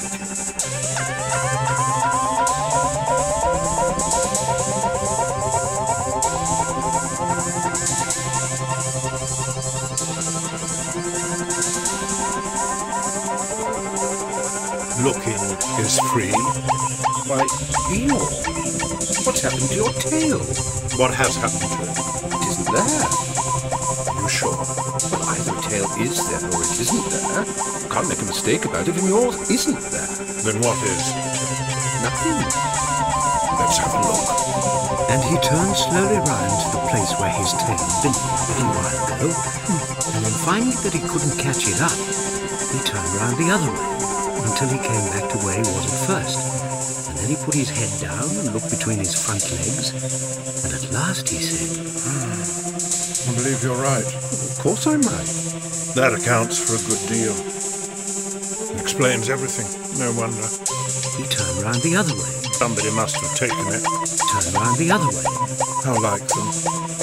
free. 16.09 16.33
Why, 17.29 17.45
Eeyore, 17.93 18.33
what's 19.25 19.41
happened 19.45 19.69
to 19.69 19.75
your 19.77 19.93
tail? 19.93 20.41
What 20.97 21.13
has 21.13 21.37
happened 21.37 21.69
to 21.69 21.85
it? 21.85 21.93
It 22.33 22.41
isn't 22.49 22.69
there. 22.73 23.05
Are 24.09 24.17
you 24.17 24.29
sure? 24.29 24.57
Well, 24.57 25.21
either 25.37 25.53
a 25.53 25.61
tail 25.69 25.85
is 26.01 26.17
there 26.25 26.41
or 26.49 26.65
it 26.65 26.73
isn't 26.81 27.05
there. 27.13 27.45
Can't 27.93 28.09
make 28.09 28.21
a 28.25 28.25
mistake 28.25 28.65
about 28.65 28.89
it, 28.89 28.97
and 28.97 29.05
yours 29.05 29.37
isn't 29.53 29.81
there. 29.93 30.09
Then 30.49 30.57
what 30.65 30.81
is? 30.81 31.05
Nothing. 32.01 32.41
Let's 33.61 33.77
have 33.77 33.93
a 33.93 34.01
look. 34.01 34.25
And 35.13 35.21
he 35.29 35.37
turned 35.45 35.77
slowly 35.77 36.17
round 36.25 36.53
to 36.57 36.67
the 36.73 36.83
place 36.89 37.13
where 37.21 37.33
his 37.37 37.53
tail 37.53 37.77
had 37.77 38.01
been 38.01 38.17
a 38.17 38.45
little 38.49 38.73
while 38.73 38.97
ago, 39.13 39.29
hmm. 39.29 40.17
and 40.17 40.25
then 40.25 40.37
finding 40.41 40.77
that 40.81 40.93
he 40.93 41.01
couldn't 41.05 41.37
catch 41.37 41.69
it 41.69 41.77
up, 41.85 41.93
he 42.73 42.81
turned 42.81 43.13
round 43.13 43.37
the 43.37 43.53
other 43.53 43.69
way 43.69 43.98
until 44.59 44.75
he 44.75 44.83
came 44.83 45.07
back 45.15 45.23
to 45.31 45.37
where 45.39 45.55
he 45.55 45.63
was 45.71 45.87
at 45.87 45.99
first. 46.03 47.07
And 47.07 47.15
then 47.15 47.31
he 47.31 47.37
put 47.47 47.55
his 47.55 47.71
head 47.71 47.87
down 48.03 48.27
and 48.43 48.51
looked 48.51 48.67
between 48.67 48.99
his 48.99 49.15
front 49.15 49.39
legs, 49.55 49.95
and 50.67 50.75
at 50.75 50.83
last 50.91 51.31
he 51.31 51.39
said, 51.39 51.79
I 51.79 53.31
believe 53.39 53.63
you're 53.63 53.79
right. 53.79 54.03
Of 54.03 54.59
course 54.59 54.83
I'm 54.83 54.99
right. 54.99 55.31
That 55.95 56.11
accounts 56.11 56.59
for 56.59 56.75
a 56.75 56.81
good 56.91 56.99
deal. 57.07 57.31
It 57.31 58.83
Explains 58.83 59.31
everything. 59.31 59.63
No 59.95 60.11
wonder. 60.19 60.43
He 61.15 61.23
turned 61.31 61.63
round 61.63 61.79
the 61.79 61.95
other 61.95 62.11
way. 62.11 62.31
Somebody 62.51 62.91
must 62.99 63.15
have 63.15 63.31
taken 63.39 63.63
it. 63.71 63.83
Turned 64.27 64.59
round 64.59 64.75
the 64.75 64.91
other 64.91 65.07
way. 65.07 65.27
How 65.87 65.95
like 66.03 66.27
them. 66.27 66.51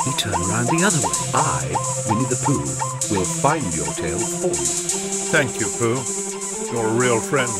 He 0.05 0.13
turned 0.21 0.45
round 0.53 0.69
the 0.69 0.85
other 0.85 1.01
way. 1.01 1.17
I, 1.33 1.73
Winnie 2.05 2.29
the 2.29 2.37
Pooh, 2.45 2.69
will 3.09 3.25
find 3.25 3.65
your 3.73 3.89
tail 3.97 4.21
for 4.21 4.53
you. 4.53 4.69
Thank 5.33 5.57
you, 5.57 5.73
Pooh. 5.81 6.26
You're 6.73 6.87
a 6.87 6.99
real 6.99 7.21
friend. 7.21 7.51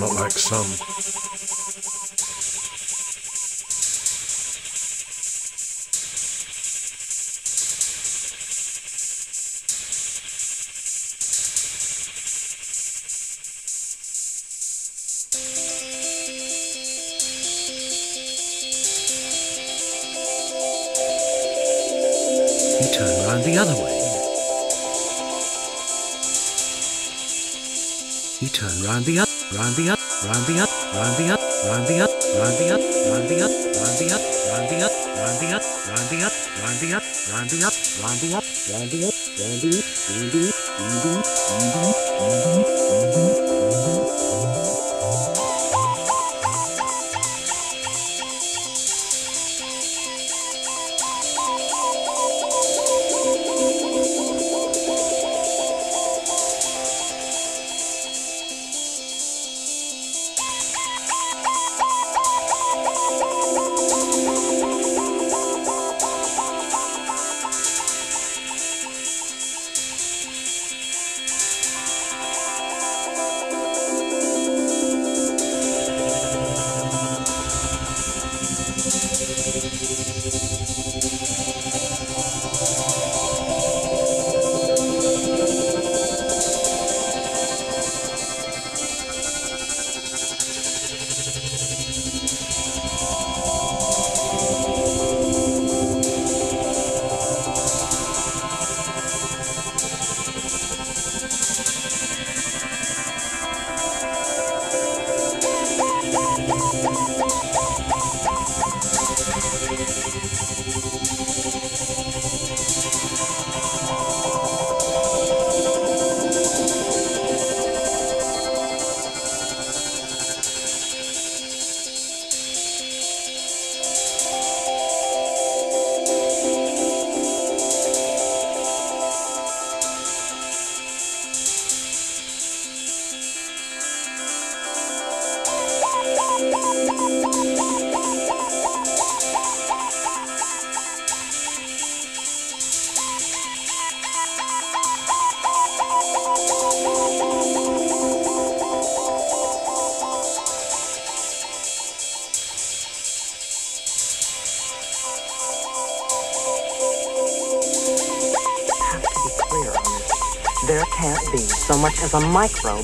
Not 0.00 0.14
like 0.14 0.32
some. 0.32 0.91
He 28.42 28.48
turned 28.48 28.82
round 28.82 29.04
the 29.04 29.20
other, 29.20 29.30
round 29.54 29.76
the 29.76 29.86
other, 29.94 30.02
round 30.26 30.42
the 30.50 30.58
other, 30.58 30.74
round 30.98 31.14
the 31.14 31.30
other, 31.30 31.46
round 31.62 31.86
the 31.86 32.02
other, 32.02 32.10
round 32.42 32.58
the 32.58 32.74
other, 32.74 32.90
round 33.06 33.28
the 33.30 33.38
other, 33.38 33.54
round 33.70 33.98
the 34.02 34.10
other, 34.10 34.26
round 34.50 34.66
the 34.66 34.82
other, 34.82 34.98
round 35.06 35.38
the 35.38 35.54
other, 35.54 35.70
round 35.86 36.10
the 36.10 36.26
other, 36.26 36.42
round 36.58 36.80
the 36.82 36.90
other, 36.90 37.06
round 37.30 37.46
the 37.46 37.62
other, 37.62 37.78
round 38.02 38.18
the 38.18 38.18
other, 38.18 38.18
round 38.18 38.18
the 38.18 38.34
other, 38.34 38.50
round 38.72 38.90
the 38.90 39.06
other, 39.06 39.22
round 39.38 39.62
the 39.62 39.82
There 44.02 44.21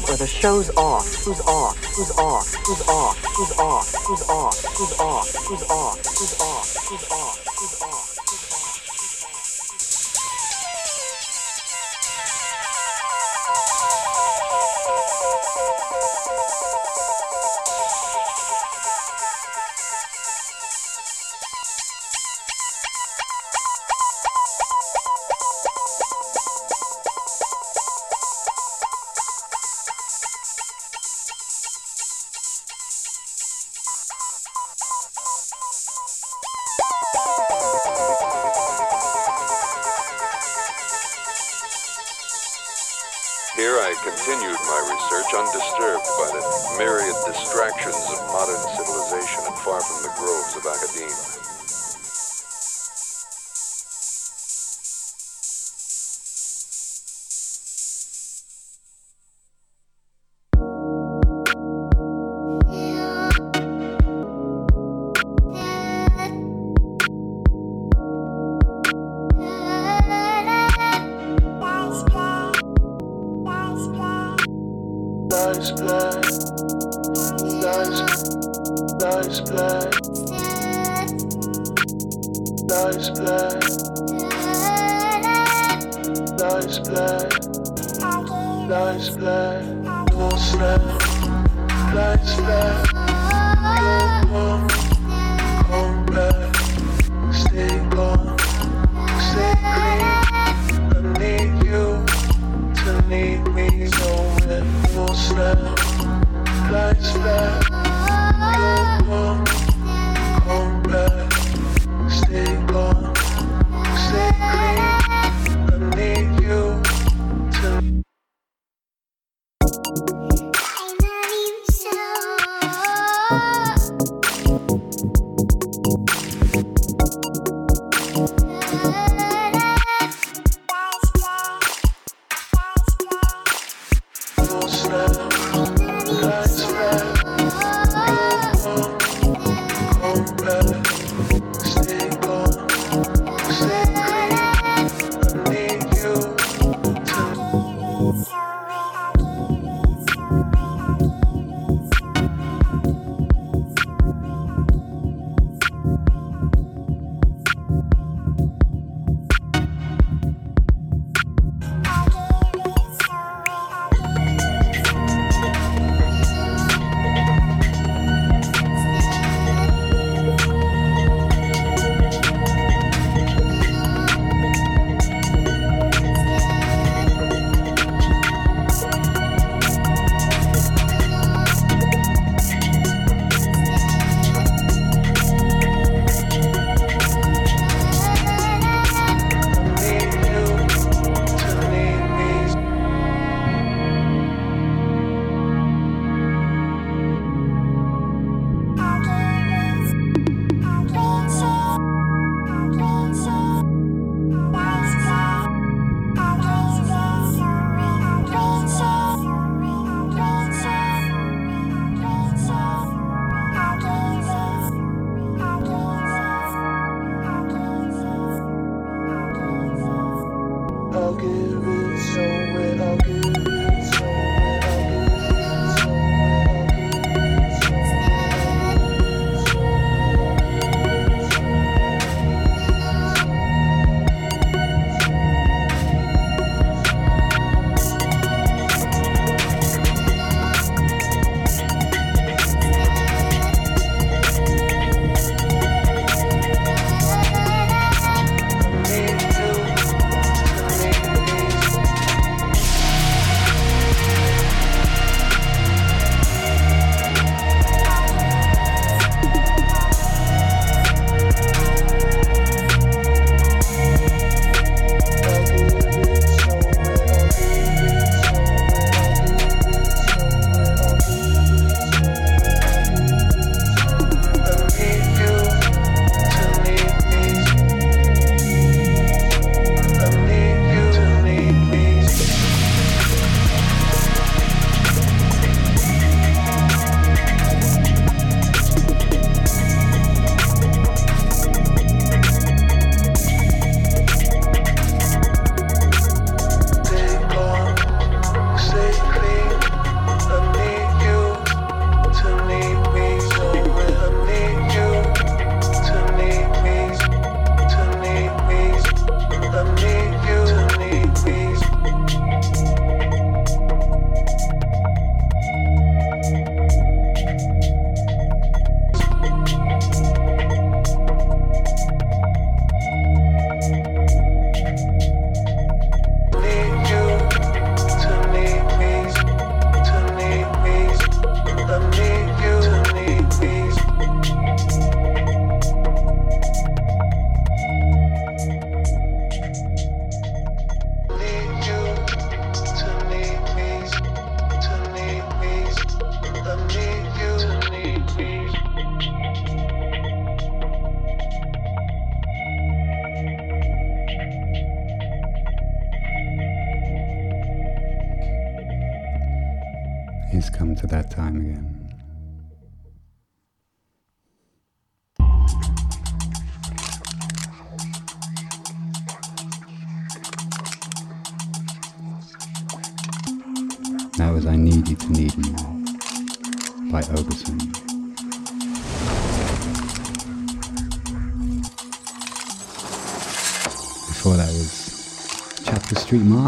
where 0.06 0.16
the 0.16 0.26
show's 0.26 0.70
on. 0.70 0.87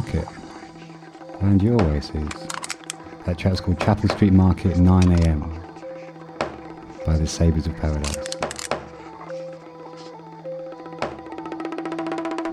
Market 0.00 0.28
around 1.42 1.62
your 1.62 1.78
Suze. 2.00 2.46
That 3.26 3.36
track's 3.36 3.60
called 3.60 3.78
Chapel 3.78 4.08
Street 4.08 4.32
Market 4.32 4.78
9am 4.78 5.60
by 7.04 7.18
the 7.18 7.26
Sabres 7.26 7.66
of 7.66 7.76
Paradise. 7.76 8.16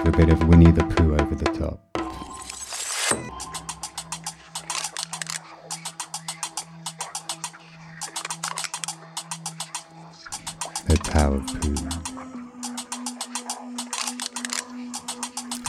A 0.04 0.12
bit 0.12 0.28
of 0.28 0.46
Winnie 0.50 0.72
the 0.72 0.84
Pooh 0.84 1.14
over 1.14 1.36
the 1.36 1.46
top. 1.46 1.80
The 10.88 10.98
Tao 10.98 11.36
of 11.36 11.48
Pooh. 11.62 11.76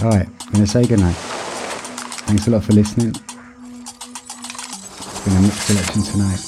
Alright, 0.04 0.28
gonna 0.50 0.66
say 0.66 0.84
goodnight. 0.84 1.37
Thanks 2.28 2.46
a 2.46 2.50
lot 2.50 2.62
for 2.62 2.74
listening. 2.74 3.08
It's 3.08 3.24
been 5.24 5.34
a 5.34 5.40
mixed 5.40 5.62
selection 5.62 6.02
tonight. 6.02 6.38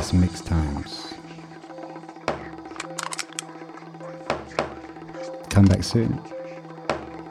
Some 0.00 0.20
mixed 0.20 0.46
times. 0.46 1.12
Come 5.50 5.64
back 5.64 5.82
soon. 5.82 6.20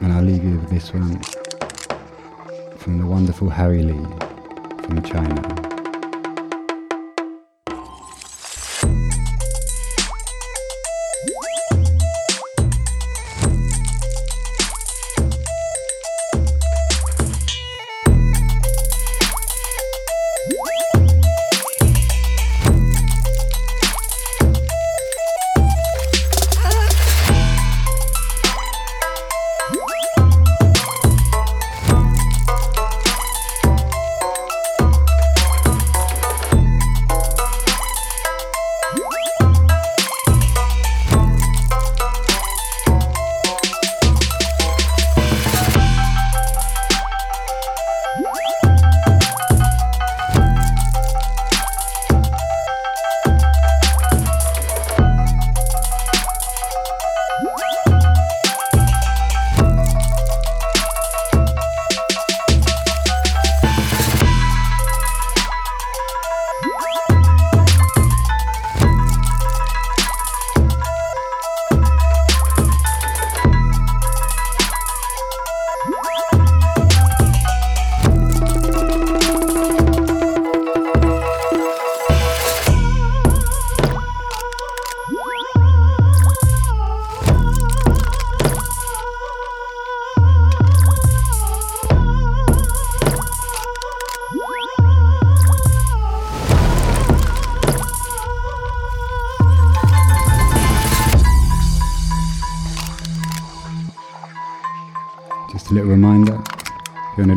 And 0.02 0.12
I'll 0.12 0.22
leave 0.22 0.44
you 0.44 0.58
with 0.58 0.68
this 0.68 0.92
one 0.92 1.18
from 2.76 2.98
the 2.98 3.06
wonderful 3.06 3.48
Harry 3.48 3.82
Lee 3.82 4.06
from 4.82 5.02
China. 5.02 5.55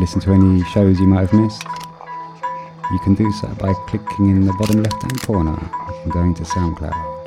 Listen 0.10 0.22
to 0.22 0.34
any 0.34 0.64
shows 0.64 1.00
you 1.00 1.06
might 1.06 1.30
have 1.30 1.34
missed, 1.34 1.64
you 2.92 3.00
can 3.04 3.14
do 3.14 3.32
so 3.34 3.48
by 3.60 3.72
clicking 3.86 4.30
in 4.30 4.44
the 4.44 4.54
bottom 4.54 4.82
left 4.82 5.00
hand 5.04 5.22
corner 5.22 5.56
and 6.04 6.12
going 6.12 6.34
to 6.34 6.42
SoundCloud. 6.42 7.19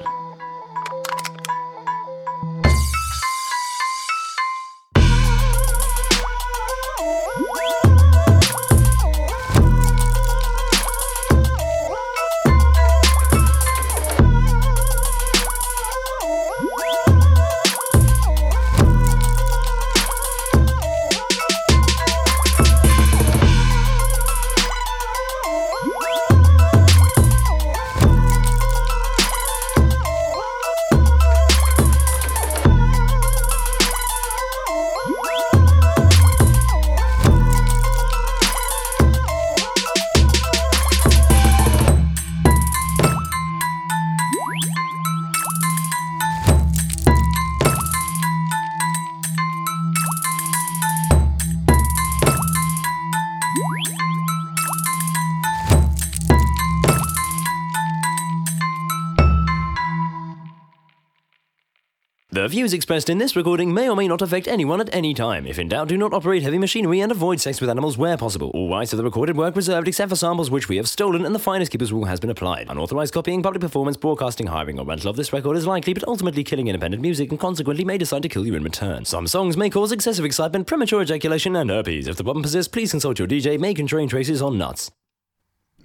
Views 62.62 62.72
expressed 62.72 63.10
in 63.10 63.18
this 63.18 63.34
recording 63.34 63.74
may 63.74 63.88
or 63.88 63.96
may 63.96 64.06
not 64.06 64.22
affect 64.22 64.46
anyone 64.46 64.80
at 64.80 64.88
any 64.94 65.12
time. 65.12 65.48
If 65.48 65.58
in 65.58 65.66
doubt, 65.66 65.88
do 65.88 65.98
not 65.98 66.14
operate 66.14 66.44
heavy 66.44 66.58
machinery 66.58 67.00
and 67.00 67.10
avoid 67.10 67.40
sex 67.40 67.60
with 67.60 67.68
animals 67.68 67.98
where 67.98 68.16
possible. 68.16 68.52
All 68.54 68.70
rights 68.70 68.90
to 68.90 68.96
the 68.96 69.02
recorded 69.02 69.36
work 69.36 69.56
reserved 69.56 69.88
except 69.88 70.10
for 70.10 70.14
samples 70.14 70.48
which 70.48 70.68
we 70.68 70.76
have 70.76 70.88
stolen 70.88 71.26
and 71.26 71.34
the 71.34 71.40
finest 71.40 71.72
keepers 71.72 71.92
rule 71.92 72.04
has 72.04 72.20
been 72.20 72.30
applied. 72.30 72.68
Unauthorized 72.70 73.12
copying, 73.14 73.42
public 73.42 73.60
performance, 73.60 73.96
broadcasting, 73.96 74.46
hiring, 74.46 74.78
or 74.78 74.84
rental 74.84 75.10
of 75.10 75.16
this 75.16 75.32
record 75.32 75.56
is 75.56 75.66
likely 75.66 75.92
but 75.92 76.06
ultimately 76.06 76.44
killing 76.44 76.68
independent 76.68 77.02
music 77.02 77.30
and 77.30 77.40
consequently 77.40 77.84
may 77.84 77.98
decide 77.98 78.22
to 78.22 78.28
kill 78.28 78.46
you 78.46 78.54
in 78.54 78.62
return. 78.62 79.04
Some 79.04 79.26
songs 79.26 79.56
may 79.56 79.68
cause 79.68 79.90
excessive 79.90 80.24
excitement, 80.24 80.68
premature 80.68 81.02
ejaculation, 81.02 81.56
and 81.56 81.68
herpes. 81.68 82.06
If 82.06 82.14
the 82.14 82.22
problem 82.22 82.44
persists, 82.44 82.70
please 82.70 82.92
consult 82.92 83.18
your 83.18 83.26
DJ, 83.26 83.58
may 83.58 83.74
contain 83.74 84.08
traces 84.08 84.40
on 84.40 84.56
nuts. 84.56 84.92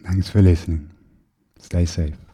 Thanks 0.03 0.29
for 0.29 0.43
listening. 0.43 0.91
Stay 1.57 1.85
safe. 1.85 2.26